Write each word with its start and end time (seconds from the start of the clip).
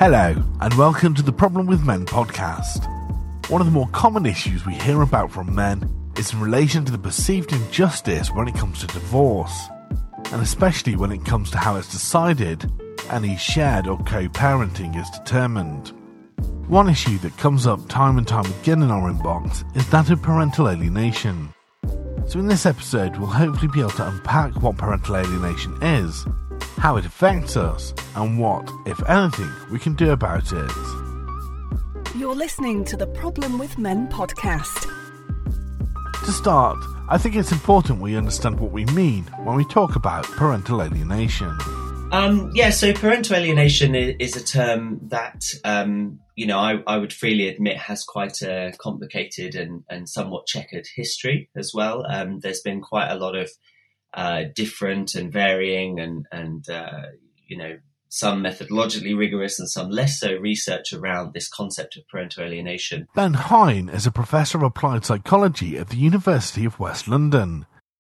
Hello, 0.00 0.34
and 0.62 0.72
welcome 0.78 1.14
to 1.14 1.22
the 1.22 1.30
Problem 1.30 1.66
with 1.66 1.84
Men 1.84 2.06
podcast. 2.06 2.86
One 3.50 3.60
of 3.60 3.66
the 3.66 3.70
more 3.70 3.88
common 3.88 4.24
issues 4.24 4.64
we 4.64 4.72
hear 4.72 5.02
about 5.02 5.30
from 5.30 5.54
men 5.54 5.94
is 6.16 6.32
in 6.32 6.40
relation 6.40 6.86
to 6.86 6.92
the 6.92 6.96
perceived 6.96 7.52
injustice 7.52 8.30
when 8.30 8.48
it 8.48 8.54
comes 8.54 8.80
to 8.80 8.86
divorce, 8.86 9.68
and 10.32 10.40
especially 10.40 10.96
when 10.96 11.12
it 11.12 11.26
comes 11.26 11.50
to 11.50 11.58
how 11.58 11.76
it's 11.76 11.92
decided 11.92 12.72
any 13.10 13.36
shared 13.36 13.86
or 13.86 13.98
co 14.04 14.26
parenting 14.28 14.98
is 14.98 15.10
determined. 15.10 15.88
One 16.66 16.88
issue 16.88 17.18
that 17.18 17.36
comes 17.36 17.66
up 17.66 17.86
time 17.90 18.16
and 18.16 18.26
time 18.26 18.50
again 18.62 18.82
in 18.82 18.90
our 18.90 19.12
inbox 19.12 19.64
is 19.76 19.86
that 19.90 20.08
of 20.08 20.22
parental 20.22 20.70
alienation. 20.70 21.52
So, 22.26 22.38
in 22.38 22.46
this 22.46 22.64
episode, 22.64 23.18
we'll 23.18 23.26
hopefully 23.26 23.70
be 23.70 23.80
able 23.80 23.90
to 23.90 24.08
unpack 24.08 24.62
what 24.62 24.78
parental 24.78 25.18
alienation 25.18 25.76
is, 25.82 26.24
how 26.80 26.96
it 26.96 27.04
affects 27.04 27.58
us, 27.58 27.92
and 28.16 28.38
what, 28.38 28.66
if 28.86 29.06
anything, 29.06 29.52
we 29.70 29.78
can 29.78 29.94
do 29.94 30.12
about 30.12 30.50
it. 30.50 30.70
You're 32.16 32.34
listening 32.34 32.86
to 32.86 32.96
the 32.96 33.06
Problem 33.06 33.58
with 33.58 33.76
Men 33.76 34.08
podcast. 34.08 34.88
To 36.24 36.32
start, 36.32 36.78
I 37.10 37.18
think 37.18 37.36
it's 37.36 37.52
important 37.52 38.00
we 38.00 38.16
understand 38.16 38.58
what 38.58 38.72
we 38.72 38.86
mean 38.86 39.24
when 39.44 39.56
we 39.56 39.64
talk 39.66 39.94
about 39.94 40.24
parental 40.24 40.82
alienation. 40.82 41.54
Um, 42.12 42.50
yeah, 42.54 42.70
so 42.70 42.94
parental 42.94 43.36
alienation 43.36 43.94
is, 43.94 44.16
is 44.18 44.36
a 44.36 44.44
term 44.44 45.00
that, 45.08 45.44
um, 45.64 46.20
you 46.34 46.46
know, 46.46 46.58
I, 46.58 46.82
I, 46.86 46.96
would 46.96 47.12
freely 47.12 47.46
admit 47.48 47.76
has 47.76 48.04
quite 48.04 48.40
a 48.40 48.72
complicated 48.78 49.54
and, 49.54 49.84
and 49.90 50.08
somewhat 50.08 50.46
checkered 50.46 50.86
history 50.96 51.50
as 51.54 51.72
well. 51.74 52.06
Um, 52.08 52.40
there's 52.40 52.62
been 52.62 52.80
quite 52.80 53.10
a 53.10 53.16
lot 53.16 53.36
of 53.36 53.50
uh, 54.14 54.44
different 54.54 55.14
and 55.14 55.32
varying 55.32 56.00
and, 56.00 56.26
and 56.32 56.68
uh, 56.68 57.02
you 57.46 57.56
know, 57.56 57.78
some 58.10 58.42
methodologically 58.42 59.16
rigorous 59.16 59.60
and 59.60 59.70
some 59.70 59.88
less 59.88 60.18
so 60.18 60.34
research 60.34 60.92
around 60.92 61.32
this 61.32 61.48
concept 61.48 61.96
of 61.96 62.06
parental 62.08 62.44
alienation. 62.44 63.06
Ben 63.14 63.34
Hine 63.34 63.88
is 63.88 64.06
a 64.06 64.10
professor 64.10 64.58
of 64.58 64.64
applied 64.64 65.04
psychology 65.04 65.78
at 65.78 65.90
the 65.90 65.96
University 65.96 66.64
of 66.64 66.80
West 66.80 67.06
London. 67.06 67.66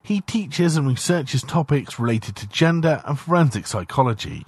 He 0.02 0.20
teaches 0.20 0.76
and 0.76 0.86
researches 0.86 1.42
topics 1.42 1.98
related 1.98 2.36
to 2.36 2.48
gender 2.48 3.02
and 3.06 3.18
forensic 3.18 3.66
psychology. 3.66 4.44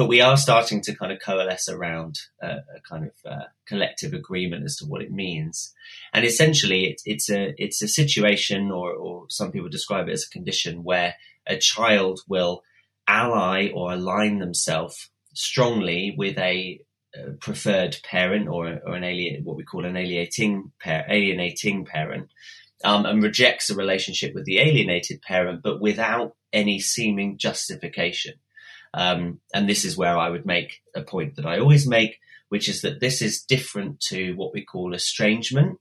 But 0.00 0.08
we 0.08 0.22
are 0.22 0.38
starting 0.38 0.80
to 0.84 0.94
kind 0.94 1.12
of 1.12 1.18
coalesce 1.20 1.68
around 1.68 2.20
a, 2.40 2.46
a 2.46 2.80
kind 2.88 3.04
of 3.04 3.30
uh, 3.30 3.44
collective 3.68 4.14
agreement 4.14 4.64
as 4.64 4.76
to 4.76 4.86
what 4.86 5.02
it 5.02 5.12
means. 5.12 5.74
And 6.14 6.24
essentially, 6.24 6.86
it, 6.86 7.02
it's 7.04 7.28
a 7.28 7.52
it's 7.58 7.82
a 7.82 7.86
situation, 7.86 8.70
or, 8.70 8.94
or 8.94 9.26
some 9.28 9.52
people 9.52 9.68
describe 9.68 10.08
it 10.08 10.12
as 10.12 10.24
a 10.24 10.32
condition, 10.32 10.84
where 10.84 11.16
a 11.46 11.58
child 11.58 12.20
will 12.26 12.62
ally 13.06 13.68
or 13.74 13.92
align 13.92 14.38
themselves 14.38 15.10
strongly 15.34 16.14
with 16.16 16.38
a 16.38 16.80
uh, 17.14 17.32
preferred 17.38 17.98
parent 18.02 18.48
or, 18.48 18.80
or 18.86 18.94
an 18.94 19.04
alien, 19.04 19.44
what 19.44 19.58
we 19.58 19.64
call 19.64 19.84
an 19.84 19.98
alienating, 19.98 20.72
par- 20.82 21.04
alienating 21.10 21.84
parent, 21.84 22.30
um, 22.84 23.04
and 23.04 23.22
rejects 23.22 23.68
a 23.68 23.76
relationship 23.76 24.34
with 24.34 24.46
the 24.46 24.60
alienated 24.60 25.20
parent, 25.20 25.60
but 25.62 25.78
without 25.78 26.36
any 26.54 26.80
seeming 26.80 27.36
justification. 27.36 28.32
Um, 28.92 29.40
and 29.54 29.68
this 29.68 29.84
is 29.84 29.96
where 29.96 30.16
I 30.16 30.28
would 30.28 30.46
make 30.46 30.80
a 30.94 31.02
point 31.02 31.36
that 31.36 31.46
I 31.46 31.58
always 31.58 31.86
make, 31.86 32.18
which 32.48 32.68
is 32.68 32.82
that 32.82 33.00
this 33.00 33.22
is 33.22 33.42
different 33.42 34.00
to 34.08 34.32
what 34.34 34.52
we 34.52 34.64
call 34.64 34.94
estrangement, 34.94 35.78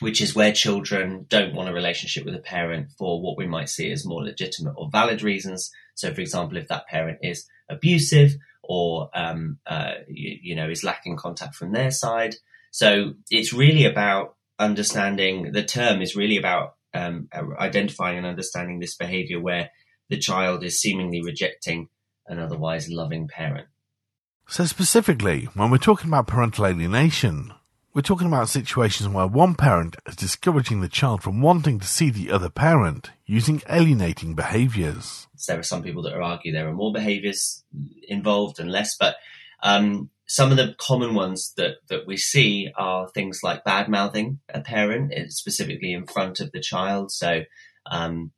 which 0.00 0.20
is 0.20 0.34
where 0.34 0.52
children 0.52 1.26
don't 1.28 1.54
want 1.54 1.68
a 1.68 1.74
relationship 1.74 2.24
with 2.24 2.34
a 2.34 2.40
parent 2.40 2.92
for 2.98 3.20
what 3.20 3.36
we 3.36 3.46
might 3.46 3.68
see 3.68 3.90
as 3.92 4.06
more 4.06 4.22
legitimate 4.22 4.74
or 4.76 4.88
valid 4.90 5.22
reasons. 5.22 5.70
So, 5.94 6.12
for 6.14 6.20
example, 6.20 6.56
if 6.56 6.68
that 6.68 6.86
parent 6.88 7.18
is 7.22 7.46
abusive 7.68 8.36
or 8.62 9.10
um, 9.14 9.58
uh, 9.66 9.92
you, 10.08 10.38
you 10.42 10.56
know 10.56 10.68
is 10.68 10.84
lacking 10.84 11.16
contact 11.16 11.54
from 11.54 11.72
their 11.72 11.90
side, 11.90 12.36
so 12.70 13.14
it's 13.30 13.52
really 13.52 13.84
about 13.84 14.36
understanding 14.58 15.52
the 15.52 15.62
term 15.62 16.00
is 16.02 16.14
really 16.14 16.36
about 16.36 16.74
um, 16.94 17.28
identifying 17.58 18.18
and 18.18 18.26
understanding 18.26 18.78
this 18.78 18.96
behavior 18.96 19.40
where 19.40 19.70
the 20.08 20.18
child 20.18 20.64
is 20.64 20.80
seemingly 20.80 21.22
rejecting 21.22 21.88
an 22.30 22.38
otherwise 22.38 22.88
loving 22.88 23.28
parent. 23.28 23.66
So, 24.48 24.64
specifically, 24.64 25.48
when 25.54 25.70
we're 25.70 25.78
talking 25.78 26.08
about 26.08 26.26
parental 26.26 26.66
alienation, 26.66 27.52
we're 27.92 28.02
talking 28.02 28.28
about 28.28 28.48
situations 28.48 29.08
where 29.08 29.26
one 29.26 29.54
parent 29.54 29.96
is 30.06 30.16
discouraging 30.16 30.80
the 30.80 30.88
child 30.88 31.22
from 31.22 31.42
wanting 31.42 31.80
to 31.80 31.86
see 31.86 32.10
the 32.10 32.30
other 32.30 32.48
parent 32.48 33.10
using 33.26 33.62
alienating 33.68 34.34
behaviors. 34.34 35.26
There 35.46 35.58
are 35.58 35.64
some 35.64 35.82
people 35.82 36.02
that 36.02 36.14
argue 36.14 36.52
there 36.52 36.68
are 36.68 36.72
more 36.72 36.92
behaviors 36.92 37.64
involved 38.08 38.60
and 38.60 38.70
less, 38.70 38.96
but 38.96 39.16
um, 39.62 40.10
some 40.26 40.52
of 40.52 40.56
the 40.56 40.74
common 40.78 41.14
ones 41.14 41.52
that, 41.56 41.76
that 41.88 42.06
we 42.06 42.16
see 42.16 42.70
are 42.76 43.08
things 43.08 43.40
like 43.42 43.64
bad 43.64 43.88
mouthing 43.88 44.38
a 44.48 44.60
parent, 44.60 45.12
specifically 45.32 45.92
in 45.92 46.06
front 46.06 46.38
of 46.38 46.52
the 46.52 46.60
child. 46.60 47.10
So, 47.10 47.42
um, 47.90 48.30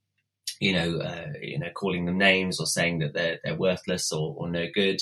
you 0.62 0.72
know, 0.72 0.98
uh, 1.00 1.32
you 1.40 1.58
know, 1.58 1.70
calling 1.74 2.06
them 2.06 2.18
names 2.18 2.60
or 2.60 2.66
saying 2.66 3.00
that 3.00 3.14
they're 3.14 3.40
they're 3.42 3.56
worthless 3.56 4.12
or, 4.12 4.32
or 4.36 4.48
no 4.48 4.66
good, 4.72 5.00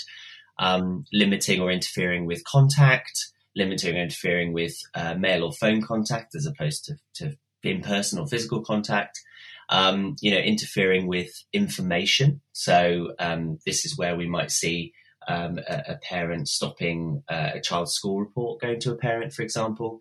um, 0.59 1.05
limiting 1.13 1.61
or 1.61 1.71
interfering 1.71 2.25
with 2.25 2.43
contact, 2.45 3.13
limiting 3.55 3.95
or 3.95 4.01
interfering 4.01 4.55
with 4.55 4.75
uh, 4.95 5.15
mail 5.15 5.45
or 5.45 5.53
phone 5.53 5.83
contact 5.83 6.35
as 6.35 6.47
opposed 6.47 6.87
to, 6.87 6.95
to 7.15 7.37
in 7.63 7.83
person 7.83 8.19
or 8.19 8.27
physical 8.27 8.63
contact. 8.63 9.21
Um, 9.69 10.17
you 10.21 10.33
know, 10.33 10.39
interfering 10.39 11.07
with 11.07 11.31
information. 11.53 12.41
So 12.53 13.13
um, 13.21 13.59
this 13.65 13.85
is 13.85 13.97
where 13.97 14.17
we 14.17 14.27
might 14.27 14.51
see 14.51 14.93
um, 15.29 15.59
a, 15.59 15.93
a, 15.93 15.97
parent 15.99 16.49
stopping 16.49 17.23
uh, 17.31 17.51
a 17.55 17.61
child's 17.61 17.93
school 17.93 18.19
report 18.19 18.61
going 18.61 18.81
to 18.81 18.91
a 18.91 18.97
parent, 18.97 19.33
for 19.33 19.43
example. 19.43 20.01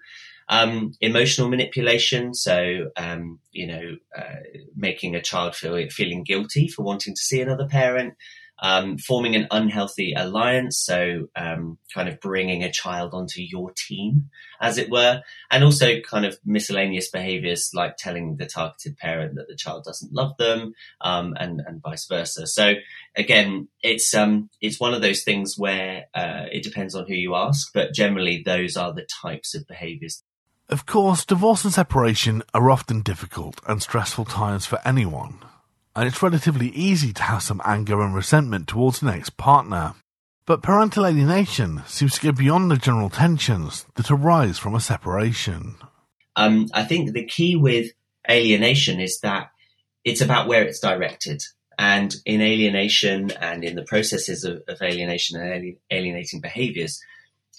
Um, 0.52 0.94
emotional 1.00 1.48
manipulation, 1.48 2.34
so 2.34 2.90
um, 2.98 3.40
you 3.52 3.68
know, 3.68 3.98
uh, 4.18 4.42
making 4.76 5.16
a 5.16 5.22
child 5.22 5.56
feel 5.56 5.78
feeling 5.92 6.24
guilty 6.24 6.68
for 6.68 6.82
wanting 6.82 7.14
to 7.14 7.22
see 7.22 7.40
another 7.40 7.68
parent, 7.68 8.16
um, 8.62 8.98
forming 8.98 9.36
an 9.36 9.48
unhealthy 9.52 10.14
alliance, 10.18 10.80
so 10.80 11.28
um, 11.36 11.78
kind 11.94 12.10
of 12.10 12.20
bringing 12.20 12.64
a 12.64 12.72
child 12.72 13.14
onto 13.14 13.42
your 13.42 13.72
team, 13.78 14.32
as 14.60 14.80
it 14.80 14.90
were, 14.90 15.22
and 15.52 15.64
also 15.64 16.02
kind 16.02 16.26
of 16.26 16.40
miscellaneous 16.44 17.12
behaviors 17.12 17.70
like 17.76 17.96
telling 17.98 18.38
the 18.38 18.48
targeted 18.48 18.98
parent 18.98 19.36
that 19.36 19.48
the 19.48 19.56
child 19.56 19.84
doesn't 19.84 20.14
love 20.14 20.36
them, 20.38 20.74
um, 21.02 21.36
and 21.40 21.62
and 21.68 21.82
vice 21.84 22.08
versa. 22.08 22.48
So 22.48 22.72
again, 23.16 23.68
it's 23.84 24.16
um 24.16 24.50
it's 24.62 24.80
one 24.80 24.96
of 24.96 25.02
those 25.02 25.24
things 25.24 25.60
where 25.60 26.06
uh, 26.16 26.46
it 26.52 26.64
depends 26.64 26.96
on 26.96 27.06
who 27.08 27.14
you 27.14 27.36
ask, 27.36 27.72
but 27.72 27.94
generally 27.94 28.42
those 28.44 28.76
are 28.76 28.94
the 28.94 29.08
types 29.22 29.54
of 29.54 29.68
behaviors. 29.68 30.24
Of 30.70 30.86
course, 30.86 31.26
divorce 31.26 31.64
and 31.64 31.74
separation 31.74 32.44
are 32.54 32.70
often 32.70 33.02
difficult 33.02 33.60
and 33.68 33.82
stressful 33.82 34.26
times 34.26 34.66
for 34.66 34.80
anyone 34.86 35.40
and 36.00 36.08
it's 36.08 36.24
relatively 36.24 36.70
easy 36.70 37.12
to 37.12 37.24
have 37.24 37.44
some 37.44 37.62
anger 37.66 38.02
and 38.02 38.16
resentment 38.16 38.70
towards 38.70 39.02
an 39.02 39.10
ex 39.10 39.30
partner. 39.30 39.96
But 40.46 40.64
parental 40.64 41.06
alienation 41.06 41.84
seems 41.88 42.16
to 42.16 42.28
go 42.28 42.32
beyond 42.32 42.72
the 42.72 42.78
general 42.78 43.10
tensions 43.10 43.86
that 43.96 44.10
arise 44.10 44.58
from 44.58 44.76
a 44.76 44.80
separation. 44.80 45.76
Um, 46.38 46.68
I 46.74 46.84
think 46.84 47.12
the 47.12 47.26
key 47.26 47.58
with 47.58 47.92
alienation 48.30 49.02
is 49.02 49.20
that 49.20 49.52
it's 50.06 50.22
about 50.22 50.48
where 50.48 50.64
it's 50.64 50.80
directed. 50.80 51.42
And 51.78 52.16
in 52.26 52.42
alienation 52.42 53.32
and 53.32 53.66
in 53.66 53.76
the 53.76 53.84
processes 53.84 54.46
of, 54.46 54.64
of 54.70 54.82
alienation 54.82 55.40
and 55.40 55.76
alienating 55.92 56.40
behaviors, 56.40 57.02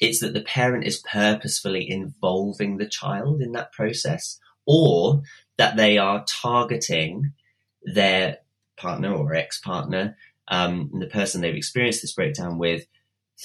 it's 0.00 0.20
that 0.20 0.32
the 0.32 0.40
parent 0.40 0.84
is 0.84 0.98
purposefully 0.98 1.88
involving 1.88 2.76
the 2.76 2.88
child 2.88 3.40
in 3.42 3.52
that 3.52 3.72
process 3.72 4.38
or 4.66 5.22
that 5.58 5.76
they 5.76 5.98
are 5.98 6.24
targeting 6.26 7.32
their 7.82 8.38
partner 8.76 9.12
or 9.12 9.34
ex 9.34 9.60
partner, 9.60 10.16
um, 10.48 10.90
the 10.98 11.06
person 11.06 11.40
they've 11.40 11.54
experienced 11.54 12.02
this 12.02 12.14
breakdown 12.14 12.58
with, 12.58 12.86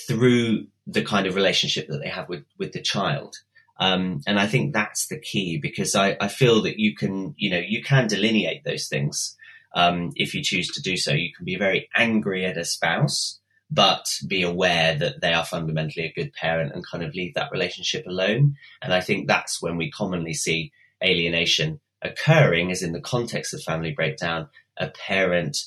through 0.07 0.67
the 0.87 1.03
kind 1.03 1.27
of 1.27 1.35
relationship 1.35 1.87
that 1.87 1.99
they 1.99 2.09
have 2.09 2.29
with 2.29 2.45
with 2.57 2.71
the 2.71 2.81
child. 2.81 3.35
Um, 3.77 4.21
and 4.25 4.39
I 4.39 4.47
think 4.47 4.73
that's 4.73 5.07
the 5.07 5.19
key 5.19 5.57
because 5.61 5.95
I, 5.95 6.15
I, 6.21 6.29
feel 6.29 6.61
that 6.61 6.79
you 6.79 6.95
can, 6.95 7.35
you 7.37 7.49
know, 7.49 7.59
you 7.59 7.83
can 7.83 8.07
delineate 8.07 8.63
those 8.63 8.87
things 8.87 9.35
um, 9.75 10.13
if 10.15 10.33
you 10.33 10.41
choose 10.41 10.69
to 10.69 10.81
do 10.81 10.95
so. 10.95 11.11
You 11.11 11.33
can 11.35 11.43
be 11.43 11.57
very 11.57 11.89
angry 11.93 12.45
at 12.45 12.57
a 12.57 12.63
spouse, 12.63 13.41
but 13.71 14.05
be 14.27 14.43
aware 14.43 14.95
that 14.95 15.21
they 15.21 15.33
are 15.33 15.45
fundamentally 15.45 16.05
a 16.05 16.13
good 16.13 16.33
parent 16.33 16.73
and 16.73 16.85
kind 16.85 17.03
of 17.03 17.13
leave 17.15 17.33
that 17.33 17.51
relationship 17.51 18.05
alone. 18.05 18.55
And 18.81 18.93
I 18.93 19.01
think 19.01 19.27
that's 19.27 19.61
when 19.61 19.77
we 19.77 19.91
commonly 19.91 20.33
see 20.33 20.71
alienation 21.03 21.79
occurring 22.01 22.69
is 22.69 22.83
in 22.83 22.91
the 22.91 23.01
context 23.01 23.53
of 23.53 23.63
family 23.63 23.91
breakdown, 23.91 24.47
a 24.77 24.89
parent 24.89 25.57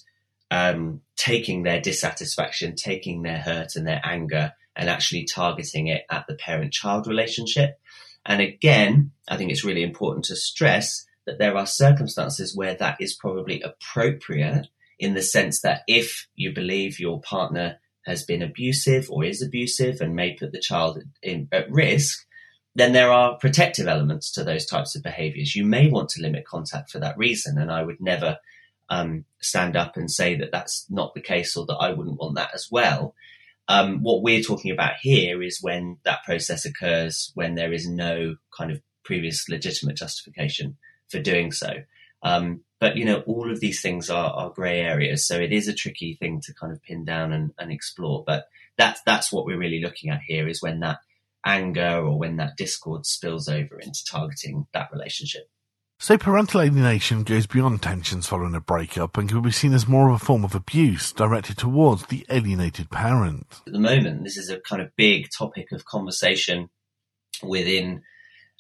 um, 0.50 1.00
taking 1.16 1.62
their 1.62 1.80
dissatisfaction, 1.80 2.74
taking 2.76 3.22
their 3.22 3.38
hurt 3.38 3.76
and 3.76 3.86
their 3.86 4.00
anger, 4.04 4.52
and 4.76 4.88
actually 4.88 5.24
targeting 5.24 5.88
it 5.88 6.04
at 6.10 6.26
the 6.28 6.34
parent 6.34 6.72
child 6.72 7.06
relationship. 7.06 7.80
And 8.24 8.40
again, 8.40 9.10
I 9.28 9.36
think 9.36 9.50
it's 9.50 9.64
really 9.64 9.82
important 9.82 10.26
to 10.26 10.36
stress 10.36 11.04
that 11.26 11.38
there 11.38 11.56
are 11.56 11.66
circumstances 11.66 12.56
where 12.56 12.74
that 12.74 12.96
is 13.00 13.14
probably 13.14 13.60
appropriate 13.60 14.68
in 14.98 15.14
the 15.14 15.22
sense 15.22 15.60
that 15.60 15.82
if 15.86 16.28
you 16.34 16.52
believe 16.52 16.98
your 16.98 17.20
partner 17.20 17.78
has 18.08 18.24
been 18.24 18.42
abusive 18.42 19.10
or 19.10 19.24
is 19.24 19.42
abusive 19.42 20.00
and 20.00 20.16
may 20.16 20.34
put 20.34 20.52
the 20.52 20.60
child 20.60 21.02
in, 21.22 21.48
at 21.52 21.70
risk, 21.70 22.26
then 22.74 22.92
there 22.92 23.12
are 23.12 23.36
protective 23.36 23.86
elements 23.86 24.32
to 24.32 24.44
those 24.44 24.66
types 24.66 24.96
of 24.96 25.02
behaviors. 25.02 25.54
You 25.54 25.64
may 25.64 25.88
want 25.88 26.08
to 26.10 26.22
limit 26.22 26.44
contact 26.44 26.90
for 26.90 26.98
that 27.00 27.18
reason, 27.18 27.58
and 27.58 27.70
I 27.70 27.82
would 27.82 28.00
never 28.00 28.38
um, 28.88 29.24
stand 29.40 29.76
up 29.76 29.96
and 29.96 30.10
say 30.10 30.36
that 30.36 30.50
that's 30.52 30.86
not 30.88 31.14
the 31.14 31.20
case 31.20 31.56
or 31.56 31.66
that 31.66 31.76
I 31.76 31.92
wouldn't 31.92 32.18
want 32.18 32.36
that 32.36 32.54
as 32.54 32.68
well. 32.70 33.14
Um, 33.68 34.02
what 34.02 34.22
we're 34.22 34.42
talking 34.42 34.70
about 34.70 34.94
here 35.00 35.42
is 35.42 35.58
when 35.60 35.98
that 36.04 36.24
process 36.24 36.64
occurs 36.64 37.32
when 37.34 37.54
there 37.54 37.72
is 37.72 37.86
no 37.86 38.36
kind 38.56 38.70
of 38.70 38.80
previous 39.04 39.48
legitimate 39.48 39.96
justification 39.96 40.76
for 41.08 41.20
doing 41.20 41.52
so. 41.52 41.82
Um, 42.22 42.62
but 42.80 42.96
you 42.96 43.04
know, 43.04 43.20
all 43.26 43.50
of 43.50 43.60
these 43.60 43.80
things 43.80 44.08
are, 44.10 44.30
are 44.30 44.50
grey 44.50 44.80
areas, 44.80 45.26
so 45.26 45.36
it 45.36 45.52
is 45.52 45.68
a 45.68 45.74
tricky 45.74 46.14
thing 46.14 46.40
to 46.42 46.54
kind 46.54 46.72
of 46.72 46.82
pin 46.82 47.04
down 47.04 47.32
and, 47.32 47.52
and 47.58 47.72
explore. 47.72 48.24
But 48.26 48.46
that's 48.76 49.00
that's 49.04 49.32
what 49.32 49.44
we're 49.44 49.58
really 49.58 49.80
looking 49.80 50.10
at 50.10 50.20
here 50.26 50.48
is 50.48 50.62
when 50.62 50.80
that 50.80 50.98
anger 51.44 51.98
or 51.98 52.18
when 52.18 52.36
that 52.36 52.56
discord 52.56 53.06
spills 53.06 53.48
over 53.48 53.78
into 53.78 54.04
targeting 54.08 54.66
that 54.72 54.90
relationship. 54.92 55.48
So 56.00 56.16
parental 56.16 56.60
alienation 56.60 57.24
goes 57.24 57.48
beyond 57.48 57.82
tensions 57.82 58.28
following 58.28 58.54
a 58.54 58.60
breakup 58.60 59.18
and 59.18 59.28
can 59.28 59.42
be 59.42 59.50
seen 59.50 59.74
as 59.74 59.88
more 59.88 60.08
of 60.08 60.14
a 60.14 60.24
form 60.24 60.44
of 60.44 60.54
abuse 60.54 61.12
directed 61.12 61.58
towards 61.58 62.06
the 62.06 62.24
alienated 62.30 62.88
parent. 62.88 63.46
At 63.66 63.72
the 63.72 63.80
moment, 63.80 64.22
this 64.22 64.36
is 64.36 64.48
a 64.48 64.60
kind 64.60 64.80
of 64.80 64.94
big 64.94 65.26
topic 65.36 65.72
of 65.72 65.84
conversation 65.84 66.70
within 67.42 68.02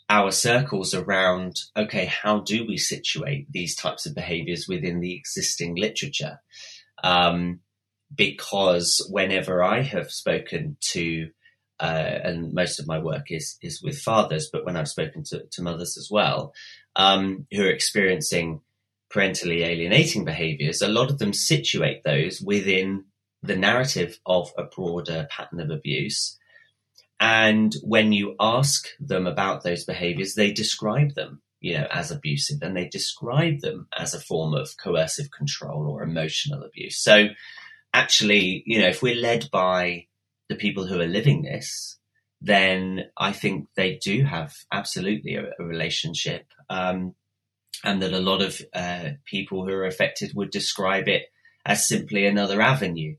our 0.08 0.30
circles 0.30 0.94
around 0.94 1.56
okay, 1.76 2.06
how 2.06 2.40
do 2.40 2.66
we 2.66 2.78
situate 2.78 3.50
these 3.50 3.76
types 3.76 4.06
of 4.06 4.14
behaviors 4.14 4.66
within 4.68 5.00
the 5.00 5.14
existing 5.14 5.76
literature? 5.76 6.40
Um, 7.02 7.60
because 8.14 9.06
whenever 9.10 9.62
I 9.62 9.82
have 9.82 10.10
spoken 10.10 10.76
to 10.92 11.30
uh, 11.80 12.18
and 12.24 12.52
most 12.52 12.80
of 12.80 12.86
my 12.86 12.98
work 12.98 13.26
is 13.30 13.56
is 13.62 13.82
with 13.82 13.98
fathers, 13.98 14.48
but 14.52 14.64
when 14.64 14.76
I've 14.76 14.88
spoken 14.88 15.22
to, 15.24 15.44
to 15.52 15.62
mothers 15.62 15.96
as 15.96 16.08
well, 16.10 16.52
um, 16.96 17.46
who 17.52 17.62
are 17.62 17.70
experiencing 17.70 18.60
parentally 19.10 19.62
alienating 19.62 20.24
behaviors, 20.24 20.82
a 20.82 20.88
lot 20.88 21.10
of 21.10 21.18
them 21.18 21.32
situate 21.32 22.02
those 22.04 22.40
within 22.40 23.04
the 23.42 23.56
narrative 23.56 24.18
of 24.26 24.50
a 24.58 24.64
broader 24.64 25.28
pattern 25.30 25.60
of 25.60 25.70
abuse. 25.70 26.38
And 27.20 27.74
when 27.82 28.12
you 28.12 28.36
ask 28.38 28.88
them 29.00 29.26
about 29.26 29.62
those 29.62 29.84
behaviors, 29.84 30.34
they 30.34 30.52
describe 30.52 31.14
them, 31.14 31.42
you 31.60 31.74
know, 31.74 31.86
as 31.90 32.10
abusive 32.10 32.62
and 32.62 32.76
they 32.76 32.88
describe 32.88 33.60
them 33.60 33.88
as 33.96 34.14
a 34.14 34.20
form 34.20 34.54
of 34.54 34.76
coercive 34.76 35.30
control 35.30 35.88
or 35.88 36.02
emotional 36.02 36.62
abuse. 36.62 37.02
So 37.02 37.28
actually, 37.92 38.62
you 38.66 38.78
know, 38.78 38.88
if 38.88 39.02
we're 39.02 39.20
led 39.20 39.50
by 39.50 40.06
the 40.48 40.54
people 40.54 40.86
who 40.86 41.00
are 41.00 41.06
living 41.06 41.42
this, 41.42 41.98
then 42.40 43.06
I 43.16 43.32
think 43.32 43.66
they 43.74 43.96
do 43.96 44.22
have 44.22 44.54
absolutely 44.72 45.34
a, 45.34 45.50
a 45.58 45.64
relationship. 45.64 46.46
Um, 46.70 47.14
and 47.84 48.02
that 48.02 48.12
a 48.12 48.20
lot 48.20 48.42
of 48.42 48.60
uh, 48.72 49.10
people 49.24 49.64
who 49.64 49.72
are 49.72 49.86
affected 49.86 50.32
would 50.34 50.50
describe 50.50 51.08
it 51.08 51.26
as 51.64 51.86
simply 51.86 52.26
another 52.26 52.60
avenue. 52.60 53.16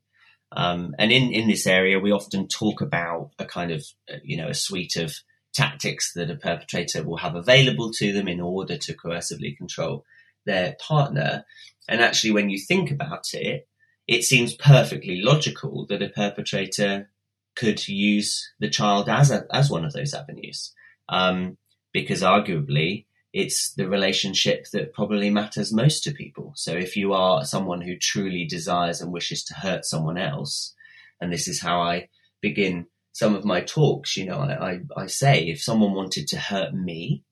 Um, 0.51 0.95
and 0.97 1.11
in, 1.11 1.31
in 1.31 1.47
this 1.47 1.67
area, 1.67 1.99
we 1.99 2.11
often 2.11 2.47
talk 2.47 2.81
about 2.81 3.31
a 3.37 3.45
kind 3.45 3.71
of, 3.71 3.85
uh, 4.11 4.17
you 4.23 4.37
know, 4.37 4.47
a 4.47 4.53
suite 4.53 4.95
of 4.95 5.13
tactics 5.53 6.13
that 6.13 6.31
a 6.31 6.35
perpetrator 6.35 7.03
will 7.03 7.17
have 7.17 7.35
available 7.35 7.91
to 7.93 8.11
them 8.11 8.27
in 8.27 8.39
order 8.39 8.77
to 8.77 8.95
coercively 8.95 9.55
control 9.55 10.05
their 10.45 10.75
partner. 10.79 11.45
And 11.87 12.01
actually, 12.01 12.31
when 12.31 12.49
you 12.49 12.59
think 12.59 12.91
about 12.91 13.25
it, 13.33 13.67
it 14.07 14.23
seems 14.23 14.55
perfectly 14.55 15.21
logical 15.21 15.85
that 15.87 16.01
a 16.01 16.09
perpetrator 16.09 17.09
could 17.55 17.87
use 17.87 18.51
the 18.59 18.69
child 18.69 19.09
as 19.09 19.31
a, 19.31 19.45
as 19.51 19.69
one 19.69 19.85
of 19.85 19.93
those 19.93 20.13
avenues, 20.13 20.73
um, 21.09 21.57
because 21.93 22.21
arguably 22.21 23.05
it's 23.31 23.73
the 23.73 23.87
relationship 23.87 24.65
that 24.73 24.93
probably 24.93 25.29
matters 25.29 25.73
most 25.73 26.03
to 26.03 26.11
people. 26.11 26.53
So 26.55 26.73
if 26.73 26.95
you 26.95 27.13
are 27.13 27.45
someone 27.45 27.81
who 27.81 27.95
truly 27.95 28.45
desires 28.45 29.01
and 29.01 29.11
wishes 29.11 29.43
to 29.45 29.53
hurt 29.53 29.85
someone 29.85 30.17
else, 30.17 30.73
and 31.21 31.31
this 31.31 31.47
is 31.47 31.61
how 31.61 31.81
I 31.81 32.09
begin 32.41 32.87
some 33.11 33.35
of 33.35 33.45
my 33.45 33.61
talks, 33.61 34.17
you 34.17 34.25
know, 34.25 34.39
I, 34.39 34.71
I, 34.71 34.79
I 34.95 35.07
say 35.07 35.43
if 35.43 35.61
someone 35.61 35.93
wanted 35.93 36.27
to 36.29 36.39
hurt 36.39 36.73
me, 36.73 37.23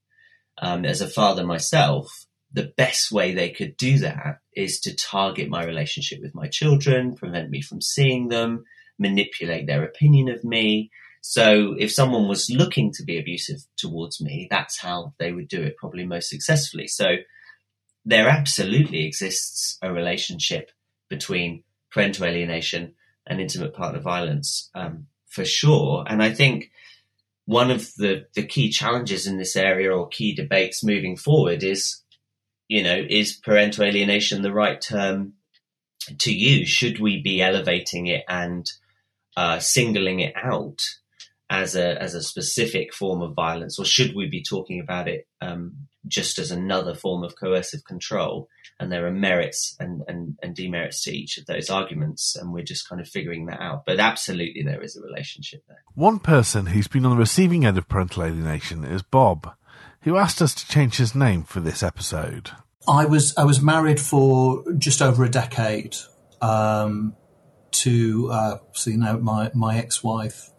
um, 0.60 0.86
as 0.86 1.02
a 1.02 1.08
father 1.08 1.46
myself, 1.46 2.26
the 2.52 2.74
best 2.78 3.12
way 3.12 3.34
they 3.34 3.50
could 3.50 3.78
do 3.78 4.00
that 4.00 4.40
is 4.56 4.80
to 4.82 4.96
target 4.96 5.50
my 5.50 5.64
relationship 5.64 6.20
with 6.22 6.34
my 6.34 6.48
children, 6.48 7.16
prevent 7.16 7.50
me 7.50 7.62
from 7.62 7.82
seeing 7.82 8.30
them, 8.30 8.64
manipulate 8.98 9.68
their 9.68 9.84
opinion 9.84 10.30
of 10.30 10.44
me. 10.44 10.90
So 11.30 11.76
if 11.78 11.92
someone 11.92 12.30
was 12.30 12.50
looking 12.50 12.94
to 12.94 13.04
be 13.04 13.20
abusive 13.20 13.58
towards 13.76 14.22
me, 14.22 14.48
that's 14.50 14.80
how 14.80 15.14
they 15.20 15.34
would 15.34 15.50
do 15.50 15.62
it 15.62 15.76
probably 15.76 16.06
most 16.06 16.30
successfully. 16.30 16.88
So 16.88 17.18
there 18.06 18.30
absolutely 18.30 19.06
exists 19.06 19.78
a 19.82 19.92
relationship 19.92 20.72
between 21.10 21.66
parental 21.92 22.28
alienation 22.28 22.94
and 23.28 23.42
intimate 23.42 23.74
partner 23.74 24.00
violence 24.00 24.70
um, 24.74 25.08
for 25.28 25.44
sure. 25.44 26.06
And 26.08 26.24
I 26.24 26.32
think 26.32 26.72
one 27.44 27.72
of 27.72 27.94
the, 27.96 28.28
the 28.34 28.46
key 28.46 28.70
challenges 28.70 29.28
in 29.28 29.38
this 29.38 29.58
area 29.58 29.92
or 29.92 30.08
key 30.08 30.34
debates 30.34 30.82
moving 30.82 31.18
forward 31.18 31.62
is, 31.62 32.04
you 32.70 32.84
know, 32.84 33.06
is 33.10 33.34
parental 33.34 33.84
alienation 33.84 34.44
the 34.44 34.54
right 34.54 34.80
term 34.80 35.34
to 36.20 36.34
use? 36.34 36.70
Should 36.70 37.00
we 37.00 37.22
be 37.22 37.42
elevating 37.42 38.08
it 38.08 38.24
and 38.30 38.72
uh, 39.36 39.60
singling 39.60 40.22
it 40.22 40.34
out 40.42 40.82
as 41.50 41.76
a 41.76 42.02
as 42.02 42.14
a 42.14 42.22
specific 42.22 42.94
form 42.94 43.22
of 43.22 43.34
violence, 43.34 43.80
or 43.80 43.86
should 43.86 44.16
we 44.16 44.28
be 44.28 44.44
talking 44.44 44.80
about 44.80 45.08
it 45.08 45.28
um, 45.42 45.88
just 46.08 46.40
as 46.40 46.52
another 46.52 46.94
form 46.94 47.24
of 47.24 47.36
coercive 47.36 47.84
control? 47.86 48.50
And 48.80 48.92
there 48.92 49.08
are 49.08 49.12
merits 49.12 49.76
and, 49.80 50.04
and, 50.08 50.38
and 50.44 50.56
demerits 50.56 51.02
to 51.04 51.12
each 51.12 51.40
of 51.40 51.48
those 51.48 51.72
arguments, 51.72 52.36
and 52.36 52.54
we're 52.54 52.64
just 52.64 52.88
kind 52.88 53.02
of 53.02 53.08
figuring 53.08 53.48
that 53.48 53.60
out. 53.60 53.86
But 53.88 54.00
absolutely, 54.00 54.62
there 54.62 54.84
is 54.84 54.96
a 54.96 55.02
relationship 55.02 55.64
there. 55.68 55.82
One 55.96 56.20
person 56.20 56.68
who's 56.68 56.88
been 56.88 57.04
on 57.04 57.12
the 57.12 57.18
receiving 57.18 57.66
end 57.66 57.80
of 57.80 57.88
parental 57.88 58.24
alienation 58.24 58.84
is 58.84 59.02
Bob, 59.02 59.52
who 60.02 60.18
asked 60.18 60.44
us 60.44 60.54
to 60.54 60.68
change 60.68 60.98
his 60.98 61.16
name 61.16 61.44
for 61.44 61.60
this 61.60 61.82
episode. 61.82 62.52
I 62.88 63.06
was 63.06 63.36
I 63.36 63.46
was 63.46 63.62
married 63.62 64.00
for 64.00 64.64
just 64.78 65.02
over 65.02 65.24
a 65.24 65.30
decade. 65.30 65.96
Um, 66.40 67.16
to 67.72 68.30
uh, 68.32 68.58
so 68.74 68.90
you 68.90 68.98
know 68.98 69.18
my 69.18 69.52
my 69.54 69.78
ex-wife, 69.78 70.50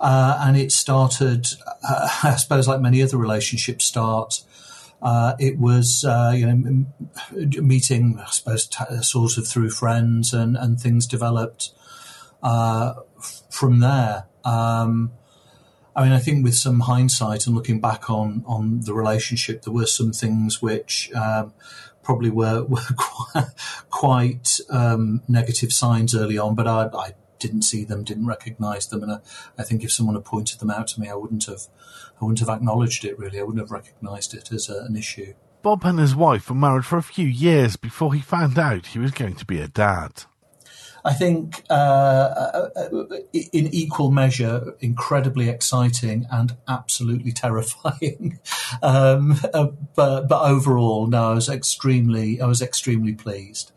uh, 0.00 0.38
and 0.40 0.56
it 0.56 0.72
started, 0.72 1.46
uh, 1.88 2.08
I 2.22 2.36
suppose, 2.36 2.66
like 2.66 2.80
many 2.80 3.02
other 3.02 3.16
relationships 3.16 3.84
start. 3.84 4.42
Uh, 5.02 5.34
it 5.38 5.58
was 5.58 6.04
uh, 6.06 6.32
you 6.34 6.46
know 6.46 6.86
meeting, 7.62 8.18
I 8.20 8.30
suppose, 8.30 8.66
t- 8.66 9.02
sort 9.02 9.38
of 9.38 9.46
through 9.46 9.70
friends, 9.70 10.34
and 10.34 10.56
and 10.56 10.78
things 10.78 11.06
developed 11.06 11.70
uh, 12.42 12.94
from 13.50 13.80
there. 13.80 14.26
Um, 14.44 15.12
I 15.96 16.04
mean, 16.04 16.12
I 16.12 16.18
think 16.18 16.44
with 16.44 16.54
some 16.54 16.80
hindsight 16.80 17.46
and 17.46 17.54
looking 17.54 17.80
back 17.80 18.10
on 18.10 18.44
on 18.46 18.80
the 18.80 18.94
relationship, 18.94 19.62
there 19.62 19.72
were 19.72 19.86
some 19.86 20.12
things 20.12 20.60
which 20.60 21.10
um, 21.14 21.52
probably 22.02 22.30
were, 22.30 22.64
were 22.68 22.80
quite, 22.96 23.46
quite 23.90 24.60
um, 24.70 25.22
negative 25.28 25.72
signs 25.72 26.14
early 26.14 26.38
on, 26.38 26.54
but 26.54 26.66
I, 26.66 26.88
I, 26.92 27.12
didn't 27.40 27.62
see 27.62 27.84
them, 27.84 28.04
didn't 28.04 28.26
recognise 28.26 28.86
them, 28.86 29.02
and 29.02 29.12
I, 29.12 29.18
I, 29.58 29.64
think 29.64 29.82
if 29.82 29.92
someone 29.92 30.14
had 30.14 30.24
pointed 30.24 30.60
them 30.60 30.70
out 30.70 30.88
to 30.88 31.00
me, 31.00 31.08
I 31.08 31.14
wouldn't 31.14 31.46
have, 31.46 31.62
I 32.20 32.24
wouldn't 32.24 32.40
have 32.40 32.48
acknowledged 32.48 33.04
it. 33.04 33.18
Really, 33.18 33.40
I 33.40 33.42
wouldn't 33.42 33.62
have 33.62 33.70
recognised 33.70 34.34
it 34.34 34.52
as 34.52 34.68
a, 34.68 34.84
an 34.84 34.96
issue. 34.96 35.34
Bob 35.62 35.84
and 35.84 35.98
his 35.98 36.14
wife 36.14 36.48
were 36.48 36.56
married 36.56 36.86
for 36.86 36.96
a 36.96 37.02
few 37.02 37.26
years 37.26 37.76
before 37.76 38.14
he 38.14 38.20
found 38.20 38.58
out 38.58 38.86
he 38.86 38.98
was 38.98 39.10
going 39.10 39.34
to 39.34 39.44
be 39.44 39.60
a 39.60 39.68
dad. 39.68 40.24
I 41.04 41.14
think 41.14 41.64
uh, 41.70 41.72
uh, 41.72 42.68
uh, 42.76 43.04
in 43.32 43.68
equal 43.72 44.10
measure, 44.10 44.74
incredibly 44.80 45.48
exciting 45.48 46.26
and 46.30 46.56
absolutely 46.68 47.32
terrifying. 47.32 48.38
um, 48.82 49.38
uh, 49.54 49.68
but 49.94 50.28
but 50.28 50.42
overall, 50.42 51.06
no, 51.06 51.30
I 51.30 51.34
was 51.34 51.48
extremely 51.48 52.40
I 52.40 52.46
was 52.46 52.60
extremely 52.60 53.14
pleased. 53.14 53.72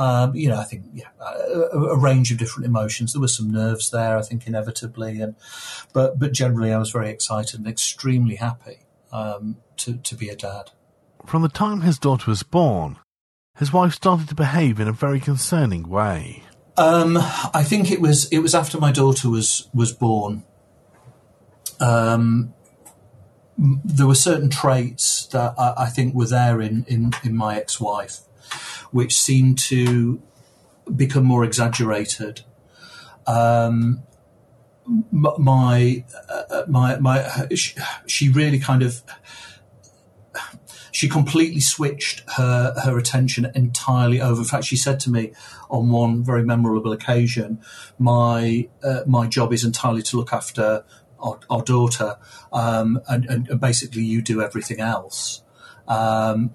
Um, 0.00 0.34
you 0.34 0.48
know, 0.48 0.56
I 0.56 0.64
think 0.64 0.86
yeah, 0.94 1.08
a, 1.20 1.78
a, 1.78 1.98
range 1.98 2.32
of 2.32 2.38
different 2.38 2.64
emotions. 2.64 3.12
There 3.12 3.20
were 3.20 3.28
some 3.28 3.50
nerves 3.50 3.90
there, 3.90 4.16
I 4.16 4.22
think, 4.22 4.46
inevitably, 4.46 5.20
and 5.20 5.36
but 5.92 6.18
but 6.18 6.32
generally, 6.32 6.72
I 6.72 6.78
was 6.78 6.90
very 6.90 7.10
excited 7.10 7.60
and 7.60 7.68
extremely 7.68 8.36
happy 8.36 8.78
um, 9.12 9.58
to 9.76 9.98
to 9.98 10.14
be 10.14 10.30
a 10.30 10.34
dad. 10.36 10.70
From 11.26 11.42
the 11.42 11.50
time 11.50 11.82
his 11.82 11.98
daughter 11.98 12.30
was 12.30 12.42
born, 12.42 12.96
his 13.58 13.74
wife 13.74 13.92
started 13.92 14.30
to 14.30 14.34
behave 14.34 14.80
in 14.80 14.88
a 14.88 14.92
very 14.92 15.20
concerning 15.20 15.86
way. 15.86 16.44
Um, 16.78 17.18
I 17.18 17.62
think 17.62 17.90
it 17.90 18.00
was 18.00 18.26
it 18.30 18.38
was 18.38 18.54
after 18.54 18.78
my 18.78 18.92
daughter 18.92 19.28
was 19.28 19.68
was 19.74 19.92
born. 19.92 20.44
Um, 21.78 22.54
there 23.84 24.06
were 24.06 24.14
certain 24.14 24.48
traits 24.48 25.26
that 25.26 25.54
I, 25.58 25.74
I, 25.84 25.86
think 25.88 26.14
were 26.14 26.26
there 26.26 26.62
in, 26.62 26.84
in, 26.88 27.12
in 27.22 27.36
my 27.36 27.56
ex-wife, 27.56 28.20
which 28.90 29.18
seemed 29.18 29.58
to 29.58 30.20
become 30.94 31.24
more 31.24 31.44
exaggerated. 31.44 32.42
um, 33.26 34.02
my 35.12 36.04
uh, 36.28 36.64
my 36.68 36.98
my 36.98 37.48
she 38.06 38.28
really 38.28 38.58
kind 38.58 38.82
of 38.82 39.02
she 40.92 41.08
completely 41.08 41.60
switched 41.60 42.22
her 42.36 42.74
her 42.84 42.98
attention 42.98 43.50
entirely 43.54 44.20
over. 44.20 44.40
In 44.40 44.46
fact, 44.46 44.64
she 44.64 44.76
said 44.76 45.00
to 45.00 45.10
me 45.10 45.32
on 45.68 45.90
one 45.90 46.24
very 46.24 46.42
memorable 46.42 46.92
occasion, 46.92 47.60
"My 47.98 48.68
uh, 48.82 49.02
my 49.06 49.26
job 49.26 49.52
is 49.52 49.64
entirely 49.64 50.02
to 50.02 50.16
look 50.16 50.32
after 50.32 50.84
our, 51.20 51.38
our 51.48 51.62
daughter, 51.62 52.16
um, 52.52 53.00
and, 53.08 53.26
and, 53.26 53.60
basically 53.60 54.02
you 54.02 54.22
do 54.22 54.42
everything 54.42 54.80
else." 54.80 55.42
Um, 55.86 56.54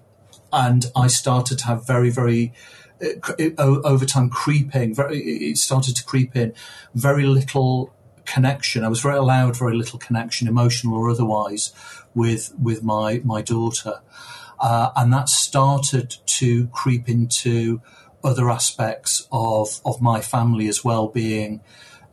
and 0.55 0.85
I 0.95 1.07
started 1.07 1.59
to 1.59 1.65
have 1.65 1.85
very 1.85 2.09
very 2.09 2.53
uh, 3.01 3.81
over 3.83 4.05
time 4.05 4.29
creeping. 4.29 4.95
Very, 4.95 5.19
it 5.19 5.57
started 5.57 5.95
to 5.97 6.03
creep 6.05 6.35
in. 6.35 6.53
Very 6.93 7.25
little 7.25 7.93
connection. 8.23 8.83
I 8.83 8.87
was 8.87 9.01
very 9.01 9.17
allowed 9.17 9.57
very 9.57 9.75
little 9.75 9.99
connection, 9.99 10.47
emotional 10.47 10.95
or 10.95 11.09
otherwise, 11.09 11.73
with 12.15 12.53
with 12.57 12.83
my 12.83 13.21
my 13.23 13.41
daughter, 13.41 14.01
uh, 14.59 14.91
and 14.95 15.11
that 15.13 15.29
started 15.29 16.15
to 16.25 16.67
creep 16.67 17.09
into 17.09 17.81
other 18.23 18.49
aspects 18.49 19.27
of 19.31 19.81
of 19.85 20.01
my 20.01 20.21
family 20.21 20.67
as 20.67 20.83
well, 20.83 21.07
being 21.09 21.61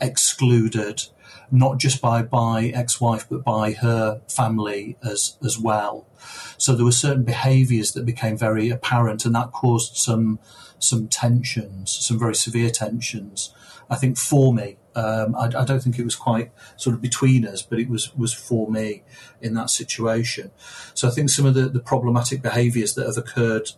excluded, 0.01 1.05
not 1.53 1.79
just 1.79 2.01
by 2.01 2.27
my 2.33 2.69
ex-wife 2.69 3.27
but 3.29 3.45
by 3.45 3.73
her 3.73 4.23
family 4.27 4.97
as 5.03 5.37
as 5.45 5.59
well. 5.59 6.09
So 6.57 6.75
there 6.75 6.85
were 6.85 6.93
certain 6.93 7.25
behaviours 7.25 7.93
that 7.93 8.07
became 8.07 8.37
very 8.37 8.71
apparent, 8.71 9.25
and 9.25 9.35
that 9.35 9.53
caused 9.53 9.97
some 9.97 10.39
some 10.79 11.09
tensions, 11.09 11.93
some 11.93 12.19
very 12.19 12.35
severe 12.35 12.71
tensions. 12.71 13.55
I 13.91 13.97
think 13.97 14.17
for 14.17 14.55
me, 14.55 14.79
um, 14.95 15.35
I, 15.35 15.45
I, 15.45 15.65
don't 15.65 15.83
think 15.83 15.99
it 15.99 16.05
was 16.05 16.17
quite 16.17 16.51
sort 16.77 16.95
of 16.95 17.03
between 17.03 17.47
us, 17.47 17.63
but 17.63 17.79
it 17.79 17.89
was 17.89 18.15
was 18.17 18.33
for 18.33 18.71
me 18.71 19.03
in 19.41 19.55
that 19.55 19.71
situation. 19.71 20.51
So 20.95 21.09
I 21.09 21.11
think 21.11 21.31
some 21.31 21.47
of 21.47 21.55
the, 21.55 21.69
the 21.69 21.81
problematic 21.81 22.43
behaviours 22.43 22.95
that 22.95 23.07
have 23.07 23.17
occurred 23.17 23.71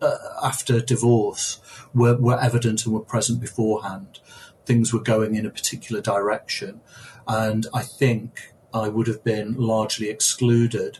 uh, 0.00 0.16
after 0.42 0.80
divorce 0.80 1.60
were, 1.94 2.16
were 2.16 2.40
evident 2.40 2.84
and 2.84 2.94
were 2.94 3.00
present 3.00 3.40
beforehand. 3.40 4.20
Things 4.66 4.92
were 4.92 5.00
going 5.00 5.34
in 5.34 5.46
a 5.46 5.50
particular 5.50 6.00
direction, 6.00 6.80
and 7.26 7.66
I 7.74 7.82
think 7.82 8.52
I 8.72 8.88
would 8.88 9.06
have 9.06 9.22
been 9.22 9.54
largely 9.54 10.08
excluded 10.08 10.98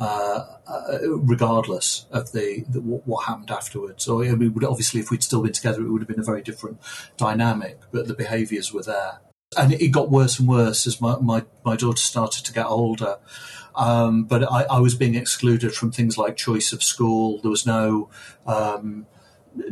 uh, 0.00 0.46
uh, 0.66 0.98
regardless 1.02 2.06
of 2.10 2.32
the, 2.32 2.64
the 2.70 2.80
what, 2.80 3.06
what, 3.06 3.26
happened 3.26 3.50
afterwards. 3.50 4.02
So 4.04 4.22
I 4.22 4.34
mean, 4.34 4.54
obviously, 4.64 5.00
if 5.00 5.10
we'd 5.10 5.22
still 5.22 5.42
been 5.42 5.52
together, 5.52 5.82
it 5.82 5.90
would 5.90 6.00
have 6.00 6.08
been 6.08 6.20
a 6.20 6.24
very 6.24 6.40
different 6.40 6.78
dynamic. 7.18 7.78
But 7.92 8.08
the 8.08 8.14
behaviours 8.14 8.72
were 8.72 8.82
there, 8.82 9.20
and 9.58 9.74
it 9.74 9.88
got 9.88 10.10
worse 10.10 10.38
and 10.38 10.48
worse 10.48 10.86
as 10.86 11.02
my 11.02 11.18
my, 11.18 11.44
my 11.66 11.76
daughter 11.76 11.98
started 11.98 12.46
to 12.46 12.52
get 12.52 12.64
older. 12.64 13.18
Um, 13.74 14.24
but 14.24 14.50
I, 14.50 14.62
I, 14.64 14.78
was 14.80 14.94
being 14.94 15.14
excluded 15.14 15.74
from 15.74 15.92
things 15.92 16.18
like 16.18 16.36
choice 16.36 16.72
of 16.72 16.82
school. 16.82 17.40
There 17.40 17.50
was 17.50 17.66
no 17.66 18.10
um, 18.46 19.06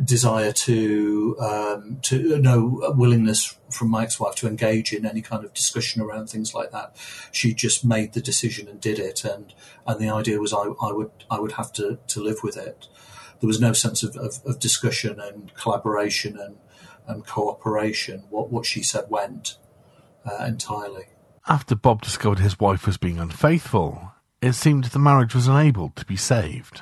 desire 0.03 0.51
to 0.51 1.37
um, 1.39 1.99
to 2.01 2.39
no 2.39 2.93
willingness 2.95 3.57
from 3.71 3.89
my 3.89 4.03
ex-wife 4.03 4.35
to 4.35 4.47
engage 4.47 4.91
in 4.93 5.05
any 5.05 5.21
kind 5.21 5.45
of 5.45 5.53
discussion 5.53 6.01
around 6.01 6.29
things 6.29 6.53
like 6.53 6.71
that. 6.71 6.95
She 7.31 7.53
just 7.53 7.85
made 7.85 8.13
the 8.13 8.21
decision 8.21 8.67
and 8.67 8.81
did 8.81 8.99
it, 8.99 9.23
and 9.23 9.53
and 9.87 9.99
the 9.99 10.09
idea 10.09 10.39
was 10.39 10.53
I, 10.53 10.63
I 10.81 10.91
would 10.91 11.11
I 11.31 11.39
would 11.39 11.53
have 11.53 11.71
to 11.73 11.99
to 12.07 12.21
live 12.21 12.43
with 12.43 12.57
it. 12.57 12.87
There 13.39 13.47
was 13.47 13.61
no 13.61 13.71
sense 13.71 14.03
of, 14.03 14.17
of, 14.17 14.41
of 14.45 14.59
discussion 14.59 15.19
and 15.19 15.53
collaboration 15.55 16.37
and 16.37 16.57
and 17.07 17.25
cooperation. 17.25 18.25
What 18.29 18.51
what 18.51 18.65
she 18.65 18.83
said 18.83 19.05
went 19.09 19.57
uh, 20.25 20.43
entirely. 20.45 21.05
After 21.47 21.75
Bob 21.75 22.01
discovered 22.01 22.39
his 22.39 22.59
wife 22.59 22.85
was 22.85 22.97
being 22.97 23.17
unfaithful, 23.17 24.11
it 24.41 24.53
seemed 24.53 24.85
the 24.85 24.99
marriage 24.99 25.33
was 25.33 25.47
unable 25.47 25.89
to 25.95 26.05
be 26.05 26.15
saved. 26.15 26.81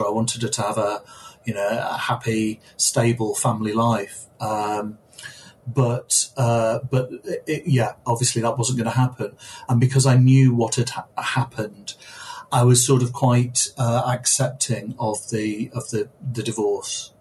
I 0.00 0.10
wanted 0.10 0.42
her 0.42 0.48
to 0.48 0.62
have 0.62 0.78
a 0.78 1.02
you 1.48 1.54
know, 1.54 1.66
a 1.66 1.96
happy, 1.96 2.60
stable 2.76 3.34
family 3.34 3.72
life. 3.72 4.26
Um, 4.38 4.98
but 5.66 6.28
uh, 6.36 6.80
but 6.90 7.08
it, 7.46 7.62
yeah, 7.66 7.94
obviously 8.06 8.42
that 8.42 8.58
wasn't 8.58 8.78
going 8.78 8.90
to 8.90 8.98
happen. 8.98 9.34
And 9.66 9.80
because 9.80 10.04
I 10.04 10.16
knew 10.16 10.54
what 10.54 10.74
had 10.74 10.90
ha- 10.90 11.06
happened, 11.16 11.94
I 12.52 12.64
was 12.64 12.86
sort 12.86 13.02
of 13.02 13.14
quite 13.14 13.68
uh, 13.78 14.02
accepting 14.06 14.94
of 14.98 15.30
the 15.30 15.70
of 15.74 15.90
the 15.90 16.10
the 16.20 16.42
divorce. 16.42 17.12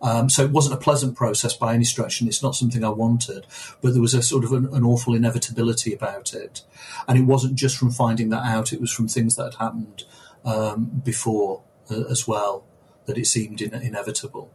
Um, 0.00 0.28
so 0.30 0.44
it 0.44 0.50
wasn't 0.52 0.74
a 0.74 0.84
pleasant 0.84 1.16
process 1.16 1.56
by 1.56 1.74
any 1.74 1.84
stretch, 1.84 2.20
and 2.20 2.28
it's 2.28 2.42
not 2.42 2.54
something 2.54 2.84
I 2.84 2.90
wanted. 2.90 3.46
But 3.80 3.94
there 3.94 4.02
was 4.02 4.14
a 4.14 4.22
sort 4.22 4.44
of 4.44 4.52
an, 4.52 4.66
an 4.72 4.84
awful 4.84 5.14
inevitability 5.14 5.92
about 5.92 6.34
it, 6.34 6.62
and 7.08 7.18
it 7.18 7.22
wasn't 7.22 7.56
just 7.56 7.76
from 7.78 7.90
finding 7.90 8.30
that 8.30 8.44
out; 8.44 8.72
it 8.72 8.80
was 8.80 8.92
from 8.92 9.08
things 9.08 9.34
that 9.34 9.44
had 9.44 9.54
happened 9.54 10.04
um, 10.44 11.02
before 11.04 11.62
uh, 11.90 12.04
as 12.08 12.28
well 12.28 12.64
that 13.06 13.18
it 13.18 13.26
seemed 13.26 13.60
in, 13.60 13.74
inevitable. 13.74 14.52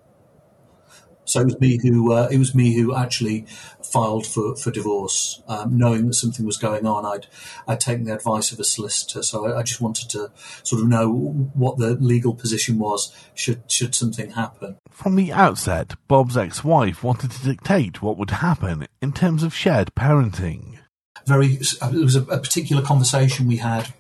So 1.28 1.42
it 1.42 1.46
was 1.46 1.60
me 1.60 1.78
who 1.84 2.14
uh, 2.14 2.30
it 2.32 2.38
was 2.38 2.56
me 2.56 2.74
who 2.74 2.96
actually 2.96 3.46
filed 3.84 4.26
for, 4.26 4.56
for 4.56 4.72
divorce, 4.72 5.42
um, 5.50 5.78
knowing 5.78 6.08
that 6.08 6.14
something 6.14 6.46
was 6.46 6.56
going 6.56 6.86
on. 6.86 7.06
I'd 7.06 7.28
I'd 7.68 7.82
taken 7.82 8.06
the 8.06 8.16
advice 8.16 8.54
of 8.54 8.60
a 8.62 8.64
solicitor, 8.64 9.22
so 9.22 9.46
I, 9.46 9.60
I, 9.60 9.64
just 9.64 9.82
wanted 9.82 10.10
to 10.12 10.32
sort 10.64 10.82
of 10.82 10.88
know 10.88 11.10
what 11.54 11.78
the 11.78 11.96
legal 11.96 12.34
position 12.34 12.80
was 12.80 13.14
should 13.36 13.70
should 13.70 13.94
something 13.94 14.32
happen. 14.32 14.78
From 14.90 15.16
the 15.16 15.34
outset, 15.34 15.96
Bob's 16.08 16.38
ex-wife 16.38 17.04
wanted 17.04 17.32
to 17.32 17.44
dictate 17.44 18.02
what 18.02 18.18
would 18.18 18.32
happen 18.32 18.88
in 19.02 19.12
terms 19.12 19.44
of 19.44 19.54
shared 19.54 19.94
parenting. 19.96 20.80
Very, 21.26 21.56
it 21.56 21.94
was 21.94 22.16
a, 22.16 22.22
a 22.24 22.40
particular 22.40 22.82
conversation 22.82 23.48
we 23.48 23.58
had 23.58 23.94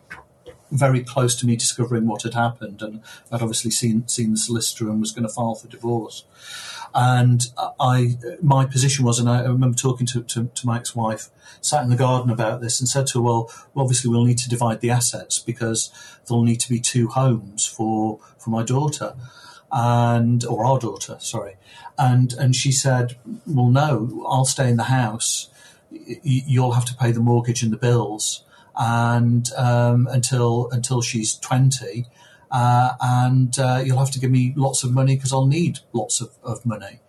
very 0.71 1.03
close 1.03 1.35
to 1.37 1.45
me 1.45 1.55
discovering 1.55 2.07
what 2.07 2.23
had 2.23 2.33
happened, 2.33 2.81
and 2.81 3.01
I'd 3.31 3.41
obviously 3.41 3.71
seen 3.71 4.07
seen 4.07 4.31
the 4.31 4.37
solicitor 4.37 4.89
and 4.89 4.99
was 4.99 5.11
going 5.11 5.27
to 5.27 5.33
file 5.33 5.55
for 5.55 5.67
divorce. 5.67 6.23
And 6.93 7.45
I, 7.79 8.17
my 8.41 8.65
position 8.65 9.05
was, 9.05 9.19
and 9.19 9.29
I 9.29 9.41
remember 9.41 9.77
talking 9.77 10.07
to, 10.07 10.23
to, 10.23 10.49
to 10.53 10.65
my 10.65 10.77
ex-wife, 10.77 11.29
sat 11.61 11.83
in 11.83 11.89
the 11.89 11.95
garden 11.95 12.31
about 12.31 12.61
this, 12.61 12.79
and 12.79 12.87
said 12.87 13.07
to 13.07 13.19
her, 13.19 13.23
"Well, 13.23 13.51
obviously 13.75 14.09
we'll 14.09 14.25
need 14.25 14.39
to 14.39 14.49
divide 14.49 14.81
the 14.81 14.89
assets 14.89 15.39
because 15.39 15.91
there'll 16.27 16.43
need 16.43 16.59
to 16.61 16.69
be 16.69 16.79
two 16.79 17.07
homes 17.09 17.65
for 17.65 18.19
for 18.37 18.49
my 18.49 18.63
daughter." 18.63 19.15
and 19.69 20.45
or 20.45 20.65
our 20.65 20.79
daughter, 20.79 21.17
sorry, 21.19 21.57
and 21.97 22.33
and 22.33 22.55
she 22.55 22.71
said, 22.71 23.17
"Well, 23.45 23.67
no, 23.67 24.25
I'll 24.27 24.45
stay 24.45 24.69
in 24.69 24.77
the 24.77 24.83
house. 24.83 25.49
You'll 25.91 26.71
have 26.71 26.85
to 26.85 26.95
pay 26.95 27.11
the 27.11 27.19
mortgage 27.19 27.63
and 27.63 27.71
the 27.71 27.77
bills, 27.77 28.43
and 28.77 29.49
um, 29.57 30.07
until 30.07 30.69
until 30.71 31.01
she's 31.01 31.35
twenty, 31.35 32.05
uh, 32.51 32.93
and 33.01 33.57
uh, 33.59 33.81
you'll 33.83 33.99
have 33.99 34.11
to 34.11 34.19
give 34.19 34.31
me 34.31 34.53
lots 34.55 34.83
of 34.83 34.93
money 34.93 35.15
because 35.15 35.33
I'll 35.33 35.47
need 35.47 35.79
lots 35.93 36.21
of, 36.21 36.29
of 36.43 36.65
money. 36.65 36.99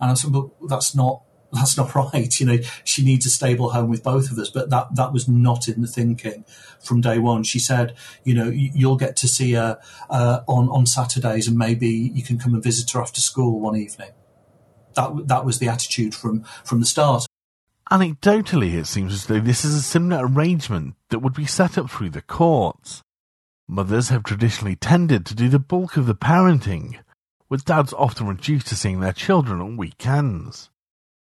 And 0.00 0.10
I 0.10 0.14
said, 0.14 0.32
but 0.32 0.48
that's 0.68 0.94
not 0.94 1.22
that's 1.52 1.76
not 1.76 1.94
right. 1.94 2.40
You 2.40 2.46
know, 2.46 2.58
she 2.84 3.04
needs 3.04 3.26
a 3.26 3.30
stable 3.30 3.70
home 3.70 3.90
with 3.90 4.02
both 4.02 4.30
of 4.30 4.38
us. 4.38 4.50
But 4.50 4.70
that 4.70 4.94
that 4.96 5.12
was 5.12 5.28
not 5.28 5.68
in 5.68 5.82
the 5.82 5.86
thinking 5.86 6.44
from 6.82 7.00
day 7.00 7.18
one. 7.18 7.44
She 7.44 7.58
said, 7.58 7.94
you 8.24 8.34
know, 8.34 8.48
you'll 8.48 8.96
get 8.96 9.16
to 9.16 9.28
see 9.28 9.52
her 9.52 9.78
uh, 10.10 10.40
on 10.46 10.68
on 10.70 10.86
Saturdays, 10.86 11.46
and 11.46 11.56
maybe 11.56 11.88
you 11.88 12.22
can 12.22 12.38
come 12.38 12.54
and 12.54 12.62
visit 12.62 12.90
her 12.92 13.00
after 13.00 13.20
school 13.20 13.60
one 13.60 13.76
evening. 13.76 14.10
That 14.94 15.28
that 15.28 15.44
was 15.44 15.58
the 15.58 15.68
attitude 15.68 16.14
from 16.14 16.44
from 16.64 16.80
the 16.80 16.86
start. 16.86 17.26
Anecdotally, 17.92 18.72
it 18.72 18.86
seems 18.86 19.12
as 19.12 19.26
though 19.26 19.38
this 19.38 19.66
is 19.66 19.74
a 19.74 19.82
similar 19.82 20.26
arrangement 20.26 20.94
that 21.10 21.18
would 21.18 21.34
be 21.34 21.44
set 21.44 21.76
up 21.76 21.90
through 21.90 22.08
the 22.08 22.22
courts. 22.22 23.02
Mothers 23.68 24.08
have 24.08 24.22
traditionally 24.22 24.76
tended 24.76 25.26
to 25.26 25.34
do 25.34 25.50
the 25.50 25.58
bulk 25.58 25.98
of 25.98 26.06
the 26.06 26.14
parenting, 26.14 26.96
with 27.50 27.66
dads 27.66 27.92
often 27.92 28.26
reduced 28.26 28.68
to 28.68 28.76
seeing 28.76 29.00
their 29.00 29.12
children 29.12 29.60
on 29.60 29.76
weekends. 29.76 30.70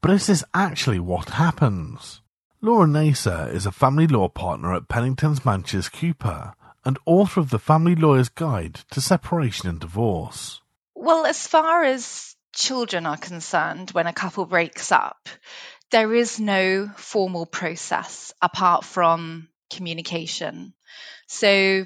But 0.01 0.11
is 0.11 0.27
this 0.27 0.45
actually 0.53 1.01
what 1.01 1.31
happens? 1.31 2.21
Laura 2.61 2.87
Naser 2.87 3.53
is 3.53 3.65
a 3.65 3.71
family 3.73 4.07
law 4.07 4.29
partner 4.29 4.73
at 4.73 4.87
Penningtons 4.87 5.43
Manches 5.43 5.89
Cooper 5.89 6.53
and 6.85 6.97
author 7.05 7.41
of 7.41 7.49
the 7.49 7.59
Family 7.59 7.95
Lawyer's 7.95 8.29
Guide 8.29 8.75
to 8.91 9.01
Separation 9.01 9.67
and 9.67 9.81
Divorce. 9.81 10.61
Well, 10.95 11.25
as 11.25 11.45
far 11.45 11.83
as 11.83 12.37
children 12.53 13.05
are 13.05 13.17
concerned, 13.17 13.91
when 13.91 14.07
a 14.07 14.13
couple 14.13 14.45
breaks 14.45 14.91
up, 14.91 15.27
there 15.91 16.13
is 16.13 16.39
no 16.39 16.89
formal 16.97 17.45
process 17.45 18.33
apart 18.41 18.83
from 18.83 19.49
communication. 19.71 20.73
So 21.27 21.85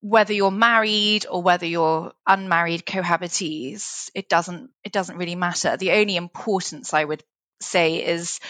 whether 0.00 0.34
you're 0.34 0.50
married 0.50 1.26
or 1.30 1.42
whether 1.42 1.66
you're 1.66 2.12
unmarried 2.26 2.84
cohabitees, 2.84 4.10
it 4.14 4.28
doesn't 4.28 4.70
it 4.84 4.92
doesn't 4.92 5.16
really 5.16 5.34
matter. 5.34 5.76
The 5.76 5.92
only 5.92 6.16
importance 6.16 6.92
I 6.92 7.04
would 7.04 7.22
say 7.60 8.04
is 8.04 8.40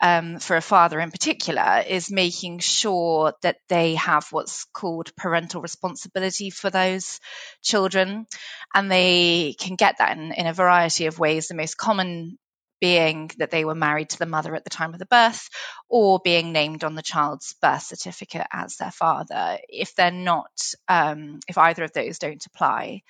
um, 0.00 0.38
for 0.38 0.56
a 0.56 0.62
father 0.62 1.00
in 1.00 1.10
particular 1.10 1.82
is 1.86 2.10
making 2.10 2.60
sure 2.60 3.34
that 3.42 3.56
they 3.68 3.96
have 3.96 4.28
what's 4.30 4.64
called 4.72 5.14
parental 5.16 5.60
responsibility 5.60 6.50
for 6.50 6.70
those 6.70 7.20
children, 7.62 8.26
and 8.74 8.90
they 8.90 9.54
can 9.58 9.76
get 9.76 9.98
that 9.98 10.16
in, 10.16 10.32
in 10.32 10.46
a 10.46 10.54
variety 10.54 11.06
of 11.06 11.18
ways. 11.18 11.48
The 11.48 11.54
most 11.54 11.76
common 11.76 12.38
being 12.80 13.30
that 13.38 13.50
they 13.50 13.64
were 13.64 13.74
married 13.74 14.10
to 14.10 14.18
the 14.18 14.26
mother 14.26 14.54
at 14.54 14.64
the 14.64 14.70
time 14.70 14.92
of 14.92 14.98
the 14.98 15.06
birth 15.06 15.48
or 15.88 16.20
being 16.22 16.52
named 16.52 16.84
on 16.84 16.94
the 16.94 17.02
child's 17.02 17.54
birth 17.60 17.82
certificate 17.82 18.46
as 18.52 18.76
their 18.76 18.90
father. 18.90 19.58
If 19.68 19.94
they're 19.94 20.10
not, 20.10 20.50
um, 20.88 21.40
if 21.48 21.58
either 21.58 21.84
of 21.84 21.92
those 21.92 22.18
don't 22.18 22.44
apply, 22.46 23.02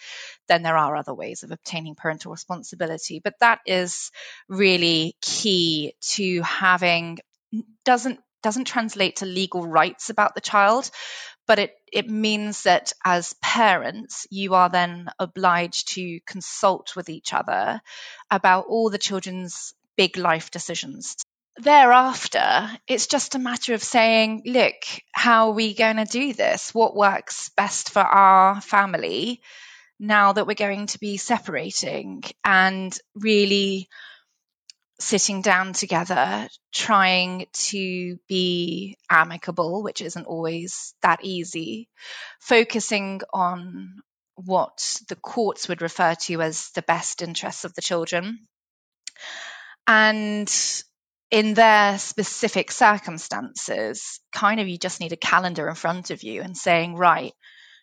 then 0.49 0.63
there 0.63 0.77
are 0.77 0.97
other 0.97 1.15
ways 1.15 1.43
of 1.43 1.51
obtaining 1.51 1.95
parental 1.95 2.33
responsibility. 2.33 3.21
But 3.23 3.35
that 3.41 3.61
is 3.67 4.11
really 4.49 5.17
key 5.23 5.95
to 6.15 6.43
having 6.43 7.19
doesn't 7.85 8.21
doesn't 8.43 8.65
translate 8.65 9.17
to 9.17 9.27
legal 9.27 9.67
rights 9.67 10.09
about 10.09 10.35
the 10.35 10.41
child, 10.41 10.91
but 11.51 11.59
it, 11.59 11.75
it 11.93 12.09
means 12.09 12.63
that 12.63 12.93
as 13.05 13.35
parents, 13.43 14.25
you 14.31 14.55
are 14.55 14.69
then 14.69 15.11
obliged 15.19 15.95
to 15.95 16.21
consult 16.25 16.95
with 16.95 17.09
each 17.09 17.35
other 17.35 17.81
about 18.31 18.67
all 18.69 18.89
the 18.89 18.99
children's 18.99 19.75
big 19.97 20.17
life 20.17 20.53
decisions. 20.53 21.17
Thereafter, 21.57 22.71
it's 22.87 23.09
just 23.09 23.35
a 23.35 23.41
matter 23.41 23.75
of 23.75 23.83
saying, 23.83 24.43
look, 24.47 24.77
how 25.11 25.49
are 25.49 25.55
we 25.55 25.75
going 25.75 25.97
to 25.97 26.05
do 26.05 26.35
this? 26.35 26.73
What 26.73 26.95
works 26.95 27.51
best 27.57 27.91
for 27.91 27.99
our 27.99 28.61
family 28.61 29.43
now 29.99 30.33
that 30.33 30.47
we're 30.47 30.55
going 30.55 30.87
to 30.87 31.01
be 31.01 31.17
separating? 31.17 32.23
And 32.45 32.97
really 33.17 33.89
sitting 35.01 35.43
down 35.43 35.73
together, 35.73 36.49
trying 36.73 37.47
to 37.53 38.19
be 38.29 38.97
amicable, 39.11 39.83
which 39.83 40.03
isn't 40.03 40.27
always 40.27 40.95
that 41.03 41.21
easy, 41.25 41.89
focusing 42.39 43.21
on 43.33 44.03
what 44.35 45.01
the 45.09 45.17
courts 45.17 45.69
would 45.69 45.83
refer 45.83 46.15
to 46.15 46.41
as 46.41 46.71
the 46.75 46.83
best 46.83 47.23
interests 47.23 47.65
of 47.65 47.75
the 47.75 47.83
children. 47.83 48.47
And 49.87 50.53
in 51.31 51.55
their 51.55 51.99
specific 51.99 52.71
circumstances, 52.71 54.21
kind 54.33 54.61
of 54.61 54.69
you 54.69 54.79
just 54.79 55.01
need 55.01 55.13
a 55.13 55.17
calendar 55.17 55.69
in 55.69 55.75
front 55.75 56.11
of 56.11 56.23
you 56.23 56.43
and 56.43 56.57
saying, 56.57 56.95
right, 56.95 57.33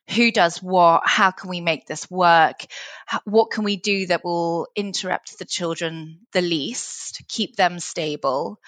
who 0.10 0.32
does 0.32 0.64
what 0.64 1.04
how 1.06 1.32
can 1.32 1.50
we 1.50 1.62
make 1.62 1.86
this 1.86 2.10
work 2.10 2.66
what 3.26 3.52
can 3.52 3.64
we 3.64 3.76
do 3.76 4.08
that 4.08 4.24
will 4.24 4.68
interrupt 4.76 5.38
the 5.38 5.46
children 5.46 6.20
the 6.34 6.42
least 6.42 7.24
keep 7.28 7.56
them 7.56 7.80
stable 7.80 8.60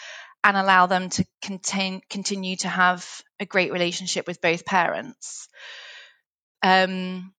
and 0.43 0.55
allow 0.55 0.85
them 0.85 1.09
to 1.09 1.25
contain, 1.41 2.01
continue 2.09 2.55
to 2.57 2.69
have 2.69 3.05
a 3.39 3.45
great 3.45 3.71
relationship 3.73 4.25
with 4.25 4.41
both 4.41 4.65
parents. 4.65 5.49
Um, 6.63 7.33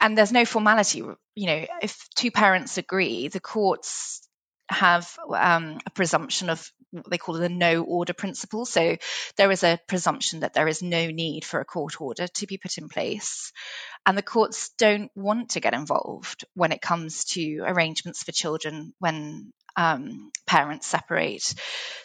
and 0.00 0.18
there's 0.18 0.32
no 0.32 0.44
formality 0.44 1.02
you 1.34 1.46
know 1.46 1.64
if 1.80 2.08
two 2.14 2.30
parents 2.30 2.76
agree 2.76 3.28
the 3.28 3.40
courts 3.40 4.26
have 4.72 5.08
um, 5.34 5.78
a 5.86 5.90
presumption 5.90 6.50
of 6.50 6.70
what 6.90 7.10
they 7.10 7.18
call 7.18 7.36
the 7.36 7.48
no 7.48 7.82
order 7.82 8.12
principle. 8.12 8.66
So 8.66 8.96
there 9.36 9.50
is 9.50 9.62
a 9.64 9.80
presumption 9.86 10.40
that 10.40 10.54
there 10.54 10.68
is 10.68 10.82
no 10.82 11.06
need 11.06 11.44
for 11.44 11.60
a 11.60 11.64
court 11.64 12.00
order 12.00 12.26
to 12.26 12.46
be 12.46 12.58
put 12.58 12.78
in 12.78 12.88
place. 12.88 13.52
And 14.04 14.18
the 14.18 14.22
courts 14.22 14.70
don't 14.78 15.10
want 15.14 15.50
to 15.50 15.60
get 15.60 15.74
involved 15.74 16.44
when 16.54 16.72
it 16.72 16.80
comes 16.80 17.24
to 17.26 17.60
arrangements 17.60 18.22
for 18.24 18.32
children 18.32 18.94
when 18.98 19.52
um, 19.76 20.30
parents 20.46 20.86
separate. 20.86 21.54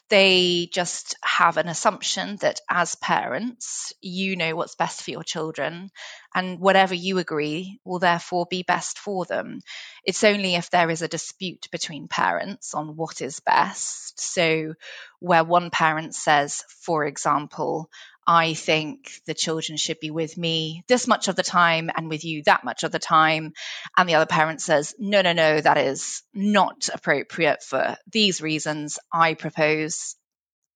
They 0.09 0.69
just 0.71 1.15
have 1.23 1.57
an 1.57 1.67
assumption 1.67 2.37
that 2.37 2.61
as 2.69 2.95
parents, 2.95 3.91
you 3.99 4.35
know 4.37 4.55
what's 4.55 4.75
best 4.75 5.01
for 5.01 5.11
your 5.11 5.23
children, 5.23 5.89
and 6.33 6.59
whatever 6.59 6.93
you 6.93 7.17
agree 7.17 7.79
will 7.83 7.99
therefore 7.99 8.45
be 8.49 8.63
best 8.63 8.99
for 8.99 9.25
them. 9.25 9.59
It's 10.05 10.23
only 10.23 10.55
if 10.55 10.69
there 10.69 10.89
is 10.89 11.01
a 11.01 11.09
dispute 11.09 11.67
between 11.71 12.07
parents 12.07 12.73
on 12.73 12.95
what 12.95 13.21
is 13.21 13.41
best. 13.41 14.19
So, 14.19 14.75
where 15.19 15.43
one 15.43 15.69
parent 15.69 16.15
says, 16.15 16.63
for 16.85 17.05
example, 17.05 17.89
I 18.27 18.55
think 18.55 19.21
the 19.25 19.33
children 19.33 19.77
should 19.77 20.01
be 20.01 20.11
with 20.11 20.37
me 20.37 20.83
this 20.89 21.07
much 21.07 21.29
of 21.29 21.37
the 21.37 21.43
time 21.43 21.89
and 21.95 22.09
with 22.09 22.25
you 22.25 22.43
that 22.43 22.65
much 22.65 22.83
of 22.83 22.91
the 22.91 22.99
time. 22.99 23.53
And 23.95 24.09
the 24.09 24.15
other 24.15 24.25
parent 24.25 24.61
says, 24.61 24.93
no, 24.99 25.21
no, 25.21 25.31
no, 25.31 25.61
that 25.61 25.77
is 25.77 26.23
not 26.33 26.89
appropriate 26.93 27.63
for 27.63 27.95
these 28.11 28.41
reasons. 28.41 28.99
I 29.13 29.33
propose 29.35 30.17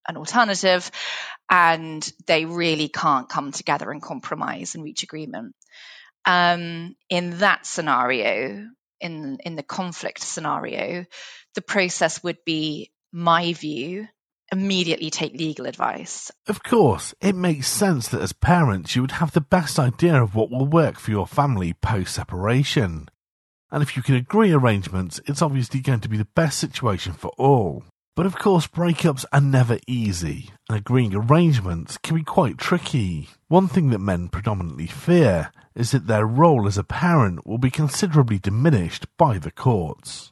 an 0.07 0.15
alternative. 0.15 0.89
And 1.49 2.09
they 2.25 2.45
really 2.45 2.87
can't 2.87 3.27
come 3.27 3.51
together 3.51 3.91
and 3.91 4.01
compromise 4.01 4.73
and 4.75 4.83
reach 4.85 5.03
agreement. 5.03 5.53
Um, 6.23 6.95
in 7.09 7.39
that 7.39 7.65
scenario, 7.65 8.65
in, 9.01 9.39
in 9.43 9.57
the 9.57 9.63
conflict 9.63 10.21
scenario, 10.21 11.05
the 11.55 11.61
process 11.61 12.23
would 12.23 12.37
be 12.45 12.93
my 13.11 13.51
view 13.51 14.07
immediately 14.51 15.09
take 15.09 15.33
legal 15.33 15.65
advice. 15.65 16.31
Of 16.47 16.63
course, 16.63 17.13
it 17.21 17.35
makes 17.35 17.67
sense 17.67 18.07
that 18.09 18.21
as 18.21 18.33
parents 18.33 18.95
you 18.95 19.01
would 19.01 19.13
have 19.13 19.31
the 19.31 19.41
best 19.41 19.79
idea 19.79 20.21
of 20.21 20.35
what 20.35 20.51
will 20.51 20.65
work 20.65 20.99
for 20.99 21.11
your 21.11 21.27
family 21.27 21.73
post 21.73 22.13
separation. 22.15 23.07
And 23.71 23.81
if 23.81 23.95
you 23.95 24.03
can 24.03 24.15
agree 24.15 24.51
arrangements, 24.51 25.21
it's 25.25 25.41
obviously 25.41 25.79
going 25.79 26.01
to 26.01 26.09
be 26.09 26.17
the 26.17 26.27
best 26.35 26.59
situation 26.59 27.13
for 27.13 27.31
all. 27.37 27.85
But 28.15 28.25
of 28.25 28.37
course, 28.37 28.67
breakups 28.67 29.23
are 29.31 29.39
never 29.39 29.79
easy, 29.87 30.49
and 30.67 30.77
agreeing 30.77 31.15
arrangements 31.15 31.97
can 31.97 32.17
be 32.17 32.23
quite 32.23 32.57
tricky. 32.57 33.29
One 33.47 33.69
thing 33.69 33.89
that 33.91 33.99
men 33.99 34.27
predominantly 34.27 34.87
fear 34.87 35.51
is 35.75 35.91
that 35.91 36.07
their 36.07 36.25
role 36.25 36.67
as 36.67 36.77
a 36.77 36.83
parent 36.83 37.47
will 37.47 37.57
be 37.57 37.71
considerably 37.71 38.37
diminished 38.37 39.05
by 39.17 39.37
the 39.37 39.51
courts 39.51 40.31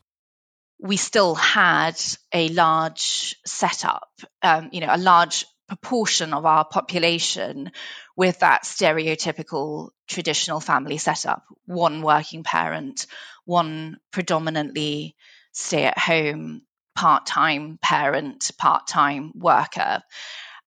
we 0.80 0.98
still 0.98 1.36
had 1.36 2.00
a 2.34 2.48
large 2.50 3.36
setup, 3.46 4.10
um, 4.42 4.70
you 4.72 4.82
know, 4.82 4.88
a 4.90 4.98
large 4.98 5.46
proportion 5.68 6.34
of 6.34 6.46
our 6.46 6.66
population 6.66 7.72
with 8.16 8.40
that 8.40 8.64
stereotypical 8.64 9.90
traditional 10.08 10.60
family 10.60 10.98
setup 10.98 11.44
one 11.66 12.02
working 12.02 12.44
parent, 12.44 13.06
one 13.46 13.98
predominantly 14.12 15.16
stay 15.52 15.86
at 15.86 15.98
home, 15.98 16.62
part 16.96 17.26
time 17.26 17.78
parent, 17.82 18.52
part 18.58 18.88
time 18.88 19.32
worker. 19.36 20.02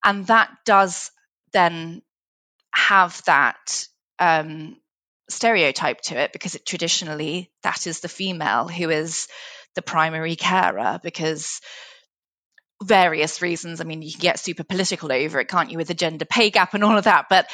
And 0.05 0.27
that 0.29 0.51
does 0.64 1.11
then 1.53 2.03
have 2.75 3.20
that 3.27 3.87
um, 4.18 4.77
stereotype 5.29 6.01
to 6.03 6.18
it 6.18 6.33
because 6.33 6.55
it 6.55 6.66
traditionally 6.66 7.51
that 7.62 7.87
is 7.87 8.01
the 8.01 8.09
female 8.09 8.68
who 8.68 8.90
is 8.90 9.29
the 9.74 9.82
primary 9.82 10.37
carer 10.37 11.00
because 11.02 11.61
various 12.82 13.42
reasons. 13.42 13.80
I 13.80 13.85
mean, 13.85 14.02
you 14.02 14.12
can 14.12 14.20
get 14.20 14.38
super 14.38 14.64
political 14.64 15.12
over 15.12 15.40
it, 15.40 15.48
can't 15.48 15.70
you, 15.70 15.78
with 15.78 15.88
the 15.88 15.94
gender 15.94 16.24
pay 16.24 16.50
gap 16.50 16.74
and 16.74 16.85
all 16.85 16.98
of 16.98 17.04
that? 17.04 17.26
But 17.28 17.48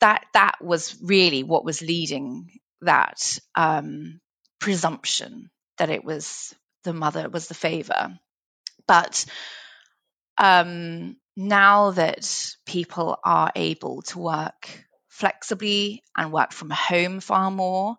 that 0.00 0.24
that 0.34 0.56
was 0.60 0.96
really 1.02 1.42
what 1.42 1.64
was 1.64 1.80
leading 1.80 2.48
that 2.80 3.38
um, 3.54 4.20
presumption 4.58 5.50
that 5.78 5.90
it 5.90 6.04
was 6.04 6.54
the 6.84 6.92
mother 6.92 7.28
was 7.28 7.46
the 7.46 7.54
favor. 7.54 8.18
But 8.86 9.24
um, 10.38 11.16
now 11.36 11.92
that 11.92 12.54
people 12.66 13.18
are 13.24 13.52
able 13.54 14.02
to 14.02 14.18
work 14.18 14.68
flexibly 15.08 16.02
and 16.16 16.32
work 16.32 16.52
from 16.52 16.70
home 16.70 17.20
far 17.20 17.50
more, 17.50 17.96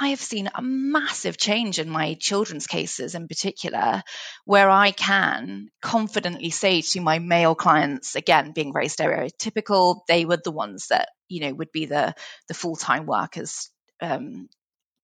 I 0.00 0.08
have 0.08 0.20
seen 0.20 0.48
a 0.54 0.62
massive 0.62 1.36
change 1.36 1.78
in 1.78 1.88
my 1.88 2.14
children's 2.14 2.66
cases 2.66 3.14
in 3.14 3.26
particular, 3.26 4.02
where 4.44 4.70
I 4.70 4.92
can 4.92 5.68
confidently 5.82 6.50
say 6.50 6.82
to 6.82 7.00
my 7.00 7.18
male 7.18 7.54
clients, 7.54 8.14
again, 8.14 8.52
being 8.52 8.72
very 8.72 8.86
stereotypical, 8.86 10.00
they 10.06 10.24
were 10.24 10.38
the 10.42 10.52
ones 10.52 10.88
that, 10.88 11.08
you 11.28 11.40
know, 11.40 11.54
would 11.54 11.72
be 11.72 11.86
the, 11.86 12.14
the 12.46 12.54
full 12.54 12.76
time 12.76 13.06
workers 13.06 13.70
um, 14.00 14.48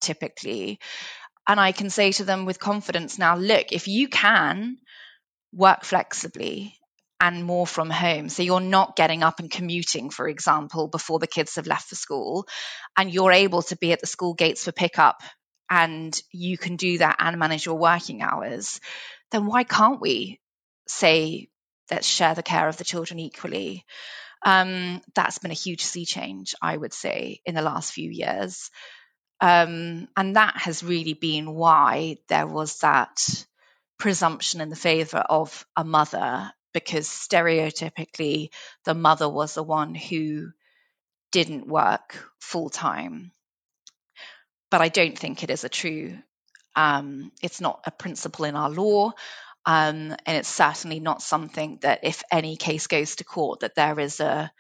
typically. 0.01 0.79
And 1.49 1.59
I 1.59 1.73
can 1.73 1.91
say 1.91 2.13
to 2.13 2.25
them 2.25 2.45
with 2.45 2.61
confidence 2.61 3.19
now, 3.19 3.37
look, 3.37 3.73
if 3.73 3.89
you 3.89 4.09
can 4.09 4.79
work 5.53 5.85
flexibly 5.85 6.77
and 7.25 7.43
more 7.43 7.67
from 7.67 7.89
home. 7.89 8.29
So 8.29 8.43
you're 8.43 8.61
not 8.61 8.97
getting 8.97 9.23
up 9.23 9.41
and 9.41 9.51
commuting, 9.51 10.11
for 10.11 10.29
example, 10.29 10.89
before 10.89 11.19
the 11.19 11.27
kids 11.27 11.55
have 11.55 11.67
left 11.67 11.89
for 11.89 11.95
school, 11.95 12.47
and 12.99 13.11
you're 13.11 13.33
able 13.33 13.63
to 13.63 13.77
be 13.79 13.93
at 13.93 14.01
the 14.01 14.07
school 14.07 14.35
gates 14.35 14.65
for 14.65 14.73
pickup 14.73 15.23
and 15.71 16.21
you 16.33 16.59
can 16.59 16.77
do 16.77 16.99
that 16.99 17.17
and 17.19 17.39
manage 17.39 17.65
your 17.65 17.79
working 17.79 18.21
hours, 18.21 18.79
then 19.31 19.47
why 19.47 19.65
can't 19.65 20.03
we 20.03 20.39
say 20.87 21.49
let's 21.91 22.07
share 22.07 22.35
the 22.35 22.43
care 22.43 22.69
of 22.69 22.77
the 22.77 22.85
children 22.85 23.19
equally? 23.19 23.87
Um, 24.45 25.01
that's 25.15 25.39
been 25.39 25.51
a 25.51 25.55
huge 25.55 25.83
sea 25.83 26.05
change, 26.05 26.55
I 26.61 26.77
would 26.77 26.93
say, 26.93 27.41
in 27.47 27.55
the 27.55 27.63
last 27.63 27.95
few 27.95 28.11
years. 28.11 28.71
Um, 29.41 30.09
and 30.15 30.37
that 30.37 30.59
has 30.59 30.85
really 30.85 31.15
been 31.15 31.55
why 31.55 32.19
there 32.29 32.47
was 32.47 32.81
that 32.81 33.47
presumption 33.99 34.61
in 34.61 34.69
the 34.69 34.77
favor 34.77 35.25
of 35.27 35.65
a 35.75 35.85
mother 35.85 36.53
because 36.75 37.09
stereotypically 37.09 38.51
the 38.85 38.95
mother 38.95 39.29
was 39.29 39.55
the 39.55 39.63
one 39.63 39.95
who 39.95 40.51
didn't 41.33 41.67
work 41.67 42.23
full 42.41 42.69
time. 42.69 43.33
But 44.71 44.83
I 44.83 44.89
don't 44.89 45.19
think 45.19 45.43
it 45.43 45.51
is 45.51 45.65
a 45.65 45.69
true, 45.69 46.19
um, 46.77 47.33
it's 47.43 47.61
not 47.61 47.81
a 47.87 47.91
principle 47.91 48.45
in 48.45 48.57
our 48.57 48.69
law. 48.69 49.13
Um, 49.67 50.15
and 50.27 50.37
it's 50.37 50.49
certainly 50.49 51.01
not 51.01 51.23
something 51.23 51.79
that, 51.81 52.01
if 52.03 52.23
any 52.31 52.57
case 52.57 52.87
goes 52.87 53.17
to 53.17 53.25
court, 53.25 53.61
that 53.61 53.75
there 53.75 53.99
is 53.99 54.21
a 54.21 54.53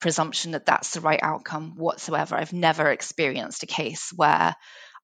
presumption 0.00 0.52
that 0.52 0.66
that's 0.66 0.94
the 0.94 1.00
right 1.00 1.20
outcome 1.22 1.74
whatsoever. 1.76 2.36
I've 2.36 2.52
never 2.52 2.90
experienced 2.90 3.62
a 3.62 3.66
case 3.66 4.12
where 4.14 4.54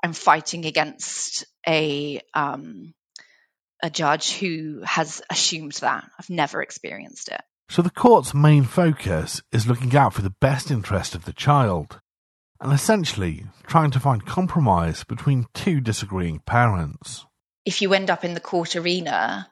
I'm 0.03 0.13
fighting 0.13 0.65
against 0.65 1.45
a 1.67 2.21
um, 2.35 2.95
a 3.83 3.91
judge 3.91 4.33
who 4.33 4.83
has 4.85 5.23
assumed 5.31 5.73
that. 5.75 6.09
I've 6.19 6.31
never 6.31 6.63
experienced 6.63 7.29
it. 7.29 7.41
So 7.69 7.83
the 7.83 7.91
court's 7.91 8.33
main 8.33 8.65
focus 8.65 9.43
is 9.53 9.67
looking 9.67 9.95
out 9.97 10.15
for 10.15 10.23
the 10.23 10.35
best 10.41 10.71
interest 10.71 11.15
of 11.15 11.25
the 11.25 11.33
child 11.33 12.01
and 12.61 12.73
essentially 12.73 13.45
trying 13.67 13.91
to 13.91 14.01
find 14.01 14.25
compromise 14.25 15.05
between 15.05 15.47
two 15.53 15.81
disagreeing 15.81 16.39
parents. 16.41 17.27
If 17.65 17.83
you 17.83 17.93
end 17.93 18.11
up 18.11 18.25
in 18.25 18.35
the 18.35 18.41
court 18.41 18.77
arena, 18.77 19.49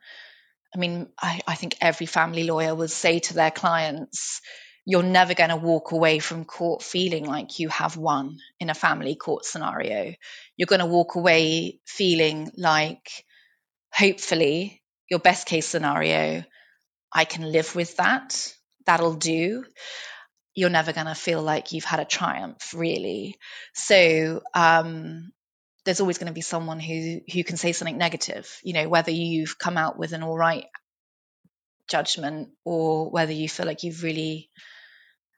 I 0.74 0.78
mean, 0.78 1.08
I, 1.20 1.40
I 1.46 1.54
think 1.54 1.76
every 1.80 2.06
family 2.06 2.44
lawyer 2.44 2.74
will 2.74 2.88
say 2.88 3.18
to 3.18 3.34
their 3.34 3.50
clients, 3.50 4.40
you're 4.86 5.02
never 5.02 5.34
going 5.34 5.50
to 5.50 5.56
walk 5.56 5.92
away 5.92 6.18
from 6.18 6.44
court 6.44 6.82
feeling 6.82 7.24
like 7.24 7.58
you 7.58 7.68
have 7.68 7.96
won 7.96 8.38
in 8.60 8.70
a 8.70 8.74
family 8.74 9.16
court 9.16 9.44
scenario. 9.44 10.14
You're 10.56 10.66
going 10.66 10.80
to 10.80 10.86
walk 10.86 11.14
away 11.14 11.80
feeling 11.86 12.50
like, 12.56 13.24
hopefully, 13.94 14.82
your 15.08 15.20
best 15.20 15.46
case 15.46 15.66
scenario, 15.66 16.44
I 17.12 17.24
can 17.24 17.50
live 17.50 17.74
with 17.74 17.96
that. 17.96 18.54
That'll 18.86 19.14
do. 19.14 19.64
You're 20.54 20.70
never 20.70 20.92
going 20.92 21.06
to 21.06 21.14
feel 21.14 21.42
like 21.42 21.72
you've 21.72 21.84
had 21.84 22.00
a 22.00 22.04
triumph, 22.04 22.74
really. 22.74 23.38
So, 23.72 24.42
um, 24.54 25.32
there's 25.84 26.00
always 26.00 26.18
going 26.18 26.28
to 26.28 26.32
be 26.32 26.40
someone 26.40 26.80
who 26.80 27.20
who 27.32 27.44
can 27.44 27.56
say 27.56 27.72
something 27.72 27.98
negative. 27.98 28.58
You 28.62 28.72
know, 28.72 28.88
whether 28.88 29.10
you've 29.10 29.58
come 29.58 29.76
out 29.76 29.98
with 29.98 30.12
an 30.12 30.22
all 30.22 30.36
right 30.36 30.66
judgment 31.88 32.48
or 32.64 33.10
whether 33.10 33.32
you 33.32 33.48
feel 33.48 33.66
like 33.66 33.82
you've 33.82 34.02
really 34.02 34.50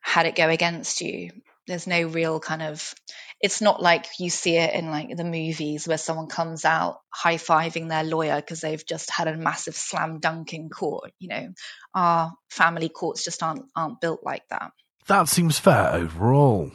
had 0.01 0.27
it 0.27 0.37
go 0.37 0.49
against 0.49 1.01
you. 1.01 1.31
There's 1.67 1.87
no 1.87 2.03
real 2.03 2.41
kind 2.41 2.63
of 2.63 2.95
it's 3.41 3.61
not 3.61 3.83
like 3.83 4.07
you 4.19 4.31
see 4.31 4.57
it 4.57 4.75
in 4.75 4.91
like 4.91 5.15
the 5.15 5.25
movies 5.25 5.87
where 5.87 5.99
someone 5.99 6.27
comes 6.27 6.65
out 6.65 7.01
high 7.11 7.37
fiving 7.37 7.89
their 7.89 8.05
lawyer 8.05 8.37
because 8.37 8.61
they've 8.61 8.87
just 8.87 9.11
had 9.11 9.29
a 9.29 9.37
massive 9.37 9.77
slam 9.77 10.21
dunk 10.21 10.55
in 10.55 10.71
court. 10.71 11.13
You 11.19 11.29
know, 11.29 11.49
our 11.95 12.33
family 12.49 12.89
courts 12.89 13.25
just 13.25 13.43
aren't 13.43 13.67
aren't 13.75 14.01
built 14.01 14.21
like 14.23 14.43
that. 14.51 14.73
That 15.07 15.29
seems 15.29 15.59
fair 15.59 15.93
overall. 15.93 16.73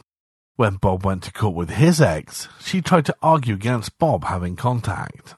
When 0.56 0.76
Bob 0.76 1.04
went 1.04 1.24
to 1.24 1.32
court 1.32 1.54
with 1.54 1.70
his 1.70 2.00
ex, 2.00 2.48
she 2.60 2.82
tried 2.82 3.06
to 3.06 3.16
argue 3.22 3.54
against 3.54 3.98
Bob 3.98 4.24
having 4.24 4.54
contact. 4.54 5.34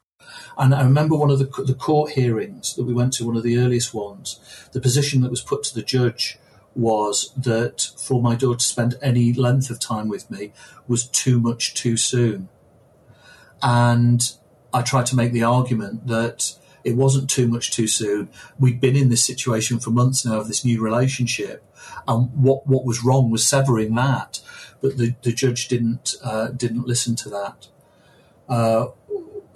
And 0.58 0.74
I 0.74 0.82
remember 0.82 1.16
one 1.16 1.30
of 1.30 1.38
the, 1.38 1.46
the 1.64 1.74
court 1.74 2.12
hearings 2.12 2.74
that 2.74 2.84
we 2.84 2.92
went 2.92 3.12
to, 3.14 3.26
one 3.26 3.36
of 3.36 3.42
the 3.42 3.58
earliest 3.58 3.94
ones, 3.94 4.40
the 4.72 4.80
position 4.80 5.22
that 5.22 5.30
was 5.30 5.40
put 5.40 5.62
to 5.64 5.74
the 5.74 5.82
judge 5.82 6.38
was 6.74 7.32
that 7.36 7.90
for 7.96 8.20
my 8.20 8.34
daughter 8.34 8.58
to 8.58 8.64
spend 8.64 8.98
any 9.00 9.32
length 9.32 9.70
of 9.70 9.78
time 9.78 10.08
with 10.08 10.30
me 10.30 10.52
was 10.88 11.06
too 11.06 11.40
much 11.40 11.74
too 11.74 11.96
soon. 11.96 12.48
And 13.62 14.32
I 14.72 14.82
tried 14.82 15.06
to 15.06 15.16
make 15.16 15.32
the 15.32 15.44
argument 15.44 16.06
that 16.08 16.56
it 16.82 16.96
wasn't 16.96 17.30
too 17.30 17.48
much 17.48 17.70
too 17.70 17.86
soon. 17.86 18.28
We'd 18.58 18.80
been 18.80 18.96
in 18.96 19.08
this 19.08 19.24
situation 19.24 19.80
for 19.80 19.90
months 19.90 20.24
now 20.24 20.38
of 20.40 20.48
this 20.48 20.64
new 20.64 20.82
relationship, 20.82 21.64
and 22.06 22.30
what 22.34 22.66
what 22.66 22.84
was 22.84 23.04
wrong 23.04 23.30
was 23.30 23.46
severing 23.46 23.94
that. 23.94 24.40
But 24.82 24.98
the, 24.98 25.14
the 25.22 25.32
judge 25.32 25.68
didn't 25.68 26.14
uh, 26.22 26.48
didn't 26.48 26.86
listen 26.86 27.16
to 27.16 27.30
that. 27.30 27.68
Uh, 28.48 28.86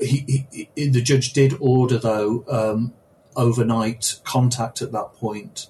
he, 0.01 0.47
he, 0.51 0.89
the 0.89 1.03
judge 1.03 1.33
did 1.33 1.55
order 1.61 1.99
though 1.99 2.45
um, 2.49 2.95
overnight 3.37 4.21
contact 4.25 4.81
at 4.81 4.93
that 4.93 5.13
point 5.15 5.67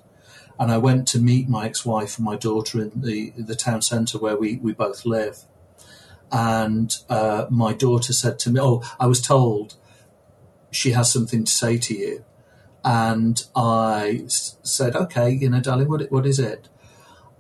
and 0.59 0.73
I 0.73 0.79
went 0.79 1.07
to 1.09 1.21
meet 1.21 1.49
my 1.49 1.67
ex-wife 1.67 2.19
and 2.19 2.25
my 2.25 2.37
daughter 2.37 2.81
in 2.81 2.93
the 2.95 3.33
the 3.37 3.55
town 3.55 3.83
centre 3.83 4.19
where 4.19 4.37
we 4.37 4.57
we 4.57 4.73
both 4.73 5.07
live. 5.07 5.45
And 6.31 6.95
uh, 7.09 7.47
my 7.49 7.73
daughter 7.73 8.13
said 8.13 8.39
to 8.41 8.51
me, 8.51 8.61
"Oh, 8.61 8.83
I 8.99 9.07
was 9.07 9.21
told 9.21 9.77
she 10.71 10.91
has 10.93 11.13
something 11.13 11.45
to 11.45 11.53
say 11.53 11.79
to 11.79 11.95
you," 11.95 12.25
and 12.85 13.43
I 13.55 14.25
said, 14.27 14.97
"Okay, 14.97 15.31
you 15.31 15.49
know, 15.49 15.61
darling, 15.61 15.89
what 15.89 16.11
what 16.11 16.27
is 16.27 16.39
it?" 16.39 16.69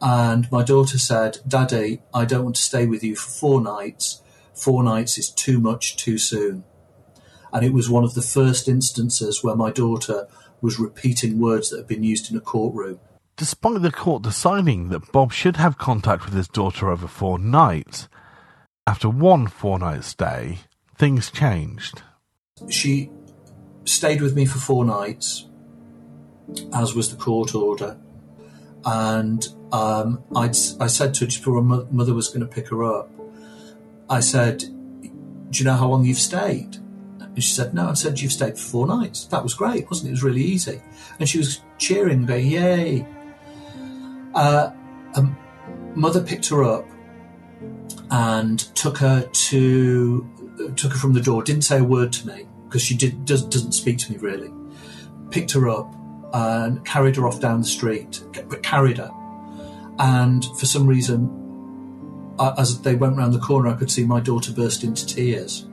And 0.00 0.50
my 0.52 0.62
daughter 0.62 0.98
said, 0.98 1.38
"Daddy, 1.46 2.02
I 2.14 2.24
don't 2.24 2.44
want 2.44 2.56
to 2.56 2.62
stay 2.62 2.86
with 2.86 3.02
you 3.02 3.16
for 3.16 3.30
four 3.30 3.60
nights. 3.60 4.22
Four 4.54 4.82
nights 4.82 5.18
is 5.18 5.30
too 5.30 5.60
much 5.60 5.96
too 5.96 6.18
soon." 6.18 6.64
And 7.52 7.64
it 7.64 7.72
was 7.72 7.90
one 7.90 8.04
of 8.04 8.14
the 8.14 8.22
first 8.22 8.68
instances 8.68 9.42
where 9.42 9.56
my 9.56 9.70
daughter 9.70 10.28
was 10.60 10.78
repeating 10.78 11.38
words 11.38 11.70
that 11.70 11.78
had 11.78 11.86
been 11.86 12.02
used 12.02 12.30
in 12.30 12.36
a 12.36 12.40
courtroom. 12.40 13.00
Despite 13.36 13.82
the 13.82 13.92
court 13.92 14.22
deciding 14.22 14.88
that 14.88 15.12
Bob 15.12 15.32
should 15.32 15.56
have 15.56 15.78
contact 15.78 16.24
with 16.24 16.34
his 16.34 16.48
daughter 16.48 16.90
over 16.90 17.06
four 17.06 17.38
nights, 17.38 18.08
after 18.86 19.08
one 19.08 19.46
four 19.46 19.78
night 19.78 20.02
stay, 20.04 20.58
things 20.96 21.30
changed. 21.30 22.02
She 22.68 23.10
stayed 23.84 24.20
with 24.20 24.34
me 24.34 24.44
for 24.44 24.58
four 24.58 24.84
nights, 24.84 25.46
as 26.72 26.94
was 26.94 27.10
the 27.10 27.16
court 27.16 27.54
order. 27.54 27.96
And 28.84 29.46
um, 29.72 30.24
i 30.34 30.50
said 30.50 31.14
to 31.14 31.20
her 31.20 31.26
just 31.26 31.38
before 31.38 31.56
her 31.56 31.86
mother 31.90 32.14
was 32.14 32.28
going 32.28 32.40
to 32.40 32.46
pick 32.46 32.68
her 32.68 32.82
up, 32.82 33.10
I 34.10 34.20
said, 34.20 34.60
Do 34.60 35.58
you 35.58 35.64
know 35.64 35.74
how 35.74 35.88
long 35.88 36.04
you've 36.04 36.18
stayed? 36.18 36.78
And 37.38 37.44
she 37.44 37.54
said, 37.54 37.72
No. 37.72 37.90
I 37.90 37.94
said, 37.94 38.18
You've 38.18 38.32
stayed 38.32 38.58
for 38.58 38.64
four 38.64 38.86
nights. 38.88 39.26
That 39.26 39.44
was 39.44 39.54
great, 39.54 39.88
wasn't 39.88 40.08
it? 40.08 40.10
It 40.10 40.14
was 40.14 40.24
really 40.24 40.42
easy. 40.42 40.82
And 41.20 41.28
she 41.28 41.38
was 41.38 41.60
cheering, 41.78 42.26
going, 42.26 42.48
Yay. 42.48 43.06
Uh, 44.34 44.72
mother 45.94 46.20
picked 46.20 46.48
her 46.48 46.64
up 46.64 46.84
and 48.10 48.58
took 48.74 48.98
her 48.98 49.22
to 49.22 50.28
took 50.74 50.90
her 50.90 50.98
from 50.98 51.12
the 51.12 51.20
door. 51.20 51.44
Didn't 51.44 51.62
say 51.62 51.78
a 51.78 51.84
word 51.84 52.12
to 52.14 52.26
me 52.26 52.48
because 52.64 52.82
she 52.82 52.96
did 52.96 53.24
does, 53.24 53.44
doesn't 53.44 53.70
speak 53.70 53.98
to 53.98 54.10
me 54.10 54.18
really. 54.18 54.52
Picked 55.30 55.52
her 55.52 55.68
up 55.68 55.94
and 56.32 56.84
carried 56.84 57.14
her 57.14 57.28
off 57.28 57.38
down 57.38 57.60
the 57.60 57.68
street, 57.68 58.20
carried 58.64 58.98
her. 58.98 59.12
And 60.00 60.44
for 60.58 60.66
some 60.66 60.88
reason, 60.88 62.34
uh, 62.40 62.56
as 62.58 62.80
they 62.80 62.96
went 62.96 63.16
round 63.16 63.32
the 63.32 63.38
corner, 63.38 63.68
I 63.68 63.74
could 63.74 63.92
see 63.92 64.04
my 64.04 64.18
daughter 64.18 64.52
burst 64.52 64.82
into 64.82 65.06
tears. 65.06 65.67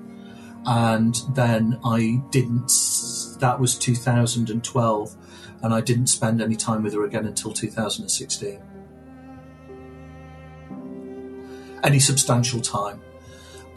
And 0.66 1.16
then 1.30 1.80
I 1.84 2.22
didn't. 2.32 2.72
That 3.40 3.60
was 3.60 3.78
2012 3.78 5.16
and 5.62 5.74
I 5.74 5.82
didn't 5.82 6.08
spend 6.08 6.42
any 6.42 6.56
time 6.56 6.84
with 6.84 6.94
her 6.94 7.06
again 7.06 7.26
until 7.26 7.52
2016. 7.52 8.62
Any 11.84 12.00
substantial 12.00 12.62
time. 12.62 13.02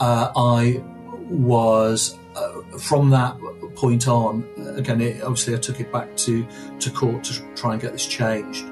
Uh, 0.00 0.30
I 0.36 0.82
was, 1.30 2.18
uh, 2.36 2.60
from 2.78 3.10
that 3.10 3.38
point 3.74 4.06
on, 4.08 4.46
again, 4.76 5.00
it, 5.00 5.22
obviously 5.22 5.54
I 5.54 5.58
took 5.58 5.80
it 5.80 5.92
back 5.92 6.16
to, 6.18 6.46
to 6.78 6.90
court 6.90 7.24
to 7.24 7.42
try 7.54 7.72
and 7.72 7.82
get 7.82 7.92
this 7.92 8.06
changed. 8.06 8.64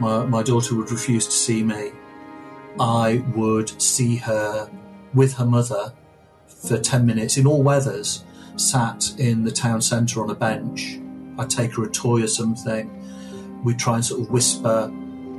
My, 0.00 0.24
my 0.24 0.42
daughter 0.42 0.74
would 0.74 0.90
refuse 0.90 1.26
to 1.26 1.32
see 1.32 1.62
me. 1.62 1.92
I 2.80 3.22
would 3.34 3.80
see 3.80 4.16
her 4.16 4.70
with 5.14 5.34
her 5.34 5.46
mother 5.46 5.92
for 6.66 6.78
10 6.78 7.04
minutes 7.06 7.36
in 7.36 7.46
all 7.46 7.62
weathers, 7.62 8.24
sat 8.56 9.12
in 9.18 9.44
the 9.44 9.50
town 9.50 9.80
centre 9.80 10.22
on 10.22 10.30
a 10.30 10.34
bench 10.34 10.98
I'd 11.38 11.50
take 11.50 11.74
her 11.74 11.84
a 11.84 11.90
toy 11.90 12.22
or 12.22 12.28
something. 12.28 12.90
We'd 13.64 13.78
try 13.78 13.96
and 13.96 14.04
sort 14.04 14.22
of 14.22 14.30
whisper 14.30 14.90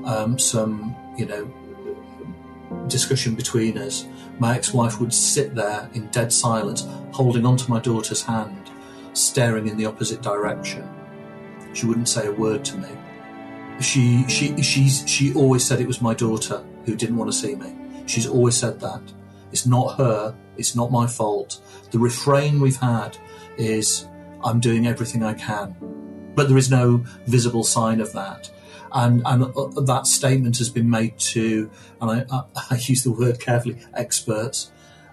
um, 0.06 0.38
some, 0.40 0.96
you 1.18 1.26
know, 1.26 2.88
discussion 2.88 3.36
between 3.36 3.78
us. 3.78 4.06
My 4.40 4.56
ex-wife 4.56 5.00
would 5.00 5.14
sit 5.14 5.54
there 5.56 5.90
in 5.94 6.08
dead 6.08 6.34
silence, 6.34 6.88
holding 7.12 7.46
onto 7.46 7.72
my 7.72 7.80
daughter's 7.80 8.24
hand, 8.24 8.72
staring 9.14 9.68
in 9.68 9.78
the 9.78 9.86
opposite 9.86 10.22
direction. 10.22 10.90
She 11.74 11.86
wouldn't 11.86 12.10
say 12.10 12.28
a 12.28 12.32
word 12.32 12.66
to 12.66 12.78
me. 12.78 12.90
She 13.80 14.28
she 14.28 14.62
she's 14.62 15.08
she 15.08 15.34
always 15.34 15.66
said 15.66 15.80
it 15.80 15.88
was 15.88 16.02
my 16.02 16.14
daughter 16.14 16.64
who 16.86 16.96
didn't 16.96 17.18
want 17.18 17.32
to 17.32 17.38
see 17.38 17.56
me. 17.56 17.76
She's 18.06 18.28
always 18.28 18.56
said 18.56 18.80
that. 18.82 19.02
It's 19.54 19.68
not 19.68 19.98
her. 19.98 20.36
It's 20.58 20.76
not 20.76 20.92
my 20.92 21.08
fault. 21.08 21.62
The 21.92 22.00
refrain 22.00 22.60
we've 22.60 22.76
had 22.76 23.18
is 23.56 24.08
I'm 24.44 24.60
doing 24.60 24.88
everything 24.88 25.24
I 25.24 25.36
can. 25.36 25.76
But 26.36 26.50
there 26.50 26.58
is 26.58 26.72
no 26.72 27.06
visible 27.28 27.64
sign 27.64 28.02
of 28.02 28.12
that. 28.14 28.52
And, 28.92 29.22
and 29.26 29.44
uh, 29.44 29.82
that 29.82 30.08
statement 30.08 30.58
has 30.58 30.70
been 30.70 30.90
made 30.90 31.18
to, 31.20 31.70
and 32.02 32.26
I, 32.32 32.44
I, 32.72 32.76
use 32.82 33.04
the 33.04 33.12
word 33.12 33.40
carefully, 33.40 33.78
experts 33.94 34.72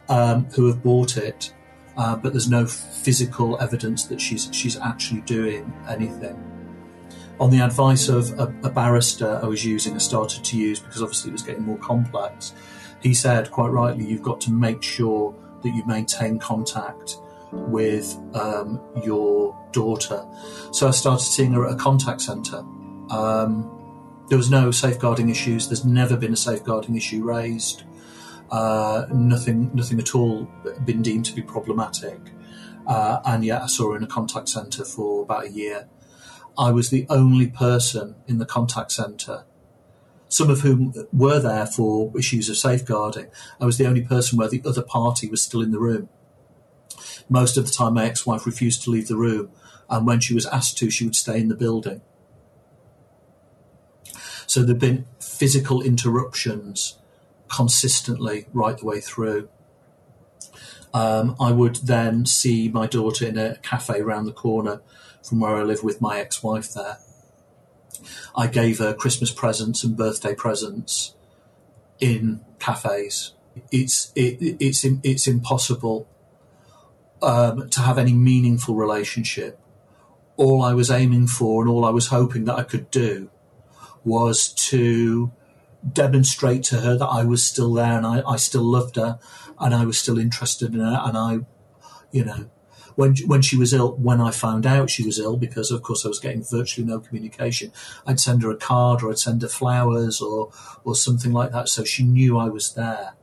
um, 0.09 0.47
who 0.57 0.67
have 0.67 0.83
bought 0.83 1.17
it, 1.17 1.55
uh, 1.97 2.17
but 2.17 2.33
there's 2.33 2.49
no 2.49 2.67
physical 2.67 3.61
evidence 3.61 4.05
that 4.05 4.21
she's 4.21 4.49
she's 4.53 4.79
actually 4.79 5.21
doing 5.23 5.73
anything. 5.89 6.37
On 7.39 7.51
the 7.51 7.61
advice 7.61 8.09
of 8.09 8.39
a, 8.39 8.55
a 8.63 8.71
barrister 8.71 9.41
I 9.43 9.47
was 9.47 9.65
using, 9.65 9.95
I 9.95 9.99
started 9.99 10.45
to 10.45 10.59
use 10.59 10.81
because 10.81 11.03
obviously 11.03 11.31
it 11.31 11.33
was 11.33 11.43
getting 11.43 11.63
more 11.63 11.79
complex. 11.79 12.53
He 13.03 13.15
said 13.15 13.51
quite 13.51 13.69
rightly, 13.69 14.05
you've 14.05 14.23
got 14.23 14.41
to 14.43 14.53
make 14.53 14.83
sure 14.83 15.35
that 15.63 15.71
you 15.71 15.85
maintain 15.87 16.39
contact 16.39 17.17
with 17.53 18.19
um, 18.35 18.81
your 19.05 19.57
daughter. 19.73 20.25
So 20.73 20.89
I 20.89 20.91
started 20.91 21.25
seeing 21.25 21.53
her 21.53 21.67
at 21.67 21.73
a 21.73 21.77
contact 21.77 22.21
centre. 22.21 22.63
Um, 23.11 23.77
there 24.29 24.39
was 24.39 24.51
no 24.51 24.71
safeguarding 24.71 25.29
issues. 25.29 25.69
There's 25.69 25.85
never 25.85 26.17
been 26.17 26.33
a 26.33 26.37
safeguarding 26.37 26.97
issue 26.97 27.25
raised. 27.25 27.83
Uh, 28.51 29.07
nothing, 29.13 29.71
nothing 29.75 29.99
at 29.99 30.15
all 30.15 30.49
been 30.85 31.03
deemed 31.03 31.25
to 31.27 31.35
be 31.35 31.43
problematic. 31.43 32.19
Uh, 32.87 33.21
and 33.25 33.45
yet, 33.45 33.63
I 33.63 33.67
saw 33.67 33.91
her 33.91 33.97
in 33.97 34.03
a 34.03 34.09
contact 34.09 34.49
centre 34.49 34.85
for 34.85 35.23
about 35.23 35.45
a 35.45 35.51
year. 35.51 35.89
I 36.59 36.71
was 36.71 36.91
the 36.91 37.07
only 37.09 37.47
person 37.47 38.17
in 38.27 38.39
the 38.39 38.47
contact 38.47 38.93
centre, 38.93 39.45
some 40.31 40.49
of 40.49 40.61
whom 40.61 40.95
were 41.13 41.41
there 41.41 41.67
for 41.67 42.17
issues 42.17 42.49
of 42.49 42.57
safeguarding. 42.57 43.27
I 43.61 43.67
was 43.67 43.77
the 43.77 43.87
only 43.87 44.01
person 44.01 44.39
where 44.39 44.49
the 44.49 44.63
other 44.65 44.83
party 44.83 45.29
was 45.29 45.43
still 45.43 45.61
in 45.61 45.73
the 45.73 45.81
room. 45.81 46.09
Most 47.29 47.57
of 47.57 47.67
the 47.67 47.73
time, 47.73 47.95
my 47.95 48.07
ex 48.07 48.25
wife 48.25 48.47
refused 48.47 48.83
to 48.85 48.91
leave 48.91 49.09
the 49.09 49.17
room, 49.17 49.51
and 49.91 50.07
when 50.07 50.21
she 50.21 50.33
was 50.33 50.47
asked 50.47 50.79
to, 50.79 50.91
she 50.91 51.05
would 51.05 51.17
stay 51.17 51.39
in 51.39 51.49
the 51.49 51.57
building. 51.57 52.01
So 54.47 54.63
there'd 54.63 54.79
been 54.79 55.07
physical 55.21 55.83
interruptions 55.83 56.99
consistently 57.49 58.47
right 58.53 58.79
the 58.79 58.87
way 58.87 59.01
through. 59.01 59.49
Um, 60.95 61.37
I 61.41 61.53
would 61.53 61.77
then 61.77 62.25
see 62.27 62.69
my 62.69 62.87
daughter 62.87 63.27
in 63.27 63.37
a 63.37 63.57
cafe 63.59 64.01
around 64.01 64.25
the 64.25 64.33
corner 64.33 64.81
from 65.23 65.41
where 65.41 65.57
I 65.57 65.63
live 65.63 65.83
with 65.83 66.01
my 66.01 66.19
ex 66.19 66.43
wife 66.43 66.73
there. 66.73 66.99
I 68.35 68.47
gave 68.47 68.79
her 68.79 68.95
Christmas 68.95 69.31
presents 69.31 69.85
and 69.85 69.97
birthday 69.97 70.35
presents 70.35 71.15
in 71.99 72.45
cafes. 72.59 73.35
It's 73.71 74.13
it, 74.15 74.57
it's 74.61 74.85
it's 74.85 75.27
impossible 75.27 76.09
um, 77.23 77.69
to 77.71 77.81
have 77.81 77.99
any 77.99 78.13
meaningful 78.13 78.75
relationship. 78.75 79.59
All 80.37 80.63
I 80.63 80.73
was 80.73 80.91
aiming 80.91 81.27
for 81.27 81.63
and 81.63 81.71
all 81.71 81.85
I 81.85 81.91
was 81.91 82.09
hoping 82.09 82.45
that 82.45 82.55
I 82.55 82.63
could 82.63 82.91
do 82.91 83.31
was 84.05 84.53
to 84.55 85.33
demonstrate 85.93 86.63
to 86.65 86.81
her 86.81 86.97
that 86.97 87.07
I 87.07 87.25
was 87.25 87.45
still 87.45 87.73
there 87.75 87.97
and 87.97 88.07
I, 88.07 88.23
I 88.27 88.37
still 88.37 88.63
loved 88.63 88.97
her 88.97 89.19
and 89.59 89.75
I 89.75 89.85
was 89.85 89.99
still 89.99 90.19
interested 90.19 90.75
in 90.75 90.81
her 90.81 91.01
and 91.05 91.17
I, 91.17 91.41
you 92.11 92.25
know, 92.25 92.51
when 93.01 93.17
when 93.27 93.41
she 93.41 93.57
was 93.57 93.73
ill, 93.73 93.97
when 93.97 94.21
I 94.21 94.31
found 94.31 94.67
out 94.67 94.91
she 94.91 95.07
was 95.07 95.19
ill, 95.19 95.39
because 95.39 95.71
of 95.71 95.83
course 95.83 96.05
I 96.05 96.09
was 96.09 96.21
getting 96.21 96.45
virtually 96.45 96.87
no 96.87 97.01
communication, 97.01 97.73
I'd 98.07 98.21
send 98.21 98.43
her 98.43 98.51
a 98.51 98.57
card 98.57 99.03
or 99.03 99.11
I'd 99.11 99.19
send 99.19 99.41
her 99.41 99.49
flowers 99.49 100.21
or 100.21 100.51
or 100.85 100.95
something 100.95 101.33
like 101.33 101.51
that, 101.53 101.71
so 101.71 101.83
she 101.83 102.05
knew 102.05 102.37
I 102.37 102.51
was 102.51 102.75
there. 102.75 103.15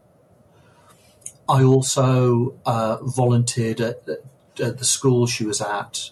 I 1.47 1.63
also 1.63 2.55
uh, 2.65 2.97
volunteered 3.03 3.79
at, 3.79 4.01
at 4.59 4.79
the 4.79 4.83
school 4.83 5.27
she 5.27 5.45
was 5.45 5.61
at 5.61 6.09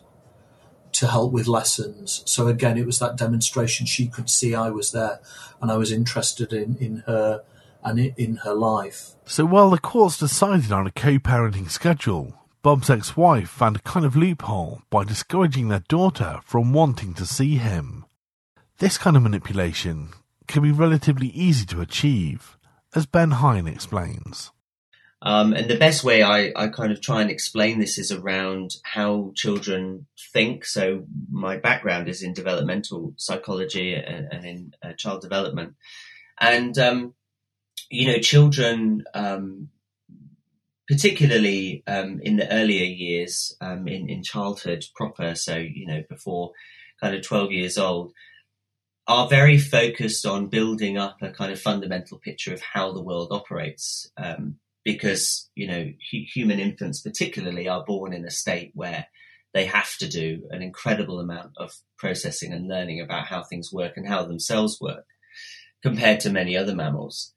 to 0.94 1.08
help 1.08 1.34
with 1.34 1.48
lessons. 1.48 2.22
So 2.26 2.48
again, 2.48 2.78
it 2.78 2.86
was 2.86 3.00
that 3.00 3.18
demonstration. 3.18 3.86
She 3.88 4.08
could 4.08 4.30
see 4.30 4.54
I 4.54 4.70
was 4.70 4.92
there, 4.92 5.20
and 5.60 5.72
I 5.72 5.78
was 5.78 5.92
interested 5.92 6.54
in 6.54 6.78
in 6.80 6.98
her 7.08 7.42
and 7.84 8.00
in 8.00 8.36
her 8.46 8.54
life. 8.54 9.16
So 9.26 9.44
while 9.44 9.72
the 9.72 9.80
courts 9.80 10.20
decided 10.20 10.72
on 10.72 10.86
a 10.86 10.92
co-parenting 10.92 11.72
schedule, 11.72 12.45
Bob's 12.66 12.90
ex-wife 12.90 13.48
found 13.48 13.76
a 13.76 13.80
kind 13.82 14.08
of 14.08 14.16
loophole 14.16 14.82
by 14.90 15.04
discouraging 15.04 15.68
their 15.68 15.84
daughter 15.88 16.40
from 16.44 16.74
wanting 16.74 17.14
to 17.14 17.24
see 17.24 17.58
him. 17.58 18.06
This 18.80 18.98
kind 18.98 19.16
of 19.16 19.22
manipulation 19.22 20.10
can 20.48 20.64
be 20.64 20.72
relatively 20.72 21.28
easy 21.28 21.68
to 21.68 21.82
achieve, 21.82 22.58
as 22.96 23.06
Ben 23.06 23.30
Hine 23.30 23.68
explains. 23.68 24.52
Um, 25.22 25.54
and 25.54 25.70
the 25.70 25.78
best 25.78 26.04
way 26.04 26.24
I, 26.24 26.54
I 26.56 26.70
kind 26.70 26.92
of 26.92 27.02
try 27.02 27.22
and 27.22 27.30
explain 27.30 27.78
this 27.78 28.00
is 28.00 28.12
around 28.12 28.78
how 28.82 29.32
children 29.36 30.08
think. 30.34 30.66
So 30.66 31.06
my 31.30 31.58
background 31.58 32.10
is 32.10 32.24
in 32.24 32.34
developmental 32.34 33.14
psychology 33.18 33.94
and, 33.94 34.28
and 34.32 34.44
in 34.44 34.74
uh, 34.82 34.94
child 34.94 35.22
development. 35.22 35.76
And, 36.40 36.76
um, 36.80 37.14
you 37.92 38.08
know, 38.08 38.18
children, 38.18 39.04
um, 39.14 39.70
particularly 40.88 41.84
um, 41.88 42.20
in 42.22 42.38
the 42.38 42.52
earlier 42.52 42.86
years, 42.86 43.56
um, 43.62 43.88
in, 43.88 44.10
in 44.10 44.24
childhood 44.24 44.86
proper, 44.96 45.36
so, 45.36 45.58
you 45.58 45.88
know, 45.88 46.04
before 46.10 46.52
kind 47.02 47.16
of 47.16 47.26
12 47.26 47.52
years 47.52 47.78
old, 47.78 48.14
are 49.08 49.28
very 49.28 49.58
focused 49.58 50.26
on 50.26 50.48
building 50.48 50.98
up 50.98 51.18
a 51.22 51.30
kind 51.32 51.52
of 51.52 51.62
fundamental 51.62 52.18
picture 52.18 52.54
of 52.54 52.62
how 52.62 52.92
the 52.92 53.04
world 53.04 53.30
operates. 53.32 54.10
Um, 54.18 54.58
because 54.86 55.50
you 55.56 55.68
know 55.68 55.92
hu- 56.12 56.26
human 56.34 56.60
infants 56.60 57.02
particularly 57.02 57.68
are 57.68 57.84
born 57.84 58.14
in 58.14 58.24
a 58.24 58.32
state 58.32 58.72
where 58.74 59.08
they 59.54 59.66
have 59.66 59.98
to 59.98 60.08
do 60.08 60.48
an 60.52 60.62
incredible 60.62 61.20
amount 61.20 61.52
of 61.58 61.74
processing 61.98 62.54
and 62.54 62.68
learning 62.68 63.02
about 63.02 63.26
how 63.26 63.44
things 63.44 63.74
work 63.74 63.94
and 63.98 64.08
how 64.08 64.24
themselves 64.24 64.80
work 64.80 65.06
compared 65.84 66.20
to 66.22 66.30
many 66.30 66.56
other 66.56 66.76
mammals 66.76 67.34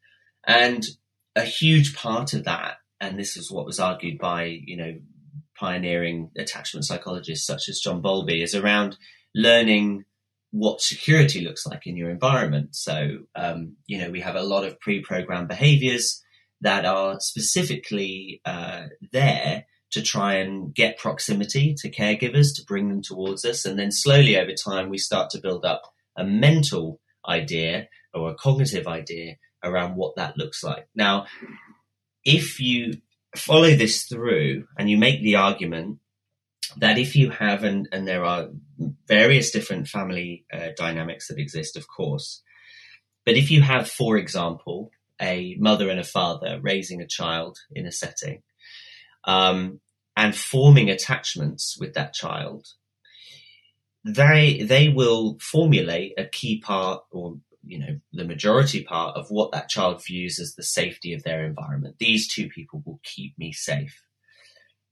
and 0.47 0.85
a 1.35 1.43
huge 1.43 1.97
part 1.97 2.35
of 2.35 2.45
that 2.45 2.77
and 3.01 3.19
this 3.19 3.37
is 3.37 3.51
what 3.51 3.67
was 3.67 3.81
argued 3.81 4.19
by 4.19 4.45
you 4.45 4.77
know 4.77 4.95
pioneering 5.59 6.31
attachment 6.37 6.85
psychologists 6.85 7.47
such 7.47 7.69
as 7.69 7.81
John 7.81 8.01
Bowlby 8.01 8.43
is 8.43 8.55
around 8.55 8.97
learning 9.35 10.05
what 10.51 10.81
security 10.81 11.43
looks 11.45 11.67
like 11.67 11.87
in 11.87 11.97
your 11.97 12.11
environment 12.11 12.75
so 12.75 13.19
um, 13.35 13.77
you 13.87 13.99
know 13.99 14.11
we 14.11 14.21
have 14.21 14.37
a 14.37 14.43
lot 14.43 14.65
of 14.65 14.81
pre-programmed 14.81 15.49
behaviors 15.49 16.23
that 16.61 16.85
are 16.85 17.21
specifically 17.21 18.41
uh, 18.45 18.87
there 19.13 19.65
to 19.91 20.03
try 20.03 20.35
and 20.35 20.75
get 20.75 20.99
proximity 20.99 21.75
to 21.79 21.91
caregivers 21.91 22.55
to 22.55 22.65
bring 22.67 22.89
them 22.89 23.03
towards 23.03 23.45
us. 23.45 23.65
And 23.65 23.79
then 23.79 23.91
slowly 23.91 24.37
over 24.37 24.53
time, 24.53 24.91
we 24.91 24.99
start 24.99 25.31
to 25.31 25.41
build 25.41 25.65
up 25.65 25.83
a 26.17 26.25
mental 26.25 27.01
idea 27.27 27.89
or 28.13 28.31
a 28.31 28.35
cognitive 28.35 28.87
idea 28.87 29.37
around 29.65 29.97
what 29.97 30.17
that 30.17 30.37
looks 30.37 30.63
like. 30.63 30.89
Now, 30.95 31.27
if 32.29 32.61
you 32.61 33.01
follow 33.35 33.75
this 33.75 34.05
through 34.05 34.67
and 34.79 34.91
you 34.91 34.99
make 34.99 35.23
the 35.23 35.37
argument 35.37 35.99
that 36.77 36.99
if 36.99 37.17
you 37.17 37.31
have, 37.31 37.65
and, 37.65 37.89
and 37.91 38.07
there 38.07 38.25
are 38.25 38.49
various 39.07 39.51
different 39.51 39.89
family 39.89 40.45
uh, 40.53 40.69
dynamics 40.77 41.29
that 41.29 41.39
exist, 41.39 41.77
of 41.77 41.89
course, 41.89 42.43
but 43.25 43.37
if 43.37 43.51
you 43.51 43.63
have, 43.63 43.89
for 43.89 44.19
example, 44.19 44.91
a 45.21 45.57
mother 45.59 45.89
and 45.89 45.99
a 45.99 46.05
father 46.05 46.61
raising 46.61 47.01
a 47.01 47.07
child 47.07 47.59
in 47.73 47.87
a 47.87 47.93
setting 47.93 48.43
um, 49.25 49.81
and 50.17 50.37
forming 50.37 50.91
attachments 50.91 51.79
with 51.81 51.95
that 51.95 52.13
child, 52.13 52.67
they 54.05 54.63
they 54.63 54.89
will 54.89 55.39
formulate 55.41 56.13
a 56.17 56.25
key 56.25 56.61
part 56.61 57.03
or 57.11 57.39
you 57.69 57.79
know 57.79 58.01
the 58.13 58.25
majority 58.25 58.83
part 58.83 59.17
of 59.17 59.31
what 59.31 59.53
that 59.53 59.69
child 59.69 60.05
views 60.05 60.39
as 60.41 60.55
the 60.55 60.63
safety 60.63 61.13
of 61.13 61.23
their 61.23 61.45
environment. 61.45 61.97
These 61.99 62.33
two 62.33 62.49
people 62.49 62.83
will 62.85 63.01
keep 63.05 63.39
me 63.39 63.53
safe. 63.53 64.03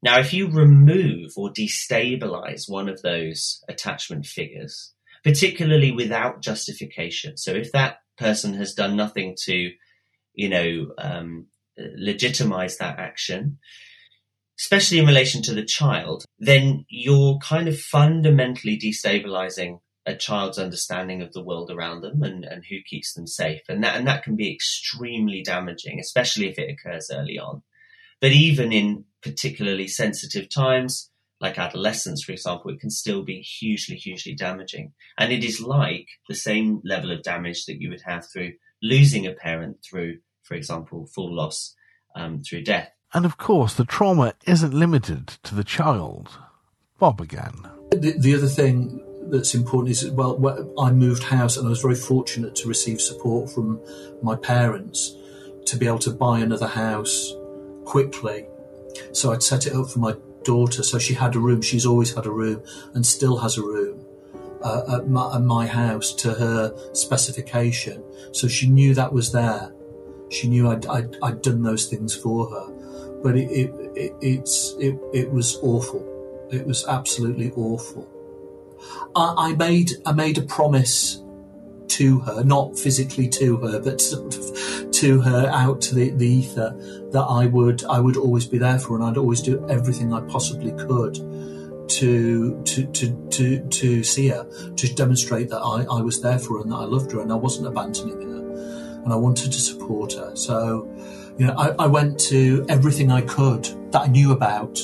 Now, 0.03 0.21
if 0.21 0.33
you 0.33 0.49
remove 0.49 1.33
or 1.37 1.51
destabilize 1.51 2.69
one 2.69 2.89
of 2.89 3.03
those 3.03 3.65
attachment 3.69 4.27
figures, 4.27 4.93
particularly 5.25 5.91
without 5.91 6.43
justification, 6.43 7.37
so 7.37 7.53
if 7.53 7.73
that 7.73 8.01
person 8.19 8.55
has 8.55 8.75
done 8.75 8.95
nothing 8.95 9.35
to 9.45 9.73
you 10.37 10.49
know, 10.51 10.93
um, 10.99 11.47
legitimize 11.77 12.77
that 12.77 12.99
action, 12.99 13.59
especially 14.59 14.99
in 14.99 15.07
relation 15.07 15.43
to 15.43 15.55
the 15.55 15.65
child, 15.65 16.25
then 16.39 16.85
you're 16.89 17.39
kind 17.39 17.67
of 17.67 17.79
fundamentally 17.79 18.79
destabilizing 18.79 19.81
a 20.07 20.15
child's 20.15 20.59
understanding 20.59 21.21
of 21.21 21.33
the 21.33 21.43
world 21.43 21.71
around 21.71 22.01
them 22.01 22.23
and, 22.23 22.45
and 22.45 22.65
who 22.65 22.77
keeps 22.89 23.13
them 23.15 23.27
safe. 23.27 23.63
And 23.69 23.83
that, 23.83 23.97
and 23.97 24.07
that 24.07 24.23
can 24.23 24.37
be 24.37 24.53
extremely 24.53 25.43
damaging, 25.43 25.99
especially 25.99 26.49
if 26.49 26.59
it 26.59 26.71
occurs 26.71 27.11
early 27.13 27.39
on. 27.39 27.63
But 28.21 28.33
even 28.33 28.73
in 28.73 29.05
particularly 29.23 29.89
sensitive 29.89 30.49
times, 30.49 31.11
like 31.41 31.59
adolescence, 31.59 32.23
for 32.23 32.33
example, 32.33 32.71
it 32.71 32.81
can 32.81 32.91
still 32.91 33.23
be 33.23 33.41
hugely, 33.41 33.97
hugely 33.97 34.35
damaging. 34.35 34.93
And 35.19 35.33
it 35.33 35.45
is 35.45 35.61
like 35.61 36.07
the 36.29 36.35
same 36.35 36.81
level 36.85 37.11
of 37.11 37.23
damage 37.23 37.67
that 37.67 37.81
you 37.81 37.91
would 37.91 38.03
have 38.07 38.27
through 38.33 38.53
losing 38.81 39.27
a 39.27 39.33
parent 39.33 39.79
through 39.83 40.19
for 40.47 40.55
example, 40.55 41.07
full 41.07 41.35
loss 41.35 41.75
um, 42.15 42.43
through 42.43 42.63
death. 42.63 42.91
And 43.13 43.25
of 43.25 43.37
course, 43.37 43.75
the 43.75 43.85
trauma 43.85 44.35
isn't 44.47 44.73
limited 44.73 45.27
to 45.43 45.55
the 45.55 45.65
child. 45.65 46.39
Bob 46.99 47.21
again. 47.21 47.55
The, 47.91 48.15
the 48.19 48.35
other 48.35 48.47
thing 48.47 49.03
that's 49.31 49.55
important 49.55 49.91
is 49.91 50.11
well, 50.11 50.75
I 50.79 50.93
moved 50.93 51.23
house 51.25 51.57
and 51.57 51.67
I 51.67 51.71
was 51.71 51.81
very 51.81 51.95
fortunate 51.95 52.55
to 52.57 52.69
receive 52.69 53.01
support 53.01 53.51
from 53.51 53.81
my 54.23 54.37
parents 54.37 55.17
to 55.67 55.77
be 55.77 55.87
able 55.87 55.99
to 56.01 56.11
buy 56.11 56.41
another 56.41 56.69
house 56.69 57.35
quickly. 57.85 58.47
So 59.13 59.33
I'd 59.33 59.43
set 59.43 59.67
it 59.67 59.75
up 59.75 59.91
for 59.91 59.99
my 59.99 60.17
daughter. 60.45 60.83
So 60.83 60.99
she 60.99 61.15
had 61.15 61.35
a 61.35 61.39
room. 61.41 61.61
She's 61.61 61.87
always 61.87 62.15
had 62.15 62.27
a 62.27 62.31
room 62.31 62.63
and 62.95 63.05
still 63.05 63.39
has 63.39 63.59
a 63.59 63.63
room 63.63 64.05
uh, 64.63 64.99
at, 64.99 65.09
my, 65.09 65.35
at 65.35 65.43
my 65.43 65.67
house 65.67 66.13
to 66.15 66.33
her 66.35 66.75
specification. 66.95 68.03
So 68.33 68.49
she 68.49 68.69
knew 68.69 68.95
that 68.95 69.13
was 69.13 69.33
there. 69.33 69.73
She 70.31 70.49
knew 70.49 70.71
I'd, 70.71 70.87
I'd, 70.87 71.17
I'd 71.23 71.43
done 71.43 71.63
those 71.63 71.87
things 71.87 72.15
for 72.15 72.49
her. 72.51 73.21
but 73.23 73.37
it, 73.37 73.51
it, 73.51 73.71
it 73.95 74.13
it's 74.21 74.75
it, 74.79 74.99
it 75.13 75.31
was 75.33 75.59
awful. 75.63 76.05
It 76.53 76.67
was 76.67 76.85
absolutely 76.87 77.51
awful. 77.57 78.09
I, 79.15 79.35
I 79.51 79.55
made 79.55 79.93
I 80.05 80.13
made 80.13 80.39
a 80.39 80.43
promise 80.43 81.23
to 81.89 82.19
her, 82.21 82.45
not 82.45 82.79
physically 82.79 83.29
to 83.29 83.57
her, 83.59 83.81
but 83.81 84.01
sort 84.01 84.37
of 84.37 84.91
to 84.91 85.21
her 85.21 85.49
out 85.49 85.81
to 85.81 85.95
the, 85.95 86.11
the 86.11 86.27
ether, 86.27 86.75
that 87.13 87.23
I 87.23 87.47
would 87.47 87.85
I 87.85 88.01
would 88.01 88.17
always 88.17 88.47
be 88.47 88.59
there 88.59 88.79
for 88.79 88.91
her, 88.91 88.95
and 88.97 89.05
I'd 89.05 89.17
always 89.17 89.41
do 89.41 89.67
everything 89.69 90.13
I 90.13 90.21
possibly 90.21 90.73
could 90.73 91.15
to 91.89 92.63
to 92.65 92.87
to 92.87 93.29
to, 93.31 93.69
to 93.69 94.05
see 94.05 94.29
her, 94.29 94.45
to 94.77 94.95
demonstrate 94.95 95.49
that 95.51 95.61
I, 95.61 95.85
I 95.85 96.01
was 96.03 96.21
there 96.21 96.39
for 96.39 96.55
her 96.55 96.63
and 96.63 96.73
that 96.73 96.77
I 96.77 96.85
loved 96.85 97.13
her 97.13 97.21
and 97.21 97.33
I 97.33 97.37
wasn't 97.37 97.69
abandoning 97.69 98.21
her, 98.21 99.03
and 99.05 99.13
I 99.13 99.17
wanted 99.17 99.53
to 99.53 99.61
support 99.61 100.15
her. 100.15 100.35
So, 100.35 100.93
you 101.39 101.47
know, 101.47 101.55
I, 101.57 101.85
I 101.85 101.87
went 101.87 102.19
to 102.21 102.67
everything 102.69 103.13
I 103.13 103.21
could 103.23 103.65
that 103.93 104.03
I 104.03 104.07
knew 104.09 104.33
about 104.33 104.81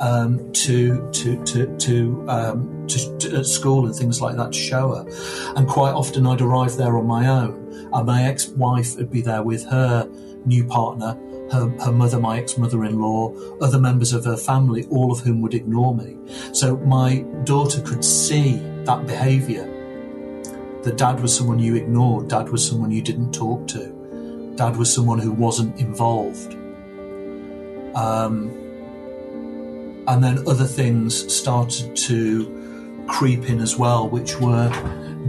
um, 0.00 0.52
to 0.52 1.08
to 1.12 1.44
to 1.44 1.76
to, 1.78 2.24
um, 2.28 2.81
to, 2.92 3.18
to 3.30 3.38
at 3.38 3.46
school 3.46 3.86
and 3.86 3.94
things 3.94 4.20
like 4.20 4.36
that 4.36 4.52
to 4.52 4.58
show 4.58 4.94
her. 4.94 5.54
And 5.56 5.68
quite 5.68 5.92
often 5.92 6.26
I'd 6.26 6.40
arrive 6.40 6.76
there 6.76 6.98
on 6.98 7.06
my 7.06 7.28
own, 7.28 7.90
and 7.92 8.06
my 8.06 8.24
ex-wife 8.24 8.96
would 8.96 9.10
be 9.10 9.20
there 9.20 9.42
with 9.42 9.64
her 9.66 10.08
new 10.44 10.64
partner, 10.64 11.18
her, 11.52 11.68
her 11.84 11.92
mother, 11.92 12.18
my 12.18 12.38
ex-mother-in-law, 12.38 13.58
other 13.60 13.78
members 13.78 14.12
of 14.12 14.24
her 14.24 14.36
family, 14.36 14.86
all 14.90 15.12
of 15.12 15.20
whom 15.20 15.40
would 15.42 15.54
ignore 15.54 15.94
me. 15.94 16.16
So 16.52 16.76
my 16.78 17.20
daughter 17.44 17.80
could 17.82 18.04
see 18.04 18.56
that 18.84 19.06
behaviour. 19.06 19.68
That 20.82 20.96
dad 20.96 21.20
was 21.20 21.36
someone 21.36 21.60
you 21.60 21.76
ignored, 21.76 22.28
dad 22.28 22.48
was 22.48 22.66
someone 22.66 22.90
you 22.90 23.02
didn't 23.02 23.32
talk 23.32 23.68
to, 23.68 24.52
dad 24.56 24.76
was 24.76 24.92
someone 24.92 25.20
who 25.20 25.30
wasn't 25.30 25.78
involved. 25.78 26.54
Um, 27.94 28.50
and 30.08 30.24
then 30.24 30.38
other 30.48 30.64
things 30.64 31.32
started 31.32 31.94
to 31.94 32.61
creep 33.08 33.48
in 33.48 33.60
as 33.60 33.76
well, 33.76 34.08
which 34.08 34.38
were 34.40 34.68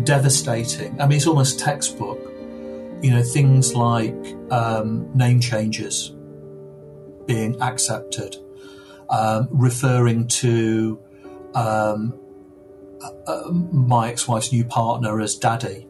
devastating. 0.03 0.99
I 0.99 1.07
mean, 1.07 1.17
it's 1.17 1.27
almost 1.27 1.59
textbook. 1.59 2.19
You 3.01 3.11
know, 3.11 3.23
things 3.23 3.75
like 3.75 4.15
um, 4.49 5.09
name 5.13 5.41
changes 5.41 6.13
being 7.25 7.61
accepted, 7.61 8.37
um, 9.09 9.49
referring 9.51 10.27
to 10.27 10.99
um, 11.53 12.17
uh, 13.27 13.49
my 13.51 14.09
ex-wife's 14.09 14.53
new 14.53 14.63
partner 14.63 15.19
as 15.19 15.35
daddy. 15.35 15.87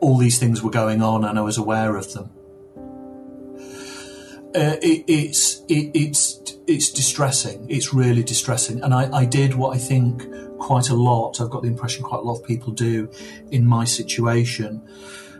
All 0.00 0.16
these 0.16 0.38
things 0.38 0.62
were 0.62 0.70
going 0.70 1.02
on, 1.02 1.24
and 1.24 1.38
I 1.38 1.42
was 1.42 1.58
aware 1.58 1.96
of 1.96 2.12
them 2.12 2.30
uh, 4.54 4.76
it, 4.82 5.04
it's 5.06 5.60
it, 5.68 5.90
it's 5.94 6.39
it's 6.70 6.90
distressing. 6.90 7.66
It's 7.68 7.92
really 7.92 8.22
distressing. 8.22 8.80
And 8.82 8.94
I, 8.94 9.10
I, 9.12 9.24
did 9.24 9.54
what 9.54 9.74
I 9.74 9.78
think 9.78 10.22
quite 10.58 10.88
a 10.88 10.94
lot. 10.94 11.40
I've 11.40 11.50
got 11.50 11.62
the 11.62 11.68
impression 11.68 12.04
quite 12.04 12.20
a 12.20 12.22
lot 12.22 12.38
of 12.38 12.46
people 12.46 12.72
do 12.72 13.10
in 13.50 13.66
my 13.66 13.84
situation. 13.84 14.82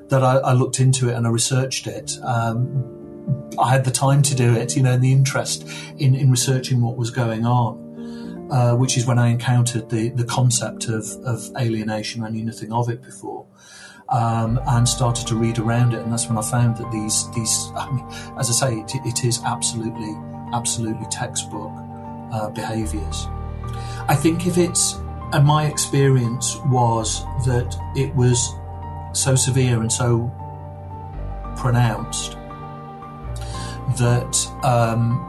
That 0.09 0.25
I, 0.25 0.39
I 0.39 0.53
looked 0.55 0.81
into 0.81 1.09
it 1.09 1.15
and 1.15 1.25
I 1.25 1.31
researched 1.31 1.87
it. 1.87 2.19
Um, 2.25 3.53
I 3.61 3.71
had 3.71 3.85
the 3.85 3.93
time 3.93 4.23
to 4.23 4.35
do 4.35 4.55
it, 4.55 4.77
you 4.77 4.83
know, 4.83 4.93
and 4.93 5.05
the 5.05 5.13
interest 5.13 5.69
in, 5.99 6.17
in 6.17 6.33
researching 6.33 6.81
what 6.81 6.97
was 6.97 7.13
going 7.13 7.47
on, 7.47 8.49
uh, 8.51 8.75
which 8.75 8.97
is 8.97 9.07
when 9.07 9.21
I 9.21 9.29
encountered 9.29 9.89
the, 9.89 10.09
the 10.09 10.25
concept 10.25 10.89
of, 10.89 11.09
of 11.25 11.49
alienation. 11.57 12.25
I 12.25 12.31
knew 12.31 12.45
nothing 12.45 12.73
of 12.73 12.91
it 12.91 13.03
before 13.03 13.47
um, 14.11 14.61
and 14.67 14.89
started 14.89 15.27
to 15.29 15.37
read 15.37 15.59
around 15.59 15.95
it. 15.95 16.01
And 16.01 16.13
that's 16.13 16.27
when 16.27 16.37
I 16.37 16.43
found 16.43 16.77
that 16.79 16.91
these, 16.91 17.31
these 17.33 17.71
I 17.77 17.91
mean, 17.91 18.05
as 18.39 18.51
I 18.51 18.69
say, 18.69 18.79
it, 18.81 18.93
it 19.07 19.25
is 19.25 19.41
absolutely, 19.45 20.13
absolutely 20.53 21.07
textbook 21.11 21.73
uh, 22.33 22.49
behaviours. 22.51 23.27
I 24.09 24.15
think 24.15 24.47
if 24.47 24.59
it's, 24.59 24.95
and 25.33 25.45
my 25.45 25.67
experience 25.67 26.57
was 26.67 27.25
that 27.47 27.77
it 27.97 28.15
was 28.15 28.55
so 29.13 29.35
severe 29.35 29.81
and 29.81 29.93
so 29.93 30.31
pronounced 31.57 32.33
that 33.99 34.65
um, 34.65 35.27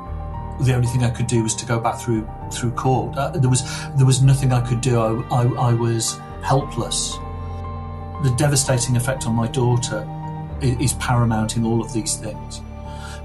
the 0.61 0.73
only 0.73 0.87
thing 0.87 1.03
I 1.03 1.09
could 1.09 1.27
do 1.27 1.43
was 1.43 1.55
to 1.55 1.65
go 1.65 1.79
back 1.79 1.99
through 1.99 2.29
through 2.51 2.71
court. 2.71 3.17
Uh, 3.17 3.29
there 3.29 3.49
was 3.49 3.63
there 3.95 4.05
was 4.05 4.21
nothing 4.21 4.51
I 4.51 4.61
could 4.61 4.81
do. 4.81 4.99
I, 4.99 5.13
I, 5.31 5.69
I 5.69 5.73
was 5.73 6.19
helpless 6.43 7.17
the 8.23 8.29
devastating 8.31 8.95
effect 8.95 9.25
on 9.25 9.33
my 9.33 9.47
daughter 9.47 10.07
is 10.61 10.93
paramount 10.93 11.57
in 11.57 11.65
all 11.65 11.81
of 11.81 11.91
these 11.91 12.15
things. 12.17 12.61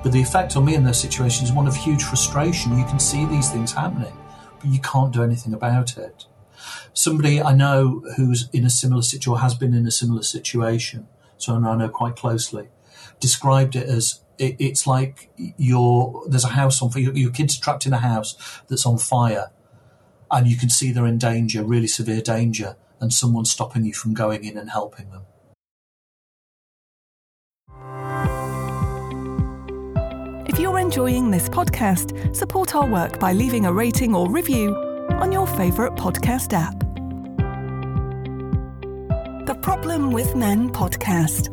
But 0.07 0.13
the 0.13 0.23
effect 0.23 0.57
on 0.57 0.65
me 0.65 0.77
in 0.77 0.85
those 0.85 1.01
situations 1.01 1.49
is 1.49 1.53
one 1.53 1.67
of 1.67 1.75
huge 1.75 2.05
frustration. 2.05 2.79
You 2.79 2.85
can 2.85 3.01
see 3.01 3.27
these 3.27 3.51
things 3.51 3.73
happening, 3.73 4.17
but 4.61 4.71
you 4.71 4.79
can't 4.79 5.13
do 5.13 5.25
anything 5.25 5.53
about 5.53 5.99
it. 5.99 6.27
Somebody 6.93 7.43
I 7.43 7.53
know 7.53 8.05
who's 8.17 8.49
in 8.53 8.65
a 8.65 8.71
similar 8.71 9.03
situation, 9.03 9.33
or 9.33 9.41
has 9.41 9.57
been 9.57 9.75
in 9.75 9.85
a 9.85 9.91
similar 9.91 10.23
situation, 10.23 11.09
so 11.39 11.57
I 11.57 11.75
know 11.75 11.89
quite 11.89 12.15
closely, 12.15 12.69
described 13.19 13.75
it 13.75 13.89
as 13.89 14.21
it, 14.39 14.55
it's 14.61 14.87
like 14.87 15.29
your 15.57 16.23
there's 16.29 16.45
a 16.45 16.51
house 16.51 16.81
on 16.81 16.91
fire, 16.91 17.11
your 17.13 17.33
kids 17.33 17.59
trapped 17.59 17.85
in 17.85 17.93
a 17.93 17.99
house 17.99 18.37
that's 18.69 18.87
on 18.87 18.99
fire, 18.99 19.51
and 20.31 20.47
you 20.47 20.57
can 20.57 20.71
see 20.71 20.93
they're 20.93 21.05
in 21.05 21.19
danger, 21.19 21.65
really 21.65 21.89
severe 21.89 22.21
danger, 22.21 22.77
and 23.01 23.13
someone 23.13 23.45
stopping 23.45 23.85
you 23.85 23.93
from 23.93 24.15
going 24.15 24.45
in 24.45 24.57
and 24.57 24.71
helping 24.71 25.11
them. 25.11 25.23
If 30.57 30.63
you're 30.63 30.79
enjoying 30.79 31.31
this 31.31 31.51
podcast, 31.51 32.35
support 32.35 32.75
our 32.75 32.87
work 32.87 33.21
by 33.21 33.35
leaving 33.35 33.67
a 33.67 33.73
rating 33.75 34.15
or 34.15 34.31
review 34.31 34.75
on 35.11 35.31
your 35.31 35.47
favourite 35.47 35.97
podcast 35.99 36.55
app. 36.55 36.79
The 39.47 39.55
Problem 39.57 40.13
with 40.13 40.35
Men 40.35 40.71
podcast. 40.71 41.53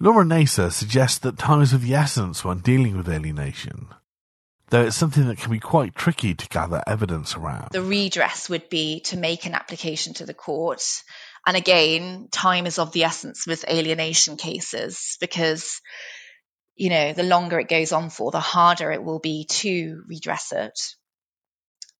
Laura 0.00 0.24
Naser 0.24 0.72
suggests 0.72 1.18
that 1.18 1.38
time 1.38 1.62
is 1.62 1.72
of 1.72 1.82
the 1.82 1.94
essence 1.94 2.44
when 2.44 2.58
dealing 2.58 2.96
with 2.96 3.08
alienation 3.08 3.86
though 4.72 4.86
it's 4.86 4.96
something 4.96 5.26
that 5.26 5.36
can 5.36 5.52
be 5.52 5.60
quite 5.60 5.94
tricky 5.94 6.34
to 6.34 6.48
gather 6.48 6.82
evidence 6.86 7.36
around. 7.36 7.68
The 7.72 7.82
redress 7.82 8.48
would 8.48 8.70
be 8.70 9.00
to 9.00 9.18
make 9.18 9.44
an 9.44 9.54
application 9.54 10.14
to 10.14 10.24
the 10.24 10.32
court. 10.32 10.82
And 11.46 11.58
again, 11.58 12.28
time 12.32 12.64
is 12.64 12.78
of 12.78 12.90
the 12.92 13.04
essence 13.04 13.46
with 13.46 13.68
alienation 13.68 14.38
cases 14.38 15.18
because, 15.20 15.82
you 16.76 16.90
know, 16.90 17.12
the 17.12 17.22
longer 17.22 17.58
it 17.60 17.68
goes 17.68 17.92
on 17.92 18.10
for, 18.10 18.30
the 18.30 18.40
harder 18.40 18.90
it 18.92 19.02
will 19.02 19.18
be 19.18 19.46
to 19.48 20.02
redress 20.06 20.52
it. 20.52 20.78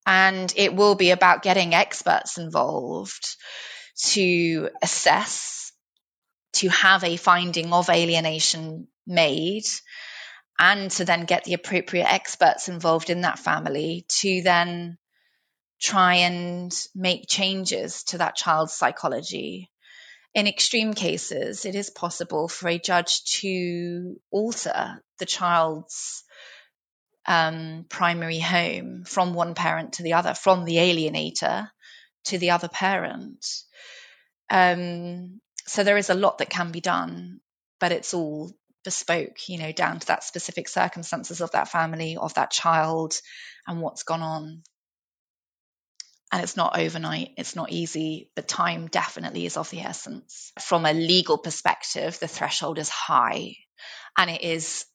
And 0.07 0.53
it 0.57 0.75
will 0.75 0.95
be 0.95 1.11
about 1.11 1.43
getting 1.43 1.75
experts 1.75 2.39
involved 2.39 3.37
to 4.13 4.71
assess, 4.83 5.73
to 6.55 6.69
have 6.69 7.05
a 7.05 7.17
finding 7.17 7.73
of 7.73 7.89
alienation 7.89 8.89
made 9.07 9.65
and 10.59 10.91
to 10.93 11.05
then 11.05 11.25
get 11.25 11.45
the 11.45 11.55
appropriate 11.55 12.13
experts 12.13 12.69
involved 12.69 13.11
in 13.11 13.23
that 13.23 13.39
family 13.39 14.07
to 14.21 14.43
then 14.43 14.97
try 15.81 16.15
and 16.17 16.73
make 16.95 17.25
changes 17.29 18.05
to 18.05 18.19
that 18.19 18.37
child's 18.37 18.73
psychology. 18.73 19.72
In 20.35 20.47
extreme 20.47 20.95
cases, 20.95 21.67
it 21.67 21.75
is 21.75 21.91
possible 21.91 22.49
for 22.49 22.69
a 22.69 22.79
judge 22.79 23.25
to 23.41 24.19
alter 24.31 25.03
the 25.19 25.27
child's 25.27 26.25
um, 27.27 27.85
primary 27.89 28.39
home 28.39 29.05
from 29.05 29.35
one 29.35 29.55
parent 29.55 29.95
to 29.95 30.03
the 30.03 30.15
other, 30.15 30.35
from 30.35 30.65
the 30.65 30.77
alienator 30.77 31.69
to 32.25 32.39
the 32.39 32.51
other 32.51 32.69
parent. 32.69 33.47
Um, 34.51 35.41
so 35.67 35.85
there 35.85 35.99
is 35.99 36.11
a 36.11 36.15
lot 36.15 36.39
that 36.39 36.51
can 36.51 36.73
be 36.73 36.81
done, 36.81 37.41
but 37.79 37.93
it's 37.93 38.15
all 38.15 38.53
bespoke, 38.85 39.49
you 39.49 39.59
know, 39.59 39.73
down 39.73 40.01
to 40.01 40.07
that 40.09 40.25
specific 40.25 40.69
circumstances 40.69 41.41
of 41.41 41.53
that 41.53 41.69
family, 41.69 42.17
of 42.17 42.35
that 42.35 42.51
child, 42.51 43.15
and 43.67 43.81
what's 43.81 44.03
gone 44.03 44.23
on. 44.23 44.63
And 46.33 46.43
it's 46.43 46.57
not 46.57 46.79
overnight, 46.79 47.35
it's 47.37 47.55
not 47.55 47.71
easy, 47.71 48.31
but 48.35 48.49
time 48.49 48.89
definitely 48.89 49.45
is 49.45 49.59
of 49.59 49.69
the 49.69 49.81
essence. 49.81 50.53
From 50.59 50.87
a 50.87 50.95
legal 50.95 51.37
perspective, 51.37 52.19
the 52.19 52.27
threshold 52.27 52.79
is 52.79 52.89
high. 52.89 53.57
And 54.17 54.31
it 54.31 54.43
is 54.43 54.87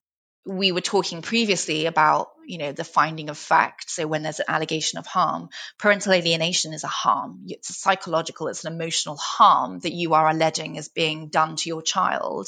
we 0.47 0.71
were 0.71 0.81
talking 0.81 1.21
previously 1.21 1.85
about 1.87 2.29
you 2.47 2.57
know 2.57 2.71
the 2.71 2.83
finding 2.83 3.29
of 3.29 3.37
fact. 3.37 3.89
So 3.89 4.07
when 4.07 4.23
there's 4.23 4.39
an 4.39 4.45
allegation 4.47 4.97
of 4.97 5.05
harm 5.05 5.49
parental 5.77 6.13
alienation 6.13 6.73
is 6.73 6.83
a 6.83 6.87
harm. 6.87 7.43
It's 7.47 7.69
a 7.69 7.73
psychological 7.73 8.47
it's 8.47 8.63
an 8.65 8.73
emotional 8.73 9.17
harm 9.17 9.79
that 9.79 9.93
you 9.93 10.13
are 10.13 10.29
alleging 10.29 10.77
is 10.77 10.89
being 10.89 11.27
done 11.29 11.57
to 11.57 11.69
your 11.69 11.81
child. 11.81 12.47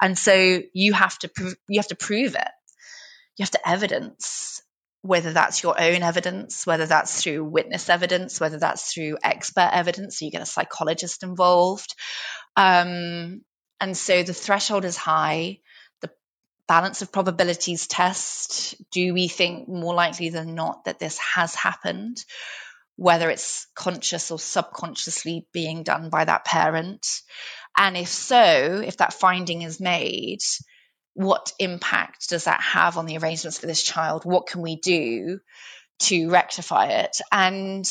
And 0.00 0.16
so 0.16 0.60
you 0.72 0.92
have 0.92 1.18
to 1.20 1.30
you 1.68 1.80
have 1.80 1.88
to 1.88 1.96
prove 1.96 2.34
it. 2.34 2.50
You 3.36 3.44
have 3.44 3.52
to 3.52 3.68
evidence 3.68 4.62
whether 5.02 5.32
that's 5.32 5.62
your 5.62 5.80
own 5.80 6.02
evidence 6.02 6.66
whether 6.66 6.86
that's 6.86 7.22
through 7.22 7.44
witness 7.44 7.88
evidence 7.88 8.40
whether 8.40 8.58
that's 8.58 8.92
through 8.92 9.18
expert 9.22 9.70
evidence 9.72 10.18
so 10.18 10.24
you 10.26 10.30
get 10.30 10.42
a 10.42 10.46
psychologist 10.46 11.22
involved 11.22 11.94
um, 12.56 13.42
and 13.80 13.96
so 13.96 14.22
the 14.22 14.34
threshold 14.34 14.84
is 14.84 14.96
high 14.96 15.60
The 16.02 16.10
balance 16.68 17.02
of 17.02 17.12
probabilities 17.12 17.86
test. 17.86 18.76
Do 18.92 19.14
we 19.14 19.28
think 19.28 19.68
more 19.68 19.94
likely 19.94 20.30
than 20.30 20.54
not 20.54 20.84
that 20.84 20.98
this 20.98 21.18
has 21.18 21.54
happened? 21.54 22.24
Whether 22.96 23.30
it's 23.30 23.66
conscious 23.74 24.30
or 24.30 24.38
subconsciously 24.38 25.46
being 25.52 25.84
done 25.84 26.10
by 26.10 26.24
that 26.26 26.44
parent. 26.44 27.06
And 27.76 27.96
if 27.96 28.08
so, 28.08 28.82
if 28.84 28.98
that 28.98 29.14
finding 29.14 29.62
is 29.62 29.80
made, 29.80 30.40
what 31.14 31.52
impact 31.58 32.28
does 32.28 32.44
that 32.44 32.60
have 32.60 32.96
on 32.96 33.06
the 33.06 33.18
arrangements 33.18 33.58
for 33.58 33.66
this 33.66 33.82
child? 33.82 34.24
What 34.24 34.46
can 34.46 34.62
we 34.62 34.76
do 34.76 35.40
to 36.00 36.30
rectify 36.30 36.86
it? 36.86 37.20
And 37.30 37.84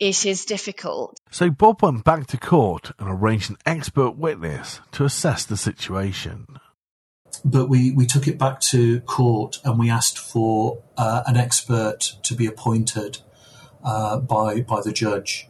it 0.00 0.26
is 0.26 0.44
difficult. 0.44 1.18
So 1.30 1.50
Bob 1.50 1.82
went 1.82 2.04
back 2.04 2.26
to 2.28 2.36
court 2.36 2.92
and 2.98 3.08
arranged 3.08 3.50
an 3.50 3.56
expert 3.64 4.12
witness 4.12 4.80
to 4.92 5.04
assess 5.04 5.44
the 5.44 5.56
situation. 5.56 6.46
But 7.44 7.68
we, 7.68 7.90
we 7.92 8.06
took 8.06 8.28
it 8.28 8.38
back 8.38 8.60
to 8.60 9.00
court 9.00 9.60
and 9.64 9.78
we 9.78 9.90
asked 9.90 10.18
for 10.18 10.82
uh, 10.96 11.22
an 11.26 11.36
expert 11.36 12.16
to 12.22 12.34
be 12.34 12.46
appointed 12.46 13.18
uh, 13.82 14.18
by 14.18 14.60
by 14.62 14.80
the 14.82 14.92
judge. 14.92 15.48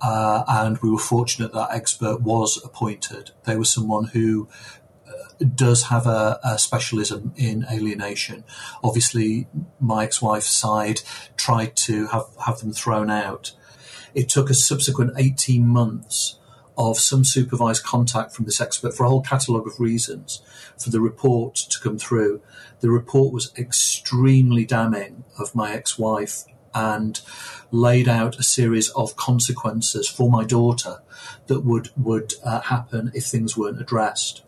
Uh, 0.00 0.44
and 0.46 0.78
we 0.78 0.90
were 0.90 0.98
fortunate 0.98 1.52
that 1.52 1.70
expert 1.72 2.20
was 2.20 2.62
appointed. 2.62 3.30
They 3.44 3.56
were 3.56 3.64
someone 3.64 4.04
who 4.04 4.48
does 5.54 5.84
have 5.84 6.06
a, 6.06 6.38
a, 6.44 6.58
specialism 6.58 7.32
in 7.36 7.66
alienation. 7.70 8.44
Obviously, 8.82 9.48
my 9.80 10.04
ex-wife's 10.04 10.56
side 10.56 11.00
tried 11.36 11.76
to 11.76 12.06
have, 12.08 12.26
have 12.46 12.60
them 12.60 12.72
thrown 12.72 13.10
out. 13.10 13.52
It 14.14 14.28
took 14.28 14.48
a 14.48 14.54
subsequent 14.54 15.14
18 15.16 15.66
months 15.66 16.38
of 16.76 16.98
some 16.98 17.24
supervised 17.24 17.84
contact 17.84 18.34
from 18.34 18.44
this 18.44 18.60
expert 18.60 18.94
for 18.94 19.04
a 19.04 19.08
whole 19.08 19.22
catalogue 19.22 19.66
of 19.66 19.78
reasons 19.78 20.42
for 20.78 20.90
the 20.90 21.00
report 21.00 21.54
to 21.54 21.80
come 21.80 21.98
through. 21.98 22.40
The 22.80 22.90
report 22.90 23.32
was 23.32 23.52
extremely 23.56 24.64
damning 24.64 25.24
of 25.38 25.54
my 25.54 25.72
ex 25.72 25.98
wife 25.98 26.44
and 26.74 27.20
laid 27.70 28.08
out 28.08 28.38
a 28.38 28.42
series 28.42 28.88
of 28.90 29.16
consequences 29.16 30.08
for 30.08 30.30
my 30.30 30.44
daughter 30.44 31.00
that 31.46 31.60
would 31.60 31.90
would 31.96 32.34
uh, 32.44 32.60
happen 32.62 33.12
if 33.14 33.24
things 33.24 33.56
weren't 33.56 33.80
addressed. 33.80 34.42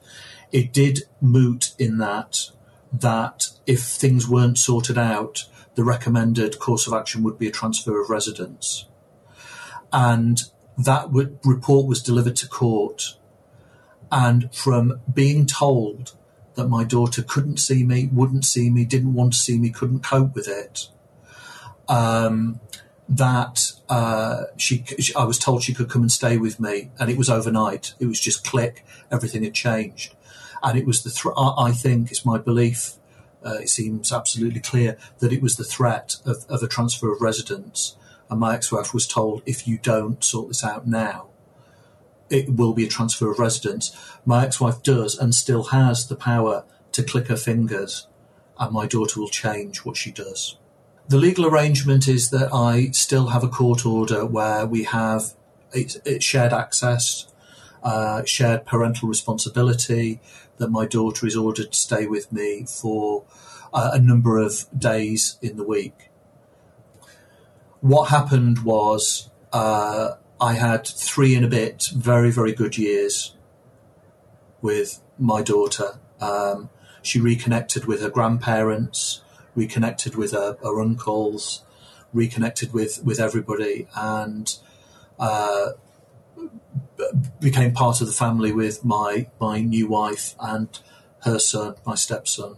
It 0.52 0.72
did 0.72 1.04
moot 1.20 1.74
in 1.78 1.98
that 1.98 2.50
that 2.92 3.48
if 3.66 3.82
things 3.82 4.28
weren't 4.28 4.58
sorted 4.58 4.96
out, 4.96 5.46
the 5.74 5.84
recommended 5.84 6.58
course 6.58 6.86
of 6.86 6.92
action 6.94 7.22
would 7.22 7.38
be 7.38 7.48
a 7.48 7.52
transfer 7.52 8.00
of 8.00 8.08
residence, 8.08 8.86
and 9.92 10.44
that 10.78 11.08
report 11.44 11.86
was 11.86 12.02
delivered 12.02 12.36
to 12.36 12.48
court. 12.48 13.16
And 14.10 14.54
from 14.54 15.00
being 15.12 15.46
told 15.46 16.14
that 16.54 16.68
my 16.68 16.84
daughter 16.84 17.22
couldn't 17.22 17.58
see 17.58 17.84
me, 17.84 18.08
wouldn't 18.12 18.44
see 18.44 18.70
me, 18.70 18.84
didn't 18.84 19.14
want 19.14 19.34
to 19.34 19.38
see 19.38 19.58
me, 19.58 19.70
couldn't 19.70 20.02
cope 20.02 20.34
with 20.34 20.48
it, 20.48 20.88
um, 21.88 22.60
that 23.08 23.72
uh, 23.88 24.44
she, 24.56 24.84
I 25.14 25.24
was 25.24 25.38
told 25.38 25.62
she 25.62 25.74
could 25.74 25.88
come 25.88 26.02
and 26.02 26.10
stay 26.10 26.38
with 26.38 26.58
me, 26.58 26.90
and 26.98 27.10
it 27.10 27.16
was 27.16 27.30
overnight. 27.30 27.94
It 28.00 28.06
was 28.06 28.20
just 28.20 28.44
click, 28.44 28.84
everything 29.10 29.44
had 29.44 29.54
changed, 29.54 30.14
and 30.62 30.78
it 30.78 30.86
was 30.86 31.02
the. 31.02 31.10
Th- 31.10 31.34
I 31.36 31.72
think 31.72 32.10
it's 32.10 32.24
my 32.24 32.38
belief. 32.38 32.94
Uh, 33.44 33.58
it 33.62 33.68
seems 33.68 34.12
absolutely 34.12 34.60
clear 34.60 34.96
that 35.20 35.32
it 35.32 35.40
was 35.40 35.56
the 35.56 35.64
threat 35.64 36.16
of, 36.24 36.44
of 36.48 36.62
a 36.62 36.68
transfer 36.68 37.12
of 37.12 37.20
residence, 37.20 37.96
and 38.28 38.40
my 38.40 38.54
ex-wife 38.54 38.92
was 38.92 39.06
told 39.06 39.42
if 39.46 39.68
you 39.68 39.78
don't 39.78 40.24
sort 40.24 40.48
this 40.48 40.64
out 40.64 40.86
now, 40.86 41.28
it 42.28 42.48
will 42.48 42.72
be 42.72 42.84
a 42.84 42.88
transfer 42.88 43.30
of 43.30 43.38
residence. 43.38 43.96
My 44.24 44.44
ex-wife 44.44 44.82
does 44.82 45.16
and 45.16 45.34
still 45.34 45.64
has 45.64 46.08
the 46.08 46.16
power 46.16 46.64
to 46.92 47.02
click 47.02 47.28
her 47.28 47.36
fingers, 47.36 48.08
and 48.58 48.72
my 48.72 48.86
daughter 48.86 49.20
will 49.20 49.28
change 49.28 49.84
what 49.84 49.96
she 49.96 50.10
does. 50.10 50.56
The 51.08 51.18
legal 51.18 51.46
arrangement 51.46 52.08
is 52.08 52.30
that 52.30 52.52
I 52.52 52.90
still 52.90 53.28
have 53.28 53.44
a 53.44 53.48
court 53.48 53.86
order 53.86 54.26
where 54.26 54.66
we 54.66 54.84
have 54.84 55.34
it's, 55.72 55.96
it's 56.04 56.24
shared 56.24 56.52
access, 56.52 57.26
uh, 57.82 58.24
shared 58.24 58.66
parental 58.66 59.08
responsibility, 59.08 60.20
that 60.58 60.70
my 60.70 60.86
daughter 60.86 61.26
is 61.26 61.36
ordered 61.36 61.72
to 61.72 61.78
stay 61.78 62.06
with 62.06 62.32
me 62.32 62.66
for 62.68 63.24
uh, 63.72 63.90
a 63.92 63.98
number 63.98 64.38
of 64.38 64.66
days 64.76 65.38
in 65.42 65.56
the 65.56 65.64
week. 65.64 66.10
What 67.80 68.10
happened 68.10 68.64
was 68.64 69.30
uh, 69.52 70.12
I 70.40 70.54
had 70.54 70.86
three 70.86 71.34
and 71.34 71.44
a 71.44 71.48
bit 71.48 71.90
very, 71.94 72.30
very 72.30 72.52
good 72.52 72.78
years 72.78 73.36
with 74.62 75.02
my 75.18 75.42
daughter. 75.42 75.98
Um, 76.20 76.70
she 77.02 77.20
reconnected 77.20 77.84
with 77.84 78.00
her 78.00 78.10
grandparents 78.10 79.22
reconnected 79.56 80.14
with 80.14 80.32
her, 80.32 80.56
her 80.62 80.80
uncles, 80.80 81.64
reconnected 82.12 82.72
with, 82.72 83.02
with 83.02 83.18
everybody, 83.18 83.88
and 83.96 84.56
uh, 85.18 85.70
became 87.40 87.72
part 87.72 88.00
of 88.00 88.06
the 88.06 88.12
family 88.12 88.52
with 88.52 88.84
my, 88.84 89.28
my 89.40 89.60
new 89.60 89.88
wife 89.88 90.34
and 90.40 90.78
her 91.22 91.38
son, 91.38 91.74
my 91.84 91.94
stepson. 91.94 92.56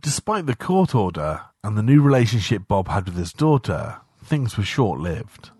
Despite 0.00 0.46
the 0.46 0.56
court 0.56 0.94
order 0.94 1.42
and 1.62 1.76
the 1.76 1.82
new 1.82 2.02
relationship 2.02 2.62
Bob 2.68 2.88
had 2.88 3.06
with 3.06 3.16
his 3.16 3.32
daughter, 3.32 3.96
things 4.22 4.56
were 4.56 4.64
short 4.64 5.00
lived. 5.00 5.50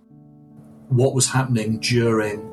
What 0.88 1.14
was 1.14 1.30
happening 1.30 1.80
during 1.80 2.50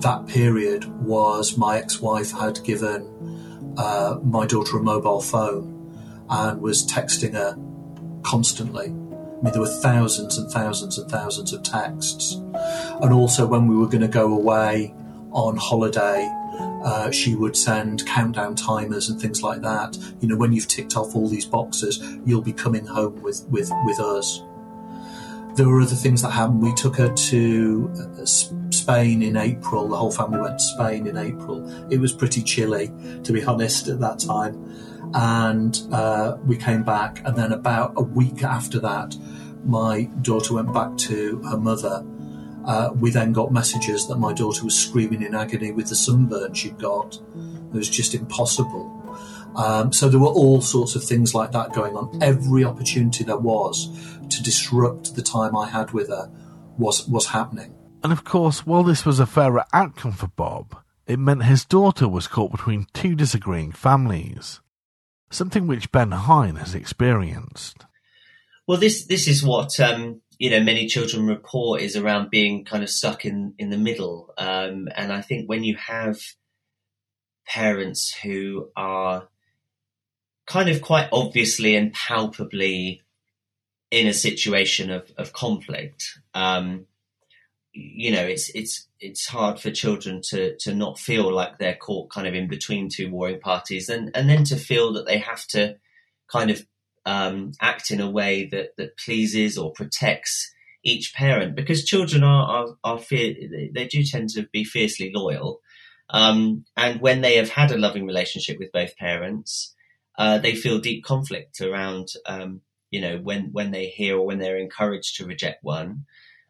that 0.00 0.26
period 0.26 0.84
was 1.02 1.56
my 1.56 1.78
ex 1.78 2.00
wife 2.00 2.32
had 2.32 2.62
given 2.64 3.74
uh, 3.78 4.18
my 4.22 4.46
daughter 4.46 4.78
a 4.78 4.82
mobile 4.82 5.22
phone 5.22 5.72
and 6.28 6.60
was 6.60 6.86
texting 6.86 7.32
her 7.32 7.56
constantly. 8.22 8.92
Mean, 9.46 9.52
there 9.52 9.62
were 9.62 9.68
thousands 9.68 10.38
and 10.38 10.50
thousands 10.50 10.98
and 10.98 11.08
thousands 11.08 11.52
of 11.52 11.62
texts. 11.62 12.32
And 13.00 13.12
also, 13.12 13.46
when 13.46 13.68
we 13.68 13.76
were 13.76 13.86
going 13.86 14.00
to 14.00 14.08
go 14.08 14.34
away 14.34 14.92
on 15.30 15.56
holiday, 15.56 16.28
uh, 16.82 17.12
she 17.12 17.36
would 17.36 17.56
send 17.56 18.04
countdown 18.06 18.56
timers 18.56 19.08
and 19.08 19.20
things 19.20 19.44
like 19.44 19.62
that. 19.62 19.96
You 20.20 20.26
know, 20.26 20.36
when 20.36 20.52
you've 20.52 20.66
ticked 20.66 20.96
off 20.96 21.14
all 21.14 21.28
these 21.28 21.46
boxes, 21.46 22.02
you'll 22.24 22.42
be 22.42 22.52
coming 22.52 22.86
home 22.86 23.22
with, 23.22 23.46
with, 23.48 23.70
with 23.84 24.00
us. 24.00 24.42
There 25.54 25.68
were 25.68 25.80
other 25.80 25.94
things 25.94 26.22
that 26.22 26.30
happened. 26.30 26.60
We 26.60 26.74
took 26.74 26.96
her 26.96 27.14
to 27.14 28.18
uh, 28.18 28.26
Spain 28.26 29.22
in 29.22 29.36
April. 29.36 29.86
The 29.86 29.96
whole 29.96 30.10
family 30.10 30.40
went 30.40 30.58
to 30.58 30.64
Spain 30.64 31.06
in 31.06 31.16
April. 31.16 31.88
It 31.88 32.00
was 32.00 32.12
pretty 32.12 32.42
chilly, 32.42 32.90
to 33.22 33.32
be 33.32 33.44
honest, 33.44 33.86
at 33.86 34.00
that 34.00 34.18
time 34.18 34.66
and 35.14 35.80
uh, 35.92 36.36
we 36.44 36.56
came 36.56 36.82
back. 36.82 37.22
And 37.24 37.36
then 37.36 37.52
about 37.52 37.94
a 37.96 38.02
week 38.02 38.42
after 38.42 38.78
that, 38.80 39.16
my 39.66 40.04
daughter 40.22 40.54
went 40.54 40.72
back 40.72 40.96
to 40.98 41.42
her 41.42 41.56
mother. 41.56 42.04
Uh, 42.64 42.90
we 42.94 43.10
then 43.10 43.32
got 43.32 43.52
messages 43.52 44.08
that 44.08 44.16
my 44.16 44.32
daughter 44.32 44.64
was 44.64 44.76
screaming 44.76 45.22
in 45.22 45.34
agony 45.34 45.70
with 45.70 45.88
the 45.88 45.94
sunburn 45.94 46.52
she'd 46.54 46.78
got. 46.78 47.16
It 47.16 47.72
was 47.72 47.88
just 47.88 48.14
impossible. 48.14 48.92
Um, 49.56 49.92
so 49.92 50.08
there 50.08 50.20
were 50.20 50.26
all 50.26 50.60
sorts 50.60 50.96
of 50.96 51.04
things 51.04 51.34
like 51.34 51.52
that 51.52 51.72
going 51.72 51.96
on. 51.96 52.22
Every 52.22 52.64
opportunity 52.64 53.24
there 53.24 53.38
was 53.38 53.88
to 54.28 54.42
disrupt 54.42 55.14
the 55.14 55.22
time 55.22 55.56
I 55.56 55.68
had 55.68 55.92
with 55.92 56.08
her 56.08 56.30
was 56.76 57.08
was 57.08 57.26
happening. 57.26 57.74
And 58.02 58.12
of 58.12 58.24
course, 58.24 58.66
while 58.66 58.82
this 58.82 59.06
was 59.06 59.18
a 59.18 59.26
fairer 59.26 59.64
outcome 59.72 60.12
for 60.12 60.28
Bob, 60.28 60.76
it 61.06 61.18
meant 61.18 61.44
his 61.44 61.64
daughter 61.64 62.08
was 62.08 62.26
caught 62.26 62.50
between 62.50 62.86
two 62.92 63.14
disagreeing 63.14 63.72
families 63.72 64.60
something 65.30 65.66
which 65.66 65.92
Ben 65.92 66.12
Hine 66.12 66.56
has 66.56 66.74
experienced. 66.74 67.85
Well, 68.66 68.78
this 68.78 69.06
this 69.06 69.28
is 69.28 69.44
what 69.44 69.78
um, 69.78 70.22
you 70.38 70.50
know 70.50 70.60
many 70.60 70.86
children 70.86 71.26
report 71.26 71.82
is 71.82 71.96
around 71.96 72.30
being 72.30 72.64
kind 72.64 72.82
of 72.82 72.90
stuck 72.90 73.24
in 73.24 73.54
in 73.58 73.70
the 73.70 73.78
middle, 73.78 74.34
um, 74.38 74.88
and 74.94 75.12
I 75.12 75.20
think 75.20 75.48
when 75.48 75.62
you 75.62 75.76
have 75.76 76.18
parents 77.46 78.12
who 78.12 78.70
are 78.76 79.28
kind 80.46 80.68
of 80.68 80.82
quite 80.82 81.08
obviously 81.12 81.76
and 81.76 81.92
palpably 81.92 83.02
in 83.90 84.08
a 84.08 84.12
situation 84.12 84.90
of, 84.90 85.12
of 85.16 85.32
conflict, 85.32 86.18
um, 86.34 86.86
you 87.72 88.10
know, 88.10 88.24
it's 88.24 88.50
it's 88.54 88.88
it's 88.98 89.28
hard 89.28 89.60
for 89.60 89.70
children 89.70 90.22
to 90.30 90.56
to 90.58 90.74
not 90.74 90.98
feel 90.98 91.32
like 91.32 91.58
they're 91.58 91.76
caught 91.76 92.10
kind 92.10 92.26
of 92.26 92.34
in 92.34 92.48
between 92.48 92.88
two 92.88 93.10
warring 93.10 93.38
parties, 93.38 93.88
and 93.88 94.10
and 94.16 94.28
then 94.28 94.42
to 94.44 94.56
feel 94.56 94.92
that 94.94 95.06
they 95.06 95.18
have 95.18 95.46
to 95.48 95.76
kind 96.26 96.50
of 96.50 96.66
um, 97.06 97.52
act 97.60 97.90
in 97.90 98.00
a 98.00 98.10
way 98.10 98.46
that 98.50 98.76
that 98.76 98.98
pleases 98.98 99.56
or 99.56 99.72
protects 99.72 100.52
each 100.82 101.14
parent, 101.14 101.56
because 101.56 101.84
children 101.84 102.22
are 102.22 102.44
are, 102.44 102.66
are 102.84 102.98
fear 102.98 103.34
they 103.72 103.86
do 103.86 104.02
tend 104.02 104.28
to 104.30 104.46
be 104.52 104.64
fiercely 104.64 105.10
loyal, 105.14 105.60
um, 106.10 106.64
and 106.76 107.00
when 107.00 107.22
they 107.22 107.36
have 107.36 107.50
had 107.50 107.72
a 107.72 107.78
loving 107.78 108.06
relationship 108.06 108.58
with 108.58 108.72
both 108.72 108.96
parents, 108.96 109.74
uh, 110.18 110.38
they 110.38 110.54
feel 110.54 110.78
deep 110.78 111.04
conflict 111.04 111.60
around. 111.60 112.08
Um, 112.26 112.60
you 112.90 113.00
know, 113.00 113.18
when 113.18 113.50
when 113.52 113.70
they 113.70 113.86
hear 113.86 114.16
or 114.16 114.26
when 114.26 114.38
they're 114.38 114.58
encouraged 114.58 115.16
to 115.16 115.26
reject 115.26 115.64
one, 115.64 116.04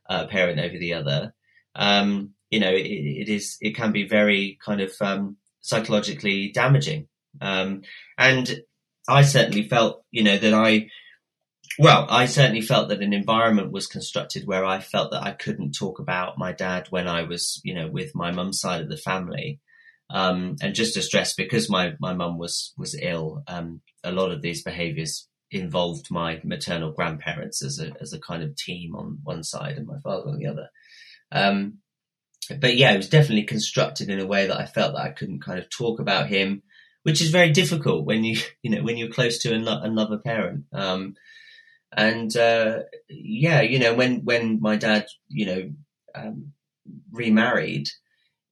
uh, 0.09 0.26
parent 0.26 0.61
over 0.61 0.78
the 0.78 0.94
other, 0.94 1.34
um, 1.74 2.34
you 2.50 2.61
know, 2.61 2.70
it, 2.70 2.86
it 3.22 3.28
is 3.28 3.57
it 3.61 3.74
can 3.74 3.92
be 3.92 4.07
very 4.07 4.59
kind 4.64 4.80
of 4.80 4.92
um, 5.00 5.36
psychologically 5.61 6.52
damaging. 6.52 7.09
Um, 7.40 7.82
and 8.16 8.62
I 9.09 9.22
certainly 9.22 9.68
felt, 9.68 10.02
you 10.11 10.22
know, 10.22 10.36
that 10.36 10.54
I, 10.54 10.88
well, 11.78 12.07
I 12.09 12.26
certainly 12.26 12.62
felt 12.62 12.88
that 12.88 13.02
an 13.02 13.12
environment 13.12 13.72
was 13.72 13.86
constructed 13.86 14.46
where 14.46 14.64
I 14.64 14.80
felt 14.80 15.12
that 15.12 15.22
I 15.22 15.32
couldn't 15.32 15.72
talk 15.72 15.98
about 15.98 16.38
my 16.38 16.52
dad 16.52 16.86
when 16.90 17.07
I 17.07 17.22
was, 17.22 17.61
you 17.64 17.74
know, 17.74 17.88
with 17.88 18.14
my 18.14 18.30
mum's 18.30 18.61
side 18.61 18.80
of 18.80 18.88
the 18.88 18.96
family. 18.96 19.61
Um, 20.09 20.57
and 20.62 20.74
just 20.74 20.94
to 20.94 21.02
stress, 21.02 21.34
because 21.34 21.68
my, 21.68 21.94
my 22.00 22.14
mum 22.14 22.38
was, 22.38 22.72
was 22.78 22.96
ill, 23.00 23.42
um, 23.48 23.80
a 24.04 24.12
lot 24.12 24.30
of 24.30 24.40
these 24.40 24.62
behaviors 24.62 25.28
involved 25.50 26.07
my 26.11 26.40
maternal 26.44 26.92
grandparents 26.92 27.62
as 27.64 27.80
a, 27.80 27.92
as 28.00 28.12
a 28.12 28.20
kind 28.20 28.42
of 28.42 28.57
team 28.57 28.94
on 28.94 29.18
one 29.22 29.42
side 29.42 29.76
and 29.76 29.86
my 29.86 29.98
father 30.02 30.28
on 30.28 30.38
the 30.38 30.46
other. 30.46 30.68
Um, 31.32 31.78
but 32.61 32.76
yeah, 32.76 32.92
it 32.92 32.98
was 32.98 33.09
definitely 33.09 33.44
constructed 33.44 34.09
in 34.09 34.20
a 34.20 34.26
way 34.26 34.46
that 34.46 34.59
I 34.59 34.66
felt 34.66 34.94
that 34.94 35.02
I 35.02 35.11
couldn't 35.11 35.42
kind 35.42 35.59
of 35.59 35.68
talk 35.68 35.98
about 35.98 36.28
him, 36.28 36.62
which 37.07 37.22
is 37.22 37.30
very 37.30 37.50
difficult 37.50 38.04
when 38.04 38.24
you, 38.24 38.36
you 38.62 38.70
know, 38.72 38.82
when 38.82 38.96
you're 38.96 39.09
close 39.09 39.38
to 39.38 39.54
another 39.54 40.18
parent. 40.18 40.64
Um, 40.72 41.14
and, 41.92 42.36
uh, 42.36 42.80
yeah, 43.09 43.61
you 43.61 43.78
know, 43.78 43.94
when, 43.94 44.24
when 44.24 44.59
my 44.61 44.74
dad, 44.74 45.07
you 45.28 45.46
know, 45.46 45.70
um, 46.16 46.52
remarried, 47.12 47.86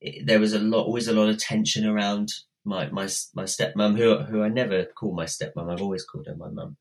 it, 0.01 0.25
there 0.25 0.39
was 0.39 0.53
a 0.53 0.61
lot, 0.61 0.87
always 0.87 1.09
a 1.09 1.13
lot 1.13 1.31
of 1.31 1.39
tension 1.39 1.85
around 1.85 2.29
my, 2.65 2.89
my, 2.91 3.09
my 3.35 3.43
stepmom, 3.43 3.99
who, 3.99 4.19
who 4.19 4.41
I 4.45 4.49
never 4.51 4.85
call 4.85 5.17
my 5.17 5.25
stepmom. 5.25 5.73
I've 5.73 5.83
always 5.83 6.05
called 6.05 6.29
her 6.29 6.37
my 6.37 6.49
mum. 6.49 6.77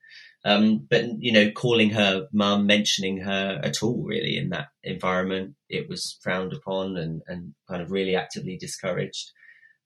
Um, 0.45 0.85
but 0.87 1.05
you 1.17 1.31
know, 1.31 1.49
calling 1.49 1.89
her 1.89 2.27
mum, 2.31 2.67
mentioning 2.67 3.17
her 3.21 3.59
at 3.63 3.81
all 3.81 4.03
really 4.03 4.37
in 4.37 4.49
that 4.49 4.67
environment, 4.83 5.55
it 5.69 5.89
was 5.89 6.19
frowned 6.21 6.53
upon 6.53 6.97
and, 6.97 7.23
and 7.25 7.55
kind 7.67 7.81
of 7.81 7.89
really 7.89 8.15
actively 8.15 8.57
discouraged. 8.57 9.31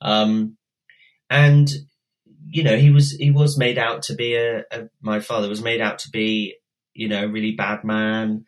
Um, 0.01 0.57
and 1.29 1.69
you 2.49 2.63
know, 2.63 2.77
he 2.77 2.91
was 2.91 3.11
he 3.11 3.31
was 3.31 3.57
made 3.57 3.77
out 3.77 4.03
to 4.03 4.15
be 4.15 4.35
a, 4.35 4.59
a, 4.71 4.89
my 5.01 5.19
father 5.19 5.49
was 5.49 5.61
made 5.61 5.81
out 5.81 5.99
to 5.99 6.09
be 6.09 6.55
you 6.93 7.07
know 7.07 7.25
a 7.25 7.27
really 7.27 7.51
bad 7.51 7.83
man. 7.83 8.45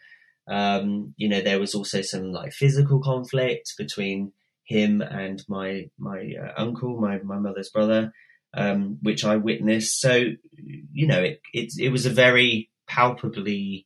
Um, 0.47 1.13
you 1.17 1.29
know, 1.29 1.41
there 1.41 1.59
was 1.59 1.75
also 1.75 2.01
some 2.01 2.31
like 2.31 2.53
physical 2.53 3.01
conflict 3.01 3.73
between 3.77 4.31
him 4.63 5.01
and 5.01 5.43
my 5.47 5.89
my 5.97 6.33
uh, 6.41 6.53
uncle, 6.57 6.99
my 6.99 7.19
my 7.19 7.37
mother's 7.37 7.69
brother 7.69 8.13
um, 8.53 8.97
which 9.01 9.23
I 9.23 9.35
witnessed. 9.37 9.99
So, 9.99 10.23
you 10.57 11.07
know, 11.07 11.21
it, 11.21 11.41
it, 11.53 11.73
it 11.79 11.89
was 11.89 12.05
a 12.05 12.11
very 12.11 12.69
palpably 12.87 13.85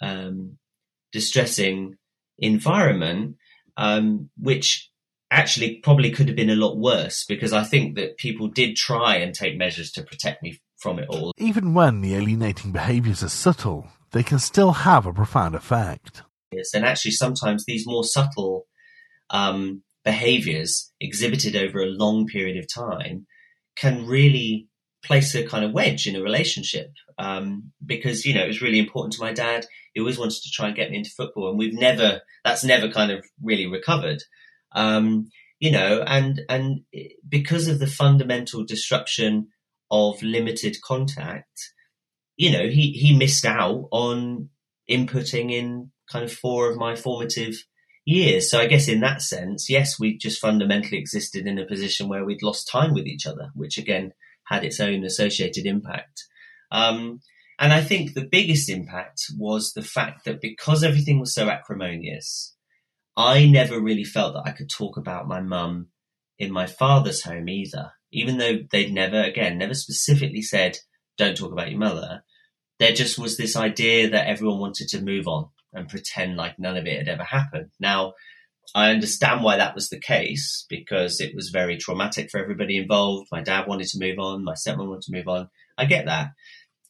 um, 0.00 0.58
distressing 1.12 1.96
environment, 2.38 3.36
um, 3.76 4.30
which 4.36 4.90
actually 5.32 5.76
probably 5.76 6.10
could 6.10 6.28
have 6.28 6.36
been 6.36 6.50
a 6.50 6.56
lot 6.56 6.76
worse 6.76 7.24
because 7.24 7.52
I 7.52 7.64
think 7.64 7.96
that 7.96 8.18
people 8.18 8.48
did 8.48 8.76
try 8.76 9.16
and 9.16 9.34
take 9.34 9.56
measures 9.56 9.90
to 9.92 10.02
protect 10.02 10.42
me 10.42 10.60
from 10.76 10.98
it 10.98 11.08
all. 11.08 11.32
Even 11.38 11.74
when 11.74 12.00
the 12.00 12.14
alienating 12.14 12.70
behaviours 12.70 13.22
are 13.22 13.28
subtle, 13.28 13.88
they 14.10 14.22
can 14.22 14.38
still 14.38 14.72
have 14.72 15.06
a 15.06 15.12
profound 15.12 15.54
effect. 15.54 16.22
Yes, 16.52 16.74
and 16.74 16.84
actually, 16.84 17.12
sometimes 17.12 17.64
these 17.64 17.86
more 17.86 18.04
subtle 18.04 18.66
um, 19.30 19.82
behaviours 20.04 20.92
exhibited 21.00 21.56
over 21.56 21.80
a 21.80 21.86
long 21.86 22.26
period 22.26 22.58
of 22.58 22.72
time 22.72 23.26
can 23.74 24.06
really 24.06 24.68
place 25.02 25.34
a 25.34 25.44
kind 25.44 25.64
of 25.64 25.72
wedge 25.72 26.06
in 26.06 26.14
a 26.14 26.22
relationship 26.22 26.92
um, 27.18 27.72
because 27.84 28.24
you 28.24 28.34
know 28.34 28.44
it 28.44 28.48
was 28.48 28.62
really 28.62 28.78
important 28.78 29.14
to 29.14 29.20
my 29.20 29.32
dad. 29.32 29.66
He 29.94 30.00
always 30.00 30.18
wanted 30.18 30.42
to 30.42 30.50
try 30.50 30.66
and 30.66 30.76
get 30.76 30.90
me 30.90 30.98
into 30.98 31.10
football, 31.10 31.48
and 31.48 31.58
we've 31.58 31.74
never 31.74 32.20
that's 32.44 32.64
never 32.64 32.90
kind 32.90 33.10
of 33.10 33.24
really 33.42 33.66
recovered. 33.66 34.22
Um, 34.74 35.28
you 35.58 35.70
know, 35.70 36.02
and 36.06 36.40
and 36.48 36.80
because 37.28 37.68
of 37.68 37.78
the 37.78 37.86
fundamental 37.86 38.64
disruption 38.64 39.48
of 39.90 40.22
limited 40.22 40.76
contact, 40.82 41.72
you 42.36 42.50
know, 42.50 42.66
he 42.68 42.92
he 42.92 43.16
missed 43.16 43.44
out 43.44 43.88
on 43.92 44.48
inputting 44.90 45.52
in 45.52 45.90
kind 46.10 46.24
of 46.24 46.32
four 46.32 46.70
of 46.70 46.76
my 46.76 46.96
formative 46.96 47.54
years. 48.04 48.50
So 48.50 48.58
I 48.58 48.66
guess 48.66 48.88
in 48.88 49.00
that 49.00 49.22
sense, 49.22 49.70
yes, 49.70 49.98
we 49.98 50.18
just 50.18 50.40
fundamentally 50.40 50.98
existed 50.98 51.46
in 51.46 51.58
a 51.58 51.66
position 51.66 52.08
where 52.08 52.24
we'd 52.24 52.42
lost 52.42 52.68
time 52.68 52.92
with 52.92 53.06
each 53.06 53.26
other, 53.26 53.50
which 53.54 53.78
again 53.78 54.12
had 54.46 54.64
its 54.64 54.80
own 54.80 55.04
associated 55.04 55.66
impact. 55.66 56.24
Um, 56.70 57.20
and 57.58 57.72
I 57.72 57.82
think 57.82 58.14
the 58.14 58.26
biggest 58.28 58.68
impact 58.68 59.26
was 59.38 59.72
the 59.72 59.82
fact 59.82 60.24
that 60.24 60.40
because 60.40 60.82
everything 60.82 61.20
was 61.20 61.34
so 61.34 61.48
acrimonious, 61.48 62.51
I 63.16 63.46
never 63.46 63.80
really 63.80 64.04
felt 64.04 64.34
that 64.34 64.44
I 64.46 64.52
could 64.52 64.70
talk 64.70 64.96
about 64.96 65.28
my 65.28 65.40
mum 65.40 65.88
in 66.38 66.52
my 66.52 66.66
father's 66.66 67.22
home 67.22 67.48
either. 67.48 67.92
Even 68.10 68.38
though 68.38 68.58
they'd 68.70 68.92
never, 68.92 69.22
again, 69.22 69.58
never 69.58 69.74
specifically 69.74 70.42
said, 70.42 70.78
don't 71.18 71.36
talk 71.36 71.52
about 71.52 71.70
your 71.70 71.78
mother, 71.78 72.24
there 72.78 72.92
just 72.92 73.18
was 73.18 73.36
this 73.36 73.56
idea 73.56 74.10
that 74.10 74.26
everyone 74.26 74.58
wanted 74.58 74.88
to 74.88 75.02
move 75.02 75.26
on 75.28 75.48
and 75.72 75.88
pretend 75.88 76.36
like 76.36 76.58
none 76.58 76.76
of 76.76 76.86
it 76.86 76.98
had 76.98 77.08
ever 77.08 77.24
happened. 77.24 77.70
Now, 77.78 78.14
I 78.74 78.90
understand 78.90 79.42
why 79.42 79.56
that 79.56 79.74
was 79.74 79.88
the 79.88 80.00
case 80.00 80.66
because 80.68 81.20
it 81.20 81.34
was 81.34 81.50
very 81.50 81.76
traumatic 81.76 82.30
for 82.30 82.40
everybody 82.40 82.76
involved. 82.78 83.28
My 83.30 83.42
dad 83.42 83.66
wanted 83.66 83.88
to 83.88 83.98
move 84.00 84.18
on, 84.18 84.44
my 84.44 84.54
stepmom 84.54 84.88
wanted 84.88 85.02
to 85.02 85.12
move 85.12 85.28
on. 85.28 85.48
I 85.76 85.84
get 85.84 86.06
that. 86.06 86.30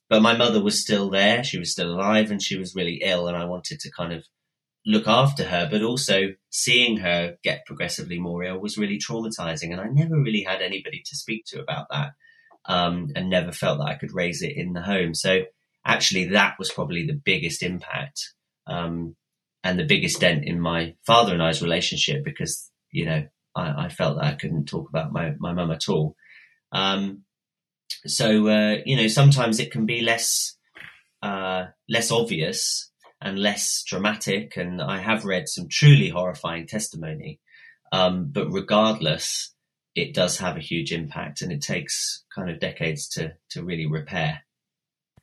But 0.08 0.22
my 0.22 0.36
mother 0.36 0.62
was 0.62 0.80
still 0.80 1.10
there, 1.10 1.42
she 1.42 1.58
was 1.58 1.72
still 1.72 1.90
alive, 1.90 2.30
and 2.30 2.42
she 2.42 2.58
was 2.58 2.74
really 2.74 3.00
ill, 3.02 3.28
and 3.28 3.36
I 3.36 3.46
wanted 3.46 3.80
to 3.80 3.90
kind 3.90 4.12
of 4.12 4.24
look 4.84 5.06
after 5.06 5.44
her, 5.44 5.68
but 5.70 5.82
also 5.82 6.34
seeing 6.50 6.98
her 6.98 7.36
get 7.42 7.66
progressively 7.66 8.18
more 8.18 8.42
ill 8.42 8.58
was 8.58 8.78
really 8.78 8.98
traumatizing. 8.98 9.70
And 9.70 9.80
I 9.80 9.86
never 9.86 10.20
really 10.20 10.42
had 10.42 10.60
anybody 10.60 11.02
to 11.06 11.16
speak 11.16 11.44
to 11.46 11.60
about 11.60 11.86
that 11.90 12.12
um, 12.66 13.08
and 13.14 13.30
never 13.30 13.52
felt 13.52 13.78
that 13.78 13.86
I 13.86 13.94
could 13.94 14.14
raise 14.14 14.42
it 14.42 14.56
in 14.56 14.72
the 14.72 14.82
home. 14.82 15.14
So 15.14 15.42
actually, 15.84 16.28
that 16.28 16.58
was 16.58 16.70
probably 16.70 17.06
the 17.06 17.20
biggest 17.24 17.62
impact 17.62 18.34
um, 18.66 19.16
and 19.64 19.78
the 19.78 19.86
biggest 19.86 20.20
dent 20.20 20.44
in 20.44 20.60
my 20.60 20.94
father 21.06 21.32
and 21.32 21.42
I's 21.42 21.62
relationship 21.62 22.24
because 22.24 22.70
you 22.90 23.06
know 23.06 23.26
I, 23.54 23.84
I 23.84 23.88
felt 23.88 24.16
that 24.16 24.24
I 24.24 24.34
couldn't 24.34 24.66
talk 24.66 24.88
about 24.88 25.12
my 25.12 25.34
my 25.38 25.52
mum 25.52 25.70
at 25.70 25.88
all. 25.88 26.16
Um, 26.72 27.22
so 28.06 28.48
uh, 28.48 28.76
you 28.84 28.96
know 28.96 29.08
sometimes 29.08 29.60
it 29.60 29.70
can 29.70 29.86
be 29.86 30.00
less 30.00 30.56
uh, 31.22 31.66
less 31.88 32.10
obvious 32.10 32.91
and 33.24 33.38
less 33.38 33.82
dramatic, 33.86 34.56
and 34.56 34.80
I 34.82 34.98
have 34.98 35.24
read 35.24 35.48
some 35.48 35.68
truly 35.68 36.08
horrifying 36.08 36.66
testimony. 36.66 37.40
Um, 37.92 38.30
but 38.32 38.50
regardless, 38.50 39.54
it 39.94 40.14
does 40.14 40.38
have 40.38 40.56
a 40.56 40.60
huge 40.60 40.92
impact, 40.92 41.42
and 41.42 41.52
it 41.52 41.60
takes 41.60 42.24
kind 42.34 42.50
of 42.50 42.60
decades 42.60 43.08
to 43.10 43.34
to 43.50 43.62
really 43.62 43.86
repair. 43.86 44.42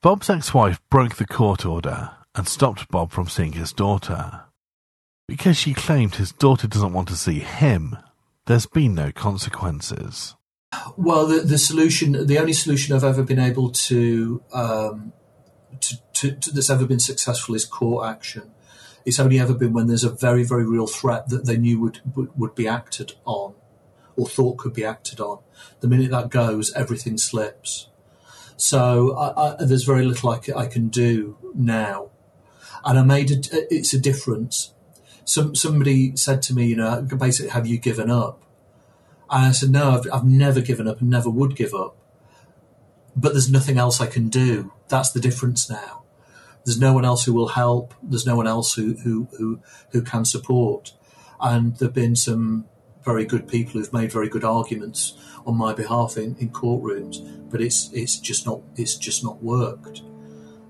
Bob's 0.01 0.29
ex-wife 0.29 0.79
broke 0.89 1.15
the 1.15 1.25
court 1.27 1.65
order 1.65 2.11
and 2.35 2.47
stopped 2.47 2.89
Bob 2.89 3.11
from 3.11 3.27
seeing 3.27 3.53
his 3.53 3.73
daughter. 3.73 4.43
Because 5.27 5.57
she 5.57 5.73
claimed 5.73 6.15
his 6.15 6.31
daughter 6.31 6.67
doesn't 6.67 6.93
want 6.93 7.09
to 7.09 7.15
see 7.15 7.39
him, 7.39 7.97
there's 8.45 8.65
been 8.65 8.95
no 8.95 9.11
consequences. 9.11 10.35
Well, 10.97 11.27
the, 11.27 11.39
the 11.41 11.57
solution, 11.57 12.27
the 12.27 12.39
only 12.39 12.53
solution 12.53 12.95
I've 12.95 13.03
ever 13.03 13.23
been 13.23 13.39
able 13.39 13.71
to, 13.71 14.41
um, 14.53 15.13
to, 15.81 15.97
to, 16.13 16.31
to, 16.31 16.51
that's 16.51 16.69
ever 16.69 16.85
been 16.85 16.99
successful 16.99 17.55
is 17.55 17.65
court 17.65 18.07
action. 18.07 18.51
It's 19.05 19.19
only 19.19 19.39
ever 19.39 19.53
been 19.53 19.73
when 19.73 19.87
there's 19.87 20.03
a 20.03 20.09
very, 20.09 20.43
very 20.43 20.65
real 20.65 20.87
threat 20.87 21.29
that 21.29 21.45
they 21.45 21.57
knew 21.57 21.79
would, 21.79 22.01
would, 22.15 22.37
would 22.37 22.55
be 22.55 22.67
acted 22.67 23.13
on 23.25 23.55
or 24.15 24.27
thought 24.27 24.57
could 24.57 24.73
be 24.73 24.83
acted 24.83 25.19
on. 25.19 25.39
The 25.79 25.87
minute 25.87 26.11
that 26.11 26.29
goes, 26.29 26.73
everything 26.73 27.17
slips. 27.17 27.87
So 28.57 29.15
I, 29.15 29.53
I, 29.53 29.63
there's 29.63 29.85
very 29.85 30.05
little 30.05 30.29
I, 30.29 30.41
c- 30.41 30.53
I 30.53 30.67
can 30.67 30.89
do 30.89 31.37
now 31.55 32.09
and 32.83 32.99
I 32.99 33.03
made 33.03 33.31
it. 33.31 33.47
It's 33.51 33.93
a 33.93 33.99
difference. 33.99 34.73
Some 35.23 35.55
somebody 35.55 36.15
said 36.17 36.41
to 36.43 36.53
me, 36.53 36.65
you 36.65 36.75
know, 36.75 37.01
basically, 37.01 37.51
have 37.51 37.67
you 37.67 37.77
given 37.77 38.09
up? 38.11 38.41
And 39.29 39.45
I 39.45 39.51
said, 39.51 39.69
no, 39.69 39.91
I've, 39.91 40.11
I've 40.11 40.25
never 40.25 40.59
given 40.59 40.87
up 40.87 41.01
and 41.01 41.09
never 41.09 41.29
would 41.29 41.55
give 41.55 41.73
up. 41.73 41.95
But 43.15 43.33
there's 43.33 43.51
nothing 43.51 43.77
else 43.77 43.99
I 43.99 44.07
can 44.07 44.29
do. 44.29 44.71
That's 44.87 45.11
the 45.11 45.19
difference 45.19 45.69
now. 45.69 46.03
There's 46.65 46.79
no 46.79 46.93
one 46.93 47.05
else 47.05 47.25
who 47.25 47.33
will 47.33 47.49
help. 47.49 47.93
There's 48.03 48.25
no 48.25 48.35
one 48.35 48.47
else 48.47 48.73
who 48.73 48.95
who 49.03 49.27
who, 49.37 49.61
who 49.91 50.01
can 50.01 50.25
support. 50.25 50.93
And 51.39 51.75
there've 51.77 51.93
been 51.93 52.15
some 52.15 52.65
very 53.03 53.25
good 53.25 53.47
people 53.47 53.73
who've 53.73 53.93
made 53.93 54.11
very 54.11 54.29
good 54.29 54.43
arguments 54.43 55.17
on 55.45 55.55
my 55.55 55.73
behalf 55.73 56.17
in, 56.17 56.35
in 56.37 56.49
courtrooms, 56.49 57.49
but 57.49 57.61
it's 57.61 57.89
it's 57.93 58.17
just 58.19 58.45
not 58.45 58.61
it's 58.75 58.95
just 58.95 59.23
not 59.23 59.41
worked. 59.41 60.01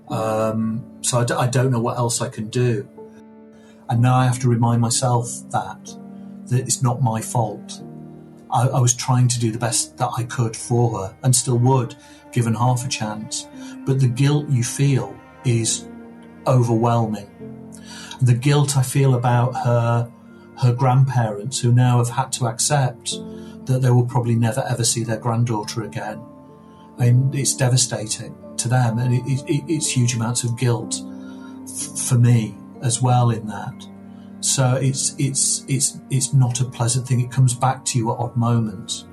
Um, 0.08 0.84
so 1.02 1.20
I 1.20 1.24
d- 1.24 1.34
I 1.34 1.46
don't 1.46 1.70
know 1.70 1.80
what 1.80 1.98
else 1.98 2.20
I 2.20 2.28
can 2.28 2.48
do. 2.48 2.88
And 3.88 4.00
now 4.00 4.14
I 4.14 4.24
have 4.24 4.38
to 4.40 4.48
remind 4.48 4.80
myself 4.80 5.28
that, 5.50 5.96
that 6.46 6.60
it's 6.60 6.80
not 6.80 7.02
my 7.02 7.20
fault. 7.20 7.82
I, 8.52 8.68
I 8.68 8.80
was 8.80 8.94
trying 8.94 9.26
to 9.28 9.40
do 9.40 9.50
the 9.50 9.58
best 9.58 9.96
that 9.98 10.10
I 10.16 10.22
could 10.22 10.56
for 10.56 10.98
her 10.98 11.16
and 11.24 11.34
still 11.34 11.58
would, 11.58 11.96
given 12.32 12.54
half 12.54 12.84
a 12.84 12.88
chance. 12.88 13.48
But 13.86 14.00
the 14.00 14.08
guilt 14.08 14.48
you 14.48 14.64
feel 14.64 15.16
is 15.44 15.88
overwhelming. 16.46 17.28
The 18.22 18.34
guilt 18.34 18.76
I 18.76 18.82
feel 18.82 19.14
about 19.14 19.54
her, 19.64 20.10
her 20.58 20.74
grandparents 20.74 21.60
who 21.60 21.72
now 21.72 21.98
have 21.98 22.10
had 22.10 22.32
to 22.32 22.46
accept 22.46 23.12
that 23.66 23.80
they 23.82 23.90
will 23.90 24.06
probably 24.06 24.34
never 24.34 24.64
ever 24.68 24.84
see 24.84 25.04
their 25.04 25.18
granddaughter 25.18 25.82
again 25.82 26.20
and 27.00 27.34
it's 27.34 27.54
devastating 27.54 28.36
to 28.58 28.68
them, 28.68 28.98
and 28.98 29.14
it, 29.14 29.42
it, 29.48 29.64
it's 29.66 29.90
huge 29.90 30.14
amounts 30.14 30.44
of 30.44 30.56
guilt 30.58 31.02
f- 31.64 31.98
for 31.98 32.16
me 32.16 32.56
as 32.82 33.00
well 33.00 33.30
in 33.30 33.46
that. 33.46 33.86
So 34.40 34.76
it's 34.76 35.14
it's 35.18 35.64
it's 35.66 35.98
it's 36.10 36.32
not 36.32 36.60
a 36.60 36.64
pleasant 36.64 37.08
thing. 37.08 37.20
It 37.20 37.30
comes 37.30 37.54
back 37.54 37.84
to 37.86 37.98
you 37.98 38.12
at 38.12 38.18
odd 38.18 38.36
moments. 38.36 39.06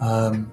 Um, 0.00 0.50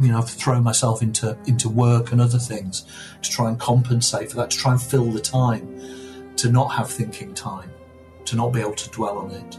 you 0.00 0.08
know, 0.08 0.18
I've 0.18 0.30
thrown 0.30 0.62
myself 0.62 1.02
into 1.02 1.36
into 1.46 1.68
work 1.68 2.12
and 2.12 2.20
other 2.20 2.38
things 2.38 2.84
to 3.22 3.30
try 3.30 3.48
and 3.48 3.58
compensate 3.58 4.30
for 4.30 4.36
that, 4.36 4.50
to 4.50 4.56
try 4.58 4.72
and 4.72 4.82
fill 4.82 5.10
the 5.10 5.20
time, 5.20 6.34
to 6.36 6.50
not 6.50 6.68
have 6.68 6.90
thinking 6.90 7.34
time, 7.34 7.70
to 8.24 8.36
not 8.36 8.52
be 8.52 8.60
able 8.60 8.74
to 8.74 8.90
dwell 8.90 9.18
on 9.18 9.30
it. 9.30 9.58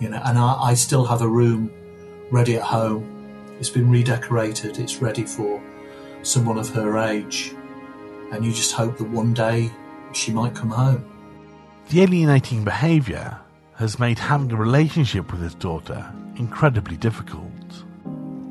You 0.00 0.10
know, 0.10 0.20
and 0.24 0.38
I, 0.38 0.54
I 0.60 0.74
still 0.74 1.04
have 1.04 1.22
a 1.22 1.28
room 1.28 1.70
ready 2.30 2.56
at 2.56 2.62
home. 2.62 3.10
It's 3.58 3.70
been 3.70 3.90
redecorated. 3.90 4.78
It's 4.78 5.00
ready 5.00 5.24
for 5.24 5.62
someone 6.22 6.58
of 6.58 6.68
her 6.70 6.98
age, 6.98 7.54
and 8.32 8.44
you 8.44 8.52
just 8.52 8.72
hope 8.72 8.98
that 8.98 9.08
one 9.08 9.32
day 9.32 9.70
she 10.12 10.32
might 10.32 10.54
come 10.54 10.70
home. 10.70 11.10
The 11.90 12.02
alienating 12.02 12.64
behaviour 12.64 13.38
has 13.76 13.98
made 13.98 14.18
having 14.18 14.50
a 14.52 14.56
relationship 14.56 15.30
with 15.32 15.42
his 15.42 15.54
daughter 15.54 16.10
incredibly 16.36 16.96
difficult. 16.96 17.50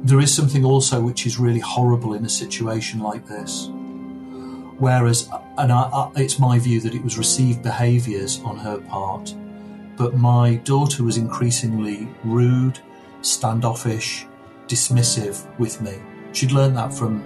There 0.04 0.20
is 0.20 0.34
something 0.34 0.66
also 0.66 1.00
which 1.00 1.26
is 1.26 1.40
really 1.40 1.62
horrible 1.62 2.14
in 2.14 2.26
a 2.26 2.30
situation 2.30 3.00
like 3.00 3.26
this. 3.26 3.70
Whereas, 4.78 5.30
and 5.58 5.72
I, 5.72 5.84
I, 5.84 6.12
it's 6.18 6.40
my 6.40 6.60
view 6.60 6.82
that 6.82 6.94
it 6.94 7.02
was 7.02 7.18
received 7.18 7.64
behaviours 7.64 8.42
on 8.44 8.58
her 8.58 8.80
part, 8.80 9.34
but 9.96 10.16
my 10.16 10.56
daughter 10.56 11.06
was 11.06 11.16
increasingly 11.16 12.10
rude, 12.26 12.80
standoffish, 13.22 14.26
dismissive 14.68 15.48
with 15.58 15.80
me. 15.82 15.94
She'd 16.34 16.52
learned 16.52 16.76
that 16.76 16.94
from 16.94 17.24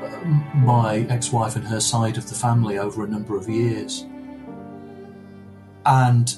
uh, 0.00 0.24
my 0.58 1.06
ex 1.08 1.32
wife 1.32 1.56
and 1.56 1.66
her 1.66 1.80
side 1.80 2.16
of 2.16 2.28
the 2.28 2.36
family 2.36 2.78
over 2.78 3.04
a 3.04 3.08
number 3.08 3.36
of 3.36 3.48
years. 3.48 4.06
And 5.84 6.32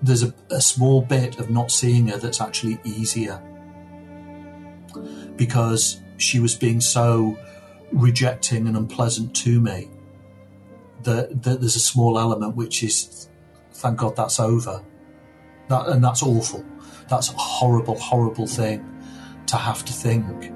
there's 0.00 0.22
a, 0.22 0.32
a, 0.50 0.60
small 0.60 1.02
bit 1.02 1.40
of 1.40 1.50
not 1.50 1.72
seeing 1.72 2.06
her 2.08 2.18
that's 2.18 2.40
actually 2.40 2.78
easier 2.84 3.42
because 5.40 6.02
she 6.18 6.38
was 6.38 6.54
being 6.54 6.82
so 6.82 7.34
rejecting 7.92 8.66
and 8.68 8.76
unpleasant 8.76 9.34
to 9.34 9.58
me 9.58 9.88
that, 11.02 11.42
that 11.42 11.60
there's 11.60 11.76
a 11.76 11.80
small 11.80 12.18
element 12.18 12.56
which 12.56 12.82
is 12.82 13.30
thank 13.72 13.96
God 13.96 14.14
that's 14.16 14.38
over. 14.38 14.84
That, 15.68 15.86
and 15.86 16.04
that's 16.04 16.22
awful. 16.22 16.62
That's 17.08 17.30
a 17.30 17.36
horrible, 17.38 17.98
horrible 17.98 18.46
thing 18.46 18.84
to 19.46 19.56
have 19.56 19.82
to 19.86 19.94
think. 19.94 20.52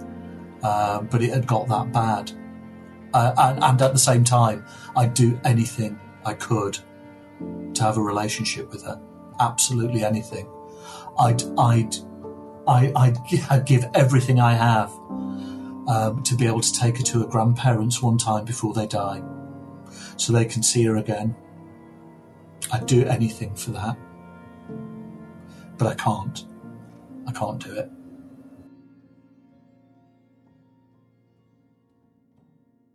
Um, 0.62 1.08
but 1.10 1.22
it 1.22 1.30
had 1.30 1.46
got 1.46 1.66
that 1.68 1.90
bad. 1.90 2.30
Uh, 3.14 3.34
and, 3.38 3.64
and, 3.64 3.80
at 3.80 3.94
the 3.94 3.98
same 3.98 4.22
time, 4.22 4.66
I'd 4.96 5.14
do 5.14 5.40
anything 5.44 5.98
I 6.26 6.34
could 6.34 6.78
to 7.72 7.82
have 7.82 7.96
a 7.96 8.02
relationship 8.02 8.70
with 8.70 8.84
her. 8.84 9.00
Absolutely 9.40 10.04
anything. 10.04 10.46
I'd, 11.18 11.42
I'd, 11.58 11.96
I, 12.66 12.92
I'd, 12.96 13.18
I'd 13.50 13.66
give 13.66 13.84
everything 13.94 14.40
I 14.40 14.54
have 14.54 14.90
um, 15.88 16.22
to 16.24 16.34
be 16.34 16.46
able 16.46 16.60
to 16.60 16.72
take 16.72 16.96
her 16.98 17.02
to 17.04 17.20
her 17.20 17.26
grandparents 17.26 18.02
one 18.02 18.18
time 18.18 18.44
before 18.44 18.72
they 18.72 18.86
die, 18.86 19.22
so 20.16 20.32
they 20.32 20.44
can 20.44 20.62
see 20.62 20.84
her 20.84 20.96
again. 20.96 21.36
I'd 22.72 22.86
do 22.86 23.04
anything 23.04 23.54
for 23.54 23.72
that, 23.72 23.96
but 25.76 25.86
I 25.86 25.94
can't. 25.94 26.44
I 27.26 27.32
can't 27.32 27.62
do 27.62 27.74
it. 27.74 27.90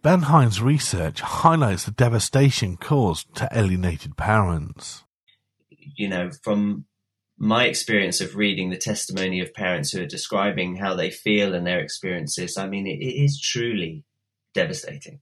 Ben 0.01 0.23
Hine's 0.23 0.61
research 0.61 1.19
highlights 1.19 1.83
the 1.83 1.91
devastation 1.91 2.77
caused 2.77 3.35
to 3.35 3.49
alienated 3.51 4.15
parents. 4.15 5.03
You 5.69 6.07
know, 6.07 6.31
from 6.31 6.85
my 7.39 7.65
experience 7.65 8.19
of 8.19 8.35
reading 8.35 8.69
the 8.69 8.77
testimony 8.77 9.39
of 9.39 9.53
parents 9.53 9.91
who 9.91 10.01
are 10.01 10.05
describing 10.05 10.75
how 10.75 10.93
they 10.93 11.09
feel 11.09 11.55
and 11.55 11.65
their 11.65 11.79
experiences, 11.79 12.57
I 12.57 12.67
mean, 12.67 12.85
it, 12.85 12.99
it 12.99 13.23
is 13.23 13.39
truly 13.39 14.03
devastating 14.53 15.21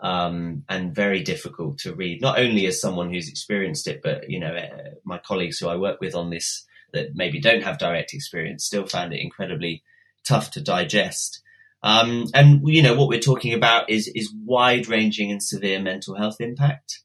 um, 0.00 0.64
and 0.68 0.94
very 0.94 1.22
difficult 1.22 1.78
to 1.78 1.94
read. 1.94 2.20
Not 2.22 2.38
only 2.38 2.66
as 2.66 2.80
someone 2.80 3.12
who's 3.12 3.28
experienced 3.28 3.88
it, 3.88 4.02
but 4.02 4.30
you 4.30 4.38
know, 4.38 4.54
uh, 4.54 4.90
my 5.04 5.18
colleagues 5.18 5.58
who 5.58 5.68
I 5.68 5.76
work 5.76 6.00
with 6.00 6.14
on 6.14 6.30
this 6.30 6.64
that 6.92 7.14
maybe 7.14 7.40
don't 7.40 7.64
have 7.64 7.78
direct 7.78 8.14
experience 8.14 8.64
still 8.64 8.86
found 8.86 9.12
it 9.12 9.20
incredibly 9.20 9.82
tough 10.24 10.50
to 10.52 10.60
digest. 10.60 11.42
Um, 11.82 12.26
and 12.34 12.60
you 12.68 12.82
know 12.82 12.94
what 12.94 13.08
we're 13.08 13.18
talking 13.18 13.54
about 13.54 13.90
is 13.90 14.06
is 14.08 14.32
wide 14.44 14.86
ranging 14.86 15.32
and 15.32 15.42
severe 15.42 15.80
mental 15.80 16.16
health 16.16 16.40
impact, 16.40 17.00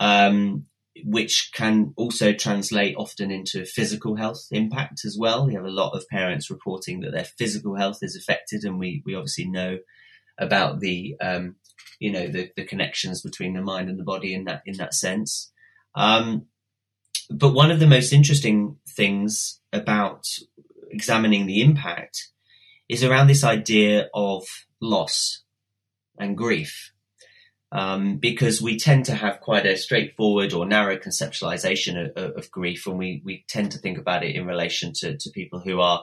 um, 0.00 0.66
which 1.04 1.50
can 1.54 1.92
also 1.96 2.32
translate 2.32 2.96
often 2.96 3.30
into 3.30 3.64
physical 3.64 4.16
health 4.16 4.46
impact 4.50 5.04
as 5.04 5.16
well. 5.18 5.46
We 5.46 5.54
have 5.54 5.64
a 5.64 5.70
lot 5.70 5.96
of 5.96 6.08
parents 6.08 6.50
reporting 6.50 7.00
that 7.00 7.12
their 7.12 7.24
physical 7.24 7.76
health 7.76 7.98
is 8.02 8.16
affected, 8.16 8.64
and 8.64 8.78
we 8.78 9.02
we 9.04 9.14
obviously 9.14 9.46
know 9.46 9.78
about 10.38 10.80
the 10.80 11.16
um, 11.20 11.56
you 11.98 12.12
know 12.12 12.28
the, 12.28 12.50
the 12.56 12.64
connections 12.64 13.22
between 13.22 13.54
the 13.54 13.62
mind 13.62 13.88
and 13.88 13.98
the 13.98 14.04
body 14.04 14.34
in 14.34 14.44
that 14.44 14.62
in 14.66 14.76
that 14.76 14.94
sense. 14.94 15.50
Um, 15.94 16.46
but 17.30 17.52
one 17.52 17.70
of 17.70 17.80
the 17.80 17.86
most 17.86 18.12
interesting 18.12 18.76
things 18.88 19.60
about 19.72 20.26
examining 20.90 21.46
the 21.46 21.60
impact 21.60 22.28
is 22.88 23.04
around 23.04 23.26
this 23.26 23.44
idea 23.44 24.08
of 24.14 24.44
loss 24.80 25.42
and 26.18 26.36
grief. 26.36 26.92
Um, 27.70 28.16
because 28.16 28.62
we 28.62 28.78
tend 28.78 29.04
to 29.06 29.14
have 29.14 29.40
quite 29.40 29.66
a 29.66 29.76
straightforward 29.76 30.54
or 30.54 30.64
narrow 30.64 30.96
conceptualization 30.96 32.16
of, 32.16 32.36
of, 32.36 32.50
grief, 32.50 32.86
and 32.86 32.98
we, 32.98 33.20
we 33.26 33.44
tend 33.46 33.72
to 33.72 33.78
think 33.78 33.98
about 33.98 34.24
it 34.24 34.34
in 34.34 34.46
relation 34.46 34.94
to, 35.00 35.18
to 35.18 35.30
people 35.30 35.60
who 35.60 35.78
are, 35.78 36.02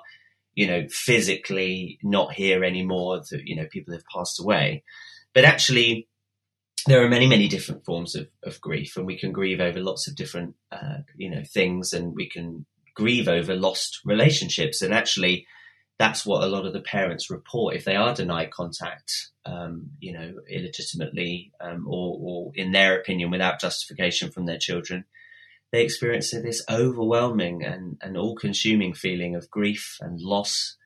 you 0.53 0.67
know, 0.67 0.85
physically 0.91 1.97
not 2.03 2.33
here 2.33 2.63
anymore, 2.63 3.23
you 3.43 3.55
know, 3.55 3.65
people 3.71 3.95
have 3.95 4.03
passed 4.13 4.39
away. 4.39 4.83
But 5.33 5.43
actually, 5.43 6.07
there 6.85 7.03
are 7.03 7.09
many, 7.09 7.27
many 7.27 7.47
different 7.47 7.83
forms 7.83 8.15
of, 8.15 8.27
of 8.43 8.61
grief, 8.61 8.95
and 8.95 9.07
we 9.07 9.17
can 9.17 9.31
grieve 9.31 9.59
over 9.59 9.79
lots 9.79 10.07
of 10.07 10.15
different, 10.15 10.55
uh, 10.71 10.99
you 11.15 11.31
know, 11.31 11.41
things, 11.43 11.93
and 11.93 12.15
we 12.15 12.29
can 12.29 12.65
grieve 12.93 13.27
over 13.27 13.55
lost 13.55 14.01
relationships. 14.05 14.81
And 14.81 14.93
actually, 14.93 15.47
that's 15.97 16.25
what 16.25 16.43
a 16.43 16.47
lot 16.47 16.65
of 16.65 16.73
the 16.73 16.81
parents 16.81 17.29
report 17.29 17.75
if 17.75 17.85
they 17.85 17.95
are 17.95 18.13
denied 18.13 18.51
contact, 18.51 19.29
um, 19.45 19.91
you 19.99 20.11
know, 20.11 20.33
illegitimately 20.49 21.53
um, 21.61 21.87
or, 21.87 22.17
or, 22.19 22.51
in 22.55 22.71
their 22.71 22.99
opinion, 22.99 23.31
without 23.31 23.61
justification 23.61 24.31
from 24.31 24.45
their 24.45 24.57
children. 24.57 25.05
They 25.71 25.83
experience 25.83 26.31
this 26.31 26.63
overwhelming 26.69 27.63
and, 27.63 27.97
and 28.01 28.17
all-consuming 28.17 28.93
feeling 28.93 29.35
of 29.35 29.49
grief 29.49 29.97
and 30.01 30.19
loss 30.21 30.77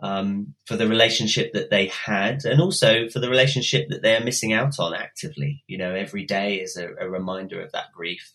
um, 0.00 0.54
for 0.66 0.76
the 0.76 0.88
relationship 0.88 1.52
that 1.54 1.70
they 1.70 1.86
had, 1.86 2.44
and 2.44 2.60
also 2.60 3.08
for 3.08 3.18
the 3.18 3.30
relationship 3.30 3.88
that 3.88 4.02
they 4.02 4.14
are 4.14 4.24
missing 4.24 4.52
out 4.52 4.78
on 4.78 4.94
actively. 4.94 5.64
You 5.66 5.78
know, 5.78 5.94
every 5.94 6.24
day 6.24 6.56
is 6.56 6.76
a, 6.76 6.88
a 7.00 7.08
reminder 7.08 7.62
of 7.62 7.72
that 7.72 7.92
grief. 7.94 8.32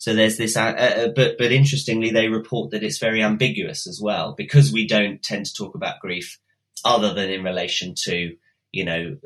So 0.00 0.14
there's 0.14 0.38
this, 0.38 0.56
uh, 0.56 0.62
uh, 0.62 1.08
but 1.14 1.36
but 1.36 1.52
interestingly, 1.52 2.08
they 2.08 2.28
report 2.28 2.70
that 2.70 2.82
it's 2.82 2.98
very 2.98 3.22
ambiguous 3.22 3.86
as 3.86 4.00
well 4.02 4.34
because 4.34 4.72
we 4.72 4.86
don't 4.86 5.22
tend 5.22 5.44
to 5.44 5.54
talk 5.54 5.74
about 5.74 6.00
grief 6.00 6.38
other 6.86 7.12
than 7.12 7.28
in 7.28 7.44
relation 7.44 7.94
to 8.04 8.34
you 8.72 8.84
know 8.86 9.18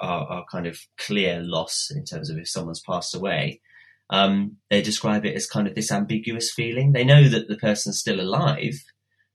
our, 0.00 0.26
our 0.26 0.44
kind 0.50 0.66
of 0.66 0.78
clear 0.96 1.42
loss 1.42 1.92
in 1.94 2.06
terms 2.06 2.30
of 2.30 2.38
if 2.38 2.48
someone's 2.48 2.80
passed 2.80 3.14
away. 3.14 3.60
Um, 4.08 4.56
they 4.70 4.80
describe 4.80 5.26
it 5.26 5.36
as 5.36 5.46
kind 5.46 5.68
of 5.68 5.74
this 5.74 5.92
ambiguous 5.92 6.50
feeling. 6.50 6.92
They 6.92 7.04
know 7.04 7.28
that 7.28 7.48
the 7.48 7.58
person's 7.58 8.00
still 8.00 8.18
alive, 8.18 8.82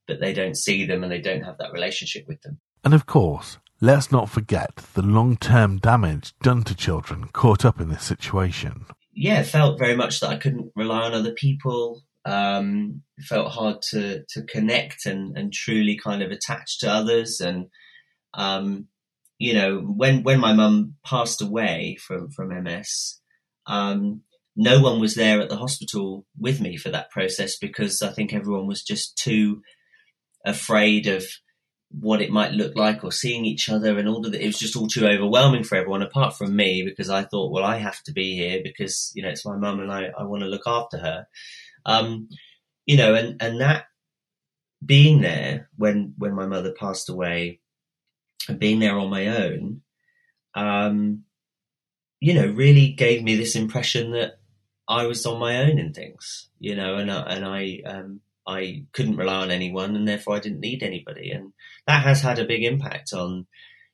but 0.07 0.19
they 0.19 0.33
don't 0.33 0.57
see 0.57 0.83
them 0.83 1.03
and 1.03 1.11
they 1.11 1.21
don't 1.21 1.43
have 1.43 1.59
that 1.59 1.73
relationship 1.73 2.27
with 2.27 2.41
them. 2.41 2.59
And 2.83 2.95
of 2.95 3.05
course, 3.05 3.59
let's 3.81 4.11
not 4.11 4.31
forget 4.31 4.77
the 4.95 5.03
long 5.03 5.37
term 5.37 5.77
damage 5.77 6.33
done 6.41 6.63
to 6.63 6.73
children 6.73 7.29
caught 7.33 7.65
up 7.65 7.79
in 7.79 7.89
this 7.89 8.03
situation 8.03 8.87
yeah, 9.17 9.41
felt 9.41 9.79
very 9.79 9.95
much 9.95 10.19
that 10.19 10.29
I 10.29 10.37
couldn't 10.37 10.71
rely 10.75 11.01
on 11.01 11.13
other 11.13 11.33
people. 11.33 12.03
Um, 12.23 13.01
felt 13.21 13.51
hard 13.51 13.81
to 13.89 14.23
to 14.29 14.43
connect 14.43 15.05
and 15.05 15.35
and 15.35 15.51
truly 15.51 15.97
kind 15.97 16.21
of 16.21 16.29
attach 16.29 16.79
to 16.79 16.91
others. 16.91 17.41
And 17.41 17.67
um, 18.35 18.87
you 19.39 19.55
know, 19.55 19.79
when 19.79 20.21
when 20.21 20.39
my 20.39 20.53
mum 20.53 20.95
passed 21.03 21.41
away 21.41 21.97
from 21.99 22.29
from 22.29 22.63
MS, 22.63 23.19
um, 23.65 24.21
no 24.55 24.81
one 24.81 24.99
was 24.99 25.15
there 25.15 25.41
at 25.41 25.49
the 25.49 25.57
hospital 25.57 26.27
with 26.37 26.61
me 26.61 26.77
for 26.77 26.89
that 26.89 27.09
process 27.09 27.57
because 27.57 28.03
I 28.03 28.09
think 28.09 28.33
everyone 28.33 28.67
was 28.67 28.83
just 28.83 29.17
too 29.17 29.63
afraid 30.45 31.07
of 31.07 31.25
what 31.89 32.21
it 32.21 32.29
might 32.29 32.51
look 32.51 32.75
like 32.75 33.03
or 33.03 33.11
seeing 33.11 33.45
each 33.45 33.69
other 33.69 33.97
and 33.97 34.07
all 34.07 34.25
of 34.25 34.33
it. 34.33 34.41
It 34.41 34.47
was 34.47 34.59
just 34.59 34.75
all 34.75 34.87
too 34.87 35.07
overwhelming 35.07 35.63
for 35.63 35.75
everyone 35.75 36.01
apart 36.01 36.37
from 36.37 36.55
me 36.55 36.83
because 36.83 37.09
I 37.09 37.23
thought, 37.23 37.51
well, 37.51 37.63
I 37.63 37.77
have 37.77 38.01
to 38.03 38.11
be 38.11 38.35
here 38.35 38.59
because, 38.63 39.11
you 39.15 39.23
know, 39.23 39.29
it's 39.29 39.45
my 39.45 39.55
mum 39.55 39.79
and 39.79 39.91
I, 39.91 40.09
I 40.17 40.23
want 40.23 40.41
to 40.43 40.49
look 40.49 40.67
after 40.67 40.97
her. 40.97 41.27
Um, 41.85 42.29
you 42.85 42.97
know, 42.97 43.15
and, 43.15 43.41
and 43.41 43.61
that 43.61 43.85
being 44.85 45.21
there 45.21 45.69
when, 45.77 46.13
when 46.17 46.33
my 46.33 46.45
mother 46.45 46.73
passed 46.77 47.09
away 47.09 47.61
and 48.49 48.59
being 48.59 48.79
there 48.79 48.97
on 48.97 49.09
my 49.09 49.27
own, 49.27 49.81
um, 50.55 51.23
you 52.19 52.33
know, 52.33 52.47
really 52.47 52.89
gave 52.89 53.23
me 53.23 53.35
this 53.35 53.55
impression 53.55 54.11
that 54.11 54.39
I 54.87 55.05
was 55.05 55.25
on 55.25 55.39
my 55.39 55.63
own 55.63 55.79
in 55.79 55.93
things, 55.93 56.49
you 56.59 56.75
know, 56.75 56.95
and 56.95 57.11
I, 57.11 57.21
and 57.21 57.45
I 57.45 57.81
um, 57.85 58.21
I 58.47 58.85
couldn't 58.93 59.17
rely 59.17 59.41
on 59.41 59.51
anyone, 59.51 59.95
and 59.95 60.07
therefore 60.07 60.37
I 60.37 60.39
didn't 60.39 60.61
need 60.61 60.81
anybody, 60.81 61.31
and 61.31 61.53
that 61.85 62.03
has 62.03 62.21
had 62.21 62.39
a 62.39 62.45
big 62.45 62.63
impact 62.63 63.13
on, 63.13 63.45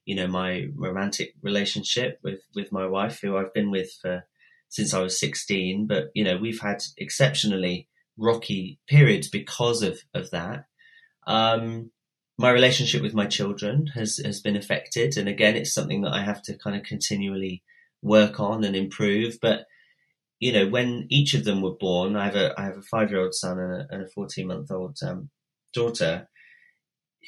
you 0.06 0.16
know, 0.16 0.28
my 0.28 0.68
romantic 0.76 1.34
relationship 1.42 2.20
with 2.24 2.42
with 2.56 2.72
my 2.72 2.86
wife, 2.86 3.20
who 3.22 3.36
I've 3.36 3.54
been 3.54 3.72
with 3.72 3.92
for 4.02 4.26
since 4.70 4.94
I 4.94 5.02
was 5.02 5.20
sixteen. 5.20 5.88
But 5.88 6.12
you 6.14 6.24
know, 6.24 6.38
we've 6.38 6.62
had 6.62 6.84
exceptionally 6.98 7.88
rocky 8.18 8.80
periods 8.88 9.28
because 9.28 9.82
of 9.82 10.00
of 10.14 10.30
that. 10.32 10.66
Um, 11.26 11.92
my 12.38 12.52
relationship 12.52 13.02
with 13.02 13.14
my 13.14 13.26
children 13.26 13.88
has 13.96 14.18
has 14.18 14.40
been 14.40 14.56
affected, 14.56 15.18
and 15.18 15.28
again, 15.28 15.56
it's 15.56 15.74
something 15.74 16.02
that 16.02 16.14
I 16.14 16.24
have 16.24 16.44
to 16.44 16.58
kind 16.58 16.76
of 16.76 16.84
continually 16.84 17.64
work 18.04 18.40
on 18.40 18.64
and 18.64 18.76
improve. 18.76 19.40
But 19.42 19.66
you 20.44 20.52
know, 20.52 20.68
when 20.68 21.08
each 21.10 21.36
of 21.36 21.46
them 21.46 21.62
were 21.62 21.78
born, 21.80 22.18
I 22.18 22.26
have 22.26 22.36
a 22.36 22.54
I 22.60 22.66
have 22.66 22.78
a 22.78 22.82
five 22.82 23.10
year 23.10 23.22
old 23.22 23.34
son 23.34 23.58
and 23.90 24.04
a 24.04 24.10
fourteen 24.10 24.48
month 24.48 24.72
old 24.72 24.98
um, 25.02 25.30
daughter. 25.74 26.28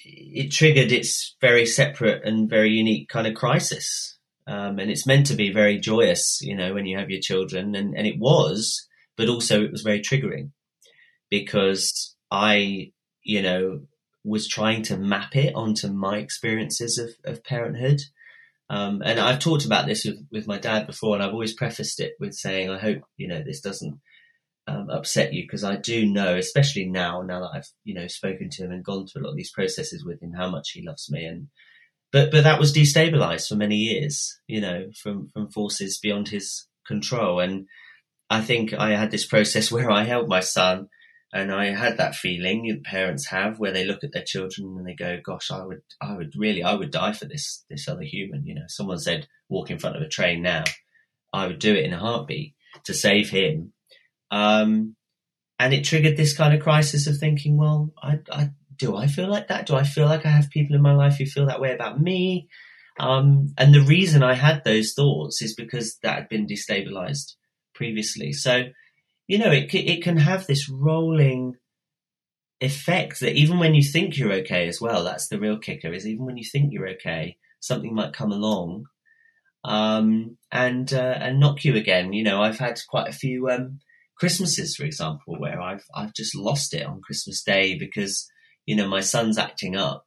It 0.03 0.51
triggered 0.51 0.91
its 0.91 1.37
very 1.39 1.65
separate 1.65 2.25
and 2.25 2.49
very 2.49 2.71
unique 2.71 3.07
kind 3.07 3.25
of 3.25 3.33
crisis, 3.33 4.17
um, 4.47 4.79
and 4.79 4.91
it's 4.91 5.07
meant 5.07 5.27
to 5.27 5.33
be 5.35 5.49
very 5.53 5.79
joyous, 5.79 6.39
you 6.41 6.57
know, 6.57 6.73
when 6.73 6.85
you 6.85 6.97
have 6.97 7.09
your 7.09 7.21
children, 7.21 7.73
and 7.73 7.95
and 7.95 8.05
it 8.05 8.19
was, 8.19 8.85
but 9.15 9.29
also 9.29 9.63
it 9.63 9.71
was 9.71 9.81
very 9.81 10.01
triggering 10.01 10.49
because 11.29 12.17
I, 12.29 12.91
you 13.23 13.41
know, 13.41 13.83
was 14.25 14.45
trying 14.45 14.81
to 14.83 14.97
map 14.97 15.37
it 15.37 15.55
onto 15.55 15.87
my 15.87 16.17
experiences 16.17 16.97
of, 16.97 17.11
of 17.23 17.45
parenthood. 17.45 18.01
Um, 18.69 19.01
and 19.03 19.19
I've 19.19 19.39
talked 19.39 19.65
about 19.65 19.85
this 19.85 20.05
with, 20.05 20.25
with 20.31 20.47
my 20.47 20.57
dad 20.57 20.87
before, 20.87 21.15
and 21.15 21.23
I've 21.23 21.33
always 21.33 21.53
prefaced 21.53 21.99
it 21.99 22.13
with 22.19 22.33
saying, 22.33 22.69
I 22.69 22.79
hope, 22.79 23.03
you 23.17 23.27
know, 23.27 23.43
this 23.43 23.61
doesn't 23.61 23.99
um, 24.67 24.89
upset 24.89 25.33
you 25.33 25.43
because 25.43 25.63
I 25.63 25.75
do 25.75 26.05
know, 26.05 26.35
especially 26.35 26.85
now, 26.87 27.21
now 27.21 27.41
that 27.41 27.51
I've, 27.53 27.67
you 27.83 27.93
know, 27.93 28.07
spoken 28.07 28.49
to 28.51 28.63
him 28.63 28.71
and 28.71 28.83
gone 28.83 29.05
through 29.05 29.21
a 29.21 29.25
lot 29.25 29.31
of 29.31 29.37
these 29.37 29.51
processes 29.51 30.03
with 30.03 30.21
him, 30.21 30.33
how 30.33 30.49
much 30.49 30.71
he 30.71 30.85
loves 30.85 31.09
me. 31.11 31.25
And, 31.25 31.47
but, 32.11 32.31
but 32.31 32.43
that 32.43 32.59
was 32.59 32.73
destabilized 32.73 33.47
for 33.47 33.55
many 33.55 33.75
years, 33.75 34.39
you 34.47 34.61
know, 34.61 34.87
from, 34.99 35.29
from 35.33 35.51
forces 35.51 35.99
beyond 35.99 36.29
his 36.29 36.67
control. 36.87 37.39
And 37.39 37.67
I 38.29 38.41
think 38.41 38.73
I 38.73 38.91
had 38.91 39.11
this 39.11 39.25
process 39.25 39.71
where 39.71 39.91
I 39.91 40.03
held 40.03 40.27
my 40.27 40.39
son 40.39 40.89
and 41.35 41.51
I 41.51 41.65
had 41.65 41.97
that 41.97 42.15
feeling 42.15 42.65
that 42.69 42.85
parents 42.85 43.27
have 43.27 43.59
where 43.59 43.73
they 43.73 43.83
look 43.83 44.05
at 44.05 44.13
their 44.13 44.23
children 44.23 44.73
and 44.77 44.87
they 44.87 44.93
go, 44.93 45.19
gosh, 45.21 45.51
I 45.51 45.65
would, 45.65 45.81
I 45.99 46.15
would 46.15 46.31
really, 46.37 46.63
I 46.63 46.73
would 46.73 46.91
die 46.91 47.11
for 47.11 47.25
this, 47.25 47.65
this 47.69 47.89
other 47.89 48.03
human. 48.03 48.45
You 48.45 48.55
know, 48.55 48.63
someone 48.69 48.99
said, 48.99 49.27
walk 49.49 49.69
in 49.69 49.77
front 49.77 49.97
of 49.97 50.01
a 50.01 50.07
train 50.07 50.41
now. 50.41 50.63
I 51.33 51.47
would 51.47 51.59
do 51.59 51.75
it 51.75 51.83
in 51.83 51.91
a 51.91 51.99
heartbeat 51.99 52.55
to 52.85 52.93
save 52.93 53.29
him. 53.31 53.73
Um, 54.31 54.95
and 55.59 55.73
it 55.73 55.83
triggered 55.83 56.15
this 56.15 56.37
kind 56.37 56.53
of 56.53 56.63
crisis 56.63 57.05
of 57.05 57.17
thinking, 57.17 57.57
well, 57.57 57.91
I, 58.01 58.19
I, 58.31 58.51
do 58.77 58.95
I 58.95 59.07
feel 59.07 59.29
like 59.29 59.49
that? 59.49 59.65
Do 59.65 59.75
I 59.75 59.83
feel 59.83 60.05
like 60.05 60.25
I 60.25 60.29
have 60.29 60.49
people 60.49 60.77
in 60.77 60.81
my 60.81 60.95
life 60.95 61.17
who 61.17 61.25
feel 61.25 61.47
that 61.47 61.59
way 61.59 61.73
about 61.73 61.99
me? 61.99 62.47
Um, 62.97 63.53
and 63.57 63.73
the 63.73 63.81
reason 63.81 64.23
I 64.23 64.35
had 64.35 64.63
those 64.63 64.93
thoughts 64.93 65.41
is 65.41 65.53
because 65.53 65.97
that 66.01 66.15
had 66.15 66.29
been 66.29 66.47
destabilized 66.47 67.33
previously. 67.73 68.31
So, 68.31 68.69
you 69.27 69.37
know, 69.39 69.51
it 69.51 69.73
it 69.73 70.03
can 70.03 70.17
have 70.17 70.45
this 70.45 70.69
rolling 70.69 71.55
effect 72.61 73.19
that 73.19 73.33
even 73.33 73.59
when 73.59 73.75
you 73.75 73.83
think 73.83 74.17
you're 74.17 74.33
okay 74.33 74.67
as 74.67 74.79
well, 74.79 75.03
that's 75.03 75.27
the 75.27 75.39
real 75.39 75.57
kicker. 75.57 75.91
Is 75.93 76.07
even 76.07 76.25
when 76.25 76.37
you 76.37 76.45
think 76.45 76.71
you're 76.71 76.89
okay, 76.89 77.37
something 77.59 77.93
might 77.93 78.13
come 78.13 78.31
along 78.31 78.85
um, 79.65 80.37
and 80.51 80.93
uh, 80.93 81.17
and 81.19 81.39
knock 81.39 81.65
you 81.65 81.75
again. 81.75 82.13
You 82.13 82.23
know, 82.23 82.41
I've 82.41 82.59
had 82.59 82.79
quite 82.87 83.09
a 83.09 83.13
few 83.13 83.49
um, 83.49 83.79
Christmases, 84.17 84.75
for 84.75 84.85
example, 84.85 85.35
where 85.37 85.59
I've 85.59 85.85
I've 85.93 86.13
just 86.13 86.35
lost 86.35 86.73
it 86.73 86.85
on 86.85 87.01
Christmas 87.01 87.43
Day 87.43 87.77
because 87.77 88.29
you 88.65 88.75
know 88.75 88.87
my 88.87 89.01
son's 89.01 89.37
acting 89.37 89.75
up, 89.75 90.05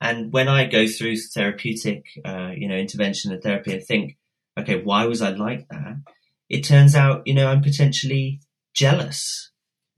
and 0.00 0.32
when 0.32 0.48
I 0.48 0.66
go 0.66 0.86
through 0.86 1.16
therapeutic, 1.16 2.04
uh, 2.24 2.50
you 2.56 2.68
know, 2.68 2.76
intervention 2.76 3.32
and 3.32 3.42
therapy 3.42 3.72
and 3.72 3.82
think, 3.84 4.16
okay, 4.58 4.80
why 4.82 5.06
was 5.06 5.22
I 5.22 5.30
like 5.30 5.66
that? 5.70 6.02
It 6.48 6.64
turns 6.64 6.94
out, 6.94 7.26
you 7.26 7.34
know, 7.34 7.48
I'm 7.48 7.62
potentially 7.62 8.40
jealous 8.74 9.50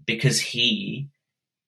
because 0.07 0.41
he 0.41 1.09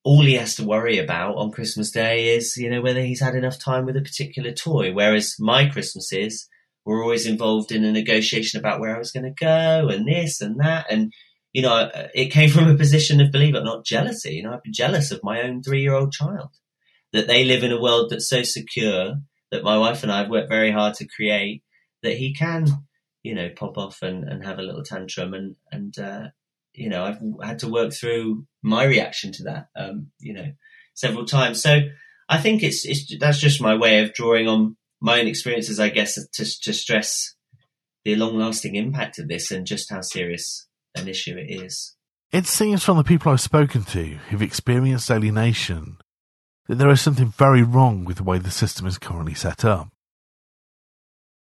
all 0.04 0.22
he 0.22 0.34
has 0.34 0.56
to 0.56 0.64
worry 0.64 0.98
about 0.98 1.36
on 1.36 1.52
Christmas 1.52 1.90
Day 1.90 2.34
is, 2.34 2.56
you 2.56 2.68
know, 2.68 2.82
whether 2.82 3.00
he's 3.00 3.20
had 3.20 3.34
enough 3.34 3.58
time 3.58 3.86
with 3.86 3.96
a 3.96 4.00
particular 4.00 4.52
toy. 4.52 4.92
Whereas 4.92 5.36
my 5.38 5.68
Christmases 5.68 6.48
were 6.84 7.02
always 7.02 7.26
involved 7.26 7.70
in 7.70 7.84
a 7.84 7.92
negotiation 7.92 8.58
about 8.58 8.80
where 8.80 8.94
I 8.94 8.98
was 8.98 9.12
going 9.12 9.24
to 9.24 9.44
go 9.44 9.88
and 9.88 10.06
this 10.06 10.40
and 10.40 10.58
that. 10.58 10.86
And, 10.90 11.12
you 11.52 11.62
know, 11.62 11.88
it 12.14 12.32
came 12.32 12.50
from 12.50 12.68
a 12.68 12.76
position 12.76 13.20
of, 13.20 13.30
believe 13.30 13.54
it 13.54 13.58
or 13.58 13.64
not, 13.64 13.86
jealousy. 13.86 14.34
You 14.34 14.42
know, 14.42 14.54
I'd 14.54 14.62
be 14.62 14.72
jealous 14.72 15.12
of 15.12 15.22
my 15.22 15.42
own 15.42 15.62
three 15.62 15.82
year 15.82 15.94
old 15.94 16.12
child 16.12 16.50
that 17.12 17.28
they 17.28 17.44
live 17.44 17.62
in 17.62 17.72
a 17.72 17.80
world 17.80 18.10
that's 18.10 18.28
so 18.28 18.42
secure 18.42 19.14
that 19.52 19.62
my 19.62 19.78
wife 19.78 20.02
and 20.02 20.10
I 20.10 20.22
have 20.22 20.30
worked 20.30 20.48
very 20.48 20.72
hard 20.72 20.94
to 20.94 21.06
create 21.06 21.62
that 22.02 22.16
he 22.16 22.34
can, 22.34 22.66
you 23.22 23.36
know, 23.36 23.50
pop 23.54 23.78
off 23.78 24.02
and, 24.02 24.24
and 24.24 24.44
have 24.44 24.58
a 24.58 24.62
little 24.62 24.82
tantrum 24.82 25.34
and, 25.34 25.54
and, 25.70 25.96
uh, 25.96 26.28
you 26.74 26.88
know, 26.88 27.04
I've 27.04 27.18
had 27.46 27.60
to 27.60 27.68
work 27.68 27.92
through 27.92 28.46
my 28.62 28.84
reaction 28.84 29.32
to 29.32 29.44
that, 29.44 29.66
um, 29.76 30.08
you 30.18 30.32
know, 30.32 30.52
several 30.94 31.24
times. 31.24 31.62
So 31.62 31.80
I 32.28 32.38
think 32.38 32.62
it's, 32.62 32.84
it's 32.84 33.18
that's 33.18 33.38
just 33.38 33.60
my 33.60 33.74
way 33.74 34.02
of 34.02 34.14
drawing 34.14 34.48
on 34.48 34.76
my 35.00 35.20
own 35.20 35.26
experiences, 35.26 35.80
I 35.80 35.88
guess, 35.90 36.14
to, 36.14 36.44
to 36.62 36.72
stress 36.72 37.34
the 38.04 38.16
long 38.16 38.38
lasting 38.38 38.74
impact 38.74 39.18
of 39.18 39.28
this 39.28 39.50
and 39.50 39.66
just 39.66 39.90
how 39.90 40.00
serious 40.00 40.66
an 40.96 41.08
issue 41.08 41.36
it 41.36 41.50
is. 41.50 41.94
It 42.32 42.46
seems 42.46 42.82
from 42.82 42.96
the 42.96 43.04
people 43.04 43.30
I've 43.30 43.40
spoken 43.40 43.84
to 43.84 44.04
who've 44.28 44.42
experienced 44.42 45.10
alienation 45.10 45.98
that 46.66 46.76
there 46.76 46.90
is 46.90 47.00
something 47.00 47.28
very 47.28 47.62
wrong 47.62 48.04
with 48.04 48.16
the 48.18 48.22
way 48.22 48.38
the 48.38 48.50
system 48.50 48.86
is 48.86 48.98
currently 48.98 49.34
set 49.34 49.64
up. 49.64 49.88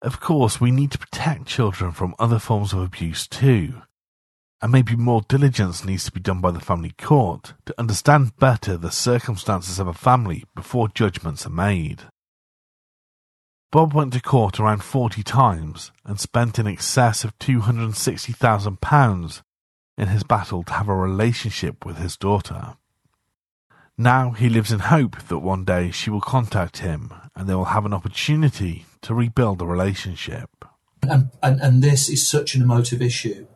Of 0.00 0.20
course, 0.20 0.60
we 0.60 0.70
need 0.70 0.92
to 0.92 0.98
protect 0.98 1.46
children 1.46 1.92
from 1.92 2.14
other 2.18 2.38
forms 2.38 2.72
of 2.72 2.80
abuse 2.80 3.26
too, 3.26 3.82
and 4.60 4.72
maybe 4.72 4.96
more 4.96 5.22
diligence 5.28 5.84
needs 5.84 6.04
to 6.04 6.12
be 6.12 6.20
done 6.20 6.40
by 6.40 6.50
the 6.50 6.60
family 6.60 6.92
court 6.98 7.54
to 7.66 7.74
understand 7.78 8.36
better 8.38 8.76
the 8.76 8.90
circumstances 8.90 9.78
of 9.78 9.86
a 9.86 9.94
family 9.94 10.44
before 10.54 10.88
judgments 10.88 11.46
are 11.46 11.50
made. 11.50 12.02
Bob 13.70 13.92
went 13.92 14.14
to 14.14 14.20
court 14.20 14.58
around 14.58 14.82
40 14.82 15.22
times 15.22 15.92
and 16.04 16.18
spent 16.18 16.58
in 16.58 16.66
excess 16.66 17.22
of 17.22 17.38
£260,000 17.38 19.42
in 19.98 20.08
his 20.08 20.22
battle 20.22 20.62
to 20.64 20.72
have 20.72 20.88
a 20.88 20.94
relationship 20.94 21.84
with 21.84 21.98
his 21.98 22.16
daughter. 22.16 22.76
Now 23.96 24.30
he 24.30 24.48
lives 24.48 24.72
in 24.72 24.78
hope 24.78 25.20
that 25.28 25.40
one 25.40 25.64
day 25.64 25.90
she 25.90 26.08
will 26.08 26.20
contact 26.20 26.78
him 26.78 27.12
and 27.36 27.48
they 27.48 27.54
will 27.54 27.66
have 27.66 27.84
an 27.84 27.92
opportunity 27.92 28.86
to 29.02 29.14
rebuild 29.14 29.58
the 29.58 29.66
relationship. 29.66 30.64
And, 31.02 31.30
and, 31.42 31.60
and 31.60 31.82
this 31.82 32.08
is 32.08 32.26
such 32.26 32.54
an 32.54 32.62
emotive 32.62 33.02
issue 33.02 33.46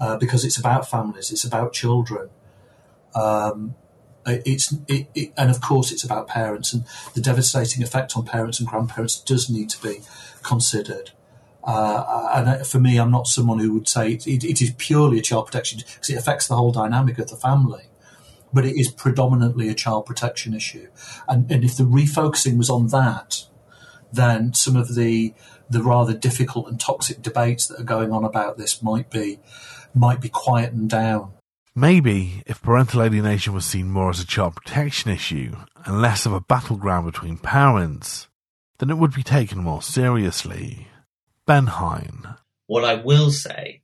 uh, 0.00 0.16
because 0.16 0.44
it's 0.44 0.58
about 0.58 0.88
families, 0.88 1.30
it's 1.30 1.44
about 1.44 1.72
children. 1.72 2.30
Um, 3.14 3.74
it's 4.26 4.74
it, 4.88 5.08
it, 5.14 5.32
and 5.36 5.50
of 5.50 5.60
course 5.60 5.90
it's 5.90 6.04
about 6.04 6.28
parents 6.28 6.72
and 6.72 6.84
the 7.14 7.20
devastating 7.20 7.82
effect 7.82 8.16
on 8.16 8.24
parents 8.24 8.60
and 8.60 8.68
grandparents 8.68 9.18
does 9.20 9.48
need 9.48 9.70
to 9.70 9.82
be 9.82 10.00
considered. 10.42 11.12
Uh, 11.64 12.30
and 12.34 12.66
for 12.66 12.78
me, 12.78 12.98
I'm 12.98 13.10
not 13.10 13.26
someone 13.26 13.58
who 13.58 13.74
would 13.74 13.88
say 13.88 14.12
it, 14.12 14.26
it 14.26 14.62
is 14.62 14.72
purely 14.78 15.18
a 15.18 15.22
child 15.22 15.46
protection 15.46 15.78
because 15.78 16.08
it 16.08 16.16
affects 16.16 16.46
the 16.46 16.56
whole 16.56 16.72
dynamic 16.72 17.18
of 17.18 17.28
the 17.28 17.36
family. 17.36 17.84
But 18.52 18.64
it 18.64 18.80
is 18.80 18.90
predominantly 18.90 19.68
a 19.68 19.74
child 19.74 20.06
protection 20.06 20.54
issue, 20.54 20.88
and, 21.28 21.50
and 21.50 21.62
if 21.62 21.76
the 21.76 21.84
refocusing 21.84 22.56
was 22.56 22.70
on 22.70 22.86
that, 22.88 23.44
then 24.10 24.54
some 24.54 24.74
of 24.74 24.94
the 24.94 25.34
the 25.68 25.82
rather 25.82 26.14
difficult 26.14 26.66
and 26.66 26.80
toxic 26.80 27.20
debates 27.20 27.66
that 27.66 27.78
are 27.78 27.84
going 27.84 28.10
on 28.10 28.24
about 28.24 28.56
this 28.56 28.82
might 28.82 29.10
be 29.10 29.38
might 29.98 30.20
be 30.20 30.28
quietened 30.28 30.90
down. 30.90 31.32
Maybe 31.74 32.42
if 32.46 32.62
parental 32.62 33.02
alienation 33.02 33.52
was 33.52 33.64
seen 33.64 33.90
more 33.90 34.10
as 34.10 34.20
a 34.20 34.26
child 34.26 34.56
protection 34.56 35.10
issue 35.10 35.54
and 35.84 36.02
less 36.02 36.26
of 36.26 36.32
a 36.32 36.40
battleground 36.40 37.06
between 37.06 37.38
parents, 37.38 38.26
then 38.78 38.90
it 38.90 38.98
would 38.98 39.14
be 39.14 39.22
taken 39.22 39.58
more 39.58 39.82
seriously. 39.82 40.88
Ben 41.46 41.66
Hine. 41.66 42.34
What 42.66 42.84
I 42.84 42.94
will 42.94 43.30
say 43.30 43.82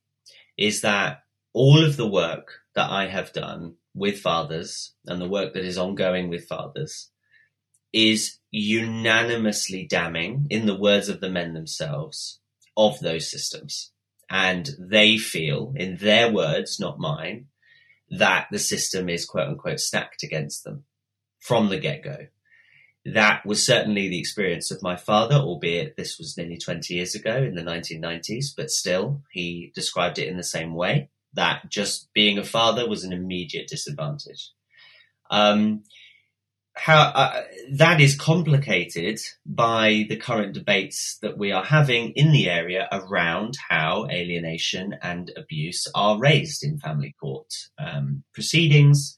is 0.58 0.80
that 0.80 1.22
all 1.52 1.84
of 1.84 1.96
the 1.96 2.08
work 2.08 2.62
that 2.74 2.90
I 2.90 3.06
have 3.06 3.32
done 3.32 3.76
with 3.94 4.20
fathers 4.20 4.92
and 5.06 5.20
the 5.20 5.28
work 5.28 5.54
that 5.54 5.64
is 5.64 5.78
ongoing 5.78 6.28
with 6.28 6.48
fathers 6.48 7.10
is 7.92 8.38
unanimously 8.50 9.86
damning, 9.86 10.48
in 10.50 10.66
the 10.66 10.76
words 10.76 11.08
of 11.08 11.20
the 11.20 11.30
men 11.30 11.54
themselves, 11.54 12.40
of 12.76 12.98
those 12.98 13.30
systems 13.30 13.92
and 14.34 14.70
they 14.80 15.16
feel, 15.16 15.72
in 15.76 15.96
their 15.98 16.28
words, 16.28 16.80
not 16.80 16.98
mine, 16.98 17.46
that 18.10 18.48
the 18.50 18.58
system 18.58 19.08
is 19.08 19.24
quote 19.24 19.46
unquote 19.46 19.78
stacked 19.78 20.24
against 20.24 20.64
them 20.64 20.82
from 21.38 21.68
the 21.68 21.78
get 21.78 22.02
go. 22.02 22.26
that 23.04 23.46
was 23.46 23.64
certainly 23.64 24.08
the 24.08 24.18
experience 24.18 24.72
of 24.72 24.82
my 24.82 24.96
father, 24.96 25.36
albeit 25.36 25.96
this 25.96 26.18
was 26.18 26.36
nearly 26.36 26.58
20 26.58 26.92
years 26.94 27.14
ago 27.14 27.36
in 27.36 27.54
the 27.54 27.62
1990s, 27.62 28.46
but 28.56 28.70
still, 28.70 29.22
he 29.30 29.70
described 29.72 30.18
it 30.18 30.26
in 30.26 30.36
the 30.36 30.42
same 30.42 30.74
way 30.74 31.10
that 31.34 31.68
just 31.68 32.12
being 32.12 32.36
a 32.36 32.44
father 32.44 32.88
was 32.88 33.04
an 33.04 33.12
immediate 33.12 33.68
disadvantage. 33.68 34.50
Um, 35.30 35.84
how 36.76 37.00
uh, 37.02 37.42
that 37.72 38.00
is 38.00 38.16
complicated 38.16 39.20
by 39.46 40.06
the 40.08 40.16
current 40.16 40.54
debates 40.54 41.18
that 41.22 41.38
we 41.38 41.52
are 41.52 41.64
having 41.64 42.10
in 42.10 42.32
the 42.32 42.50
area 42.50 42.88
around 42.90 43.54
how 43.68 44.06
alienation 44.10 44.94
and 45.00 45.30
abuse 45.36 45.86
are 45.94 46.18
raised 46.18 46.64
in 46.64 46.78
family 46.78 47.14
court 47.20 47.52
um, 47.78 48.24
proceedings, 48.32 49.16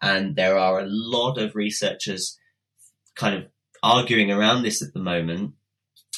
and 0.00 0.36
there 0.36 0.58
are 0.58 0.80
a 0.80 0.86
lot 0.86 1.38
of 1.38 1.54
researchers 1.54 2.38
kind 3.14 3.34
of 3.34 3.44
arguing 3.82 4.30
around 4.30 4.62
this 4.62 4.82
at 4.82 4.92
the 4.94 5.00
moment 5.00 5.52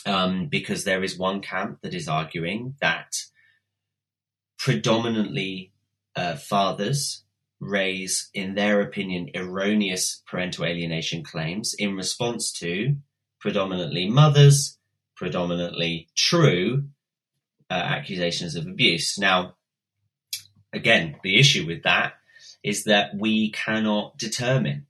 um, 0.07 0.47
because 0.47 0.85
there 0.85 1.03
is 1.03 1.19
one 1.19 1.41
camp 1.41 1.79
that 1.83 1.95
is 1.95 2.09
arguing 2.09 2.75
that 2.81 3.15
predominantly 4.59 5.73
uh, 6.17 6.37
fathers 6.37 7.25
raise, 7.61 8.31
in 8.35 8.55
their 8.55 8.81
opinion, 8.81 9.31
erroneous 9.35 10.23
parental 10.27 10.65
alienation 10.65 11.25
claims 11.25 11.75
in 11.79 11.97
response 11.97 12.53
to 12.53 12.97
predominantly 13.41 14.09
mothers, 14.09 14.79
predominantly 15.17 16.09
true 16.17 16.85
uh, 17.71 17.75
accusations 17.75 18.55
of 18.57 18.67
abuse. 18.67 19.19
Now, 19.19 19.57
again, 20.73 21.17
the 21.23 21.39
issue 21.39 21.67
with 21.67 21.83
that 21.83 22.15
is 22.63 22.85
that 22.85 23.11
we 23.17 23.51
cannot 23.51 24.19
determine 24.19 24.87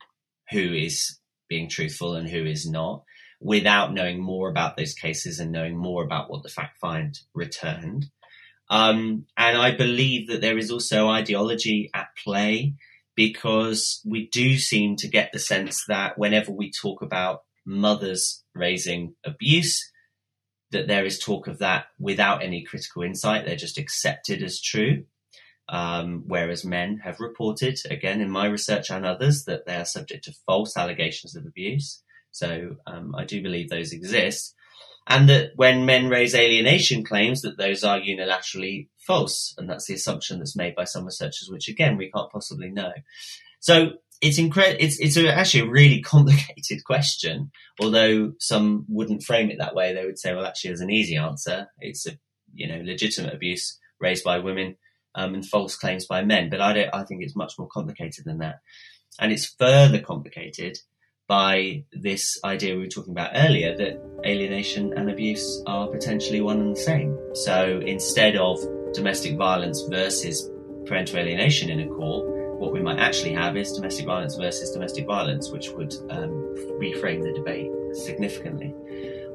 who 0.51 0.73
is 0.73 1.19
being 1.49 1.69
truthful 1.69 2.14
and 2.14 2.29
who 2.29 2.45
is 2.45 2.69
not 2.69 3.05
without 3.41 3.93
knowing 3.93 4.21
more 4.21 4.51
about 4.51 4.77
those 4.77 4.95
cases 4.95 5.39
and 5.39 5.53
knowing 5.53 5.77
more 5.77 6.03
about 6.03 6.31
what 6.31 6.43
the 6.43 6.49
fact 6.49 6.79
find 6.79 7.21
returned. 7.35 8.11
Um, 8.71 9.27
and 9.37 9.57
I 9.57 9.75
believe 9.75 10.29
that 10.29 10.41
there 10.41 10.59
is 10.59 10.71
also 10.71 11.09
ideology 11.09 11.91
at 11.95 12.09
play 12.23 12.75
because 13.14 14.01
we 14.05 14.29
do 14.29 14.57
seem 14.57 14.97
to 14.97 15.09
get 15.09 15.33
the 15.33 15.39
sense 15.39 15.85
that 15.89 16.19
whenever 16.19 16.53
we 16.53 16.71
talk 16.71 17.03
about 17.03 17.43
mothers 17.64 18.45
raising 18.55 19.14
abuse, 19.25 19.91
that 20.71 20.87
there 20.87 21.05
is 21.05 21.19
talk 21.19 21.47
of 21.47 21.59
that 21.59 21.87
without 21.99 22.43
any 22.43 22.62
critical 22.62 23.03
insight. 23.03 23.45
They're 23.45 23.57
just 23.57 23.79
accepted 23.79 24.43
as 24.43 24.61
true. 24.61 25.05
Um, 25.71 26.25
whereas 26.27 26.64
men 26.64 26.99
have 27.05 27.21
reported, 27.21 27.79
again, 27.91 28.23
in 28.23 28.31
my 28.31 28.47
research 28.47 28.91
and 28.91 29.05
others, 29.05 29.45
that 29.45 29.66
they 29.66 29.77
are 29.77 29.85
subject 29.85 30.25
to 30.25 30.35
false 30.47 30.77
allegations 30.77 31.37
of 31.37 31.45
abuse. 31.45 32.03
So 32.31 32.77
um, 32.87 33.14
I 33.14 33.25
do 33.25 33.43
believe 33.43 33.69
those 33.69 33.93
exist 33.93 34.55
and 35.09 35.29
that 35.31 35.53
when 35.57 35.87
men 35.87 36.09
raise 36.09 36.35
alienation 36.35 37.03
claims 37.03 37.41
that 37.41 37.57
those 37.57 37.83
are 37.83 37.99
unilaterally 37.99 38.89
false 38.99 39.55
and 39.57 39.69
that's 39.69 39.87
the 39.87 39.95
assumption 39.95 40.39
that's 40.39 40.55
made 40.55 40.75
by 40.75 40.85
some 40.85 41.07
researchers 41.07 41.49
which 41.51 41.69
again 41.69 41.97
we 41.97 42.11
can't 42.11 42.31
possibly 42.31 42.71
know. 42.71 42.93
So 43.59 43.93
it's 44.21 44.39
it's, 44.39 45.01
it's 45.01 45.17
a, 45.17 45.35
actually 45.35 45.61
a 45.61 45.71
really 45.71 46.03
complicated 46.15 46.85
question 46.85 47.51
although 47.81 48.33
some 48.39 48.85
wouldn't 48.89 49.23
frame 49.23 49.51
it 49.51 49.59
that 49.59 49.75
way. 49.75 49.95
They 49.95 50.05
would 50.05 50.19
say 50.19 50.35
well 50.35 50.47
actually 50.47 50.71
there's 50.71 50.83
an 50.83 50.91
easy 50.91 51.17
answer. 51.17 51.69
It's 51.81 52.07
a 52.07 52.13
you 52.53 52.69
know 52.69 52.83
legitimate 52.85 53.35
abuse 53.35 53.79
raised 53.99 54.25
by 54.25 54.39
women 54.39 54.77
um, 55.15 55.35
and 55.35 55.45
false 55.45 55.75
claims 55.75 56.07
by 56.07 56.23
men. 56.23 56.51
But 56.51 56.61
i 56.61 56.73
don't 56.75 56.95
i 56.95 57.03
think 57.03 57.23
it's 57.23 57.35
much 57.35 57.55
more 57.59 57.69
complicated 57.69 58.27
than 58.27 58.39
that. 58.39 58.61
And 59.19 59.33
it's 59.33 59.47
further 59.47 60.01
complicated 60.01 60.79
by 61.29 61.85
this 61.93 62.41
idea 62.43 62.74
we 62.74 62.81
were 62.81 62.87
talking 62.87 63.12
about 63.12 63.31
earlier 63.35 63.76
that 63.76 64.03
alienation 64.24 64.95
and 64.95 65.11
abuse 65.11 65.62
are 65.66 65.87
potentially 65.87 66.41
one 66.41 66.59
and 66.61 66.74
the 66.74 66.81
same. 66.81 67.16
So 67.35 67.81
instead 67.85 68.37
of 68.37 68.59
domestic 68.95 69.37
violence 69.37 69.83
versus 69.91 70.51
parental 70.87 71.18
alienation 71.18 71.68
in 71.68 71.81
a 71.81 71.87
court, 71.87 72.26
what 72.59 72.72
we 72.72 72.81
might 72.81 72.99
actually 72.99 73.35
have 73.35 73.57
is 73.57 73.72
domestic 73.72 74.07
violence 74.07 74.37
versus 74.37 74.70
domestic 74.70 75.07
violence, 75.07 75.51
which 75.51 75.70
would 75.70 75.95
um, 76.11 76.33
reframe 76.81 77.22
the 77.22 77.33
debate 77.35 77.70
significantly. 77.95 78.74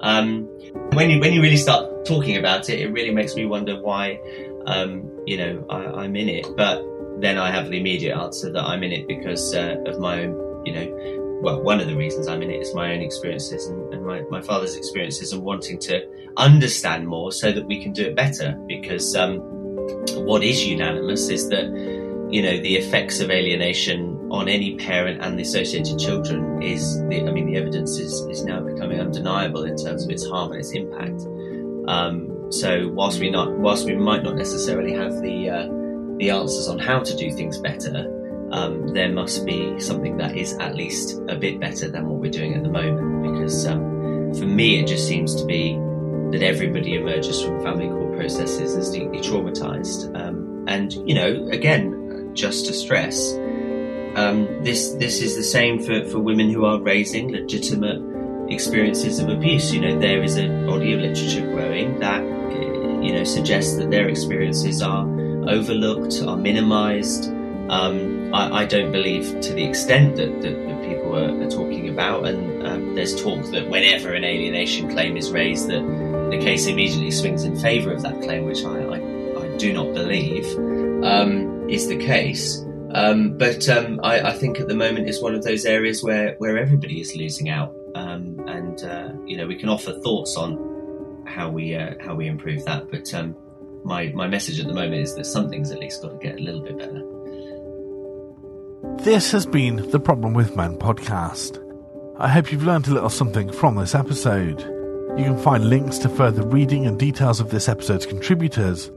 Um, 0.01 0.49
when 0.93 1.09
you 1.09 1.19
when 1.19 1.31
you 1.31 1.41
really 1.41 1.57
start 1.57 2.05
talking 2.05 2.37
about 2.37 2.69
it, 2.69 2.79
it 2.79 2.91
really 2.91 3.11
makes 3.11 3.35
me 3.35 3.45
wonder 3.45 3.79
why, 3.79 4.19
um, 4.65 5.09
you 5.25 5.37
know, 5.37 5.65
I, 5.69 6.03
am 6.03 6.15
in 6.17 6.27
it. 6.27 6.45
But 6.57 6.83
then 7.21 7.37
I 7.37 7.51
have 7.51 7.69
the 7.69 7.79
immediate 7.79 8.17
answer 8.17 8.51
that 8.51 8.63
I'm 8.63 8.83
in 8.83 8.91
it 8.91 9.07
because 9.07 9.55
uh, 9.55 9.77
of 9.85 9.99
my 9.99 10.23
own, 10.23 10.65
you 10.65 10.73
know, 10.73 11.22
well, 11.43 11.61
one 11.61 11.81
of 11.81 11.87
the 11.87 11.95
reasons 11.95 12.29
I'm 12.29 12.41
in 12.41 12.49
it 12.49 12.61
is 12.61 12.73
my 12.73 12.93
own 12.93 13.01
experiences 13.01 13.67
and, 13.67 13.93
and 13.93 14.05
my, 14.05 14.21
my, 14.29 14.41
father's 14.41 14.77
experiences 14.77 15.33
and 15.33 15.43
wanting 15.43 15.77
to 15.79 16.01
understand 16.37 17.05
more 17.05 17.33
so 17.33 17.51
that 17.51 17.65
we 17.65 17.83
can 17.83 17.91
do 17.91 18.05
it 18.05 18.15
better. 18.15 18.57
Because 18.65 19.13
um, 19.13 19.39
what 20.25 20.41
is 20.41 20.65
unanimous 20.65 21.27
is 21.27 21.49
that, 21.49 21.65
you 22.31 22.41
know, 22.41 22.57
the 22.61 22.77
effects 22.77 23.19
of 23.19 23.29
alienation 23.29 24.17
on 24.31 24.47
any 24.47 24.77
parent 24.77 25.21
and 25.21 25.37
the 25.37 25.43
associated 25.43 25.99
children 25.99 26.63
is, 26.63 26.97
the, 27.09 27.27
I 27.27 27.31
mean, 27.31 27.47
the 27.47 27.57
evidence 27.57 27.99
is, 27.99 28.21
is 28.27 28.45
now 28.45 28.61
becoming 28.61 29.01
undeniable 29.01 29.65
in 29.65 29.75
terms 29.75 30.05
of 30.05 30.11
its 30.11 30.25
harm 30.25 30.51
and 30.53 30.61
its 30.61 30.71
impact. 30.71 31.23
Um, 31.89 32.51
so 32.53 32.87
whilst 32.87 33.19
we 33.19 33.29
not, 33.29 33.51
whilst 33.51 33.85
we 33.85 33.97
might 33.97 34.23
not 34.23 34.37
necessarily 34.37 34.93
have 34.93 35.21
the, 35.21 35.49
uh, 35.49 35.67
the 36.19 36.29
answers 36.29 36.69
on 36.69 36.79
how 36.79 36.99
to 36.99 37.17
do 37.17 37.33
things 37.33 37.57
better, 37.57 38.12
um, 38.53 38.89
there 38.89 39.11
must 39.11 39.47
be 39.47 39.79
something 39.79 40.17
that 40.17 40.37
is 40.37 40.53
at 40.53 40.75
least 40.75 41.19
a 41.27 41.35
bit 41.35 41.59
better 41.59 41.89
than 41.89 42.07
what 42.07 42.19
we're 42.19 42.31
doing 42.31 42.53
at 42.53 42.61
the 42.61 42.69
moment. 42.69 43.23
Because 43.33 43.65
um, 43.65 44.31
for 44.35 44.45
me, 44.45 44.79
it 44.79 44.85
just 44.85 45.07
seems 45.07 45.33
to 45.35 45.45
be 45.45 45.73
that 46.31 46.43
everybody 46.43 46.93
emerges 46.93 47.41
from 47.41 47.63
family 47.63 47.87
court 47.87 48.15
processes 48.15 48.75
as 48.75 48.91
deeply 48.91 49.19
traumatized. 49.19 50.15
Um, 50.15 50.65
and 50.67 50.93
you 50.93 51.15
know, 51.15 51.49
again, 51.49 52.31
just 52.35 52.67
to 52.67 52.73
stress, 52.73 53.33
um, 54.15 54.63
this 54.63 54.93
this 54.93 55.19
is 55.23 55.35
the 55.35 55.43
same 55.43 55.81
for, 55.81 56.05
for 56.05 56.19
women 56.19 56.51
who 56.51 56.63
are 56.65 56.79
raising 56.79 57.31
legitimate 57.31 58.01
experiences 58.51 59.17
of 59.17 59.29
abuse. 59.29 59.73
You 59.73 59.81
know, 59.81 59.99
there 59.99 60.21
is 60.21 60.37
a 60.37 60.47
body 60.67 60.93
of 60.93 60.99
literature 60.99 61.41
growing 61.41 61.99
that 62.01 62.21
you 63.03 63.13
know 63.13 63.23
suggests 63.23 63.77
that 63.77 63.89
their 63.89 64.07
experiences 64.07 64.83
are 64.83 65.07
overlooked, 65.49 66.21
are 66.21 66.37
minimized. 66.37 67.33
Um, 67.73 68.31
I, 68.35 68.59
I, 68.59 68.65
don't 68.65 68.91
believe 68.91 69.41
to 69.41 69.51
the 69.51 69.63
extent 69.63 70.17
that, 70.17 70.41
that, 70.41 70.67
that 70.67 70.87
people 70.87 71.17
are, 71.17 71.43
are, 71.43 71.49
talking 71.49 71.89
about, 71.89 72.23
and 72.27 72.67
um, 72.67 72.93
there's 72.93 73.19
talk 73.19 73.49
that 73.49 73.67
whenever 73.67 74.13
an 74.13 74.23
alienation 74.23 74.91
claim 74.91 75.17
is 75.17 75.31
raised, 75.31 75.69
that 75.69 75.81
the 76.29 76.37
case 76.37 76.67
immediately 76.67 77.09
swings 77.09 77.43
in 77.43 77.59
favour 77.59 77.91
of 77.91 78.03
that 78.03 78.21
claim, 78.21 78.45
which 78.45 78.63
I, 78.63 78.77
I, 78.77 78.97
I 79.43 79.57
do 79.57 79.73
not 79.73 79.91
believe 79.91 80.45
um, 81.03 81.67
is 81.67 81.87
the 81.87 81.97
case. 81.97 82.63
Um, 82.91 83.39
but 83.39 83.67
um, 83.69 83.99
I, 84.03 84.33
think 84.33 84.59
at 84.59 84.67
the 84.67 84.75
moment 84.75 85.09
it's 85.09 85.19
one 85.19 85.33
of 85.33 85.43
those 85.43 85.65
areas 85.65 86.03
where, 86.03 86.35
where 86.37 86.59
everybody 86.59 87.01
is 87.01 87.15
losing 87.15 87.49
out, 87.49 87.73
um, 87.95 88.39
and 88.47 88.83
uh, 88.83 89.13
you 89.25 89.35
know 89.35 89.47
we 89.47 89.55
can 89.55 89.69
offer 89.69 89.93
thoughts 89.93 90.37
on 90.37 91.23
how 91.25 91.49
we 91.49 91.73
uh, 91.73 91.95
how 91.99 92.13
we 92.13 92.27
improve 92.27 92.65
that. 92.65 92.91
But 92.91 93.11
my 93.83 94.11
my 94.13 94.27
message 94.27 94.59
at 94.59 94.67
the 94.67 94.75
moment 94.75 95.01
is 95.01 95.15
that 95.15 95.25
something's 95.25 95.71
at 95.71 95.79
least 95.79 96.03
got 96.03 96.11
to 96.11 96.17
get 96.17 96.39
a 96.39 96.43
little 96.43 96.61
bit 96.61 96.77
better. 96.77 97.12
This 98.83 99.31
has 99.31 99.45
been 99.45 99.89
the 99.91 99.99
Problem 99.99 100.33
with 100.33 100.57
Men 100.57 100.77
podcast. 100.77 101.59
I 102.19 102.27
hope 102.27 102.51
you've 102.51 102.65
learned 102.65 102.87
a 102.87 102.93
little 102.93 103.09
something 103.09 103.49
from 103.51 103.75
this 103.75 103.95
episode. 103.95 104.59
You 105.17 105.23
can 105.23 105.37
find 105.37 105.69
links 105.69 105.97
to 105.99 106.09
further 106.09 106.45
reading 106.45 106.85
and 106.85 106.99
details 106.99 107.39
of 107.39 107.49
this 107.49 107.69
episode's 107.69 108.05
contributors 108.05 108.91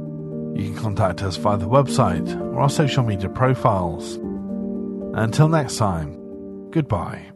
You 0.57 0.71
can 0.71 0.81
contact 0.81 1.23
us 1.23 1.35
via 1.35 1.57
the 1.57 1.67
website 1.67 2.39
or 2.39 2.61
our 2.61 2.69
social 2.69 3.03
media 3.03 3.27
profiles. 3.29 4.15
Until 5.13 5.49
next 5.49 5.75
time, 5.77 6.17
goodbye. 6.71 7.31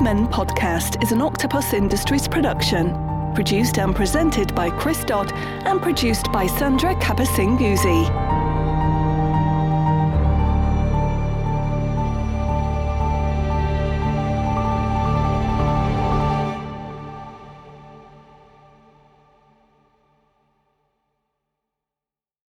Men 0.00 0.28
podcast 0.28 1.02
is 1.02 1.12
an 1.12 1.20
Octopus 1.20 1.74
Industries 1.74 2.26
production. 2.26 2.94
Produced 3.34 3.78
and 3.78 3.94
presented 3.94 4.54
by 4.54 4.70
Chris 4.70 5.04
Dodd 5.04 5.30
and 5.34 5.82
produced 5.82 6.32
by 6.32 6.46
Sandra 6.46 6.94
Kapasinguzi. 6.94 8.29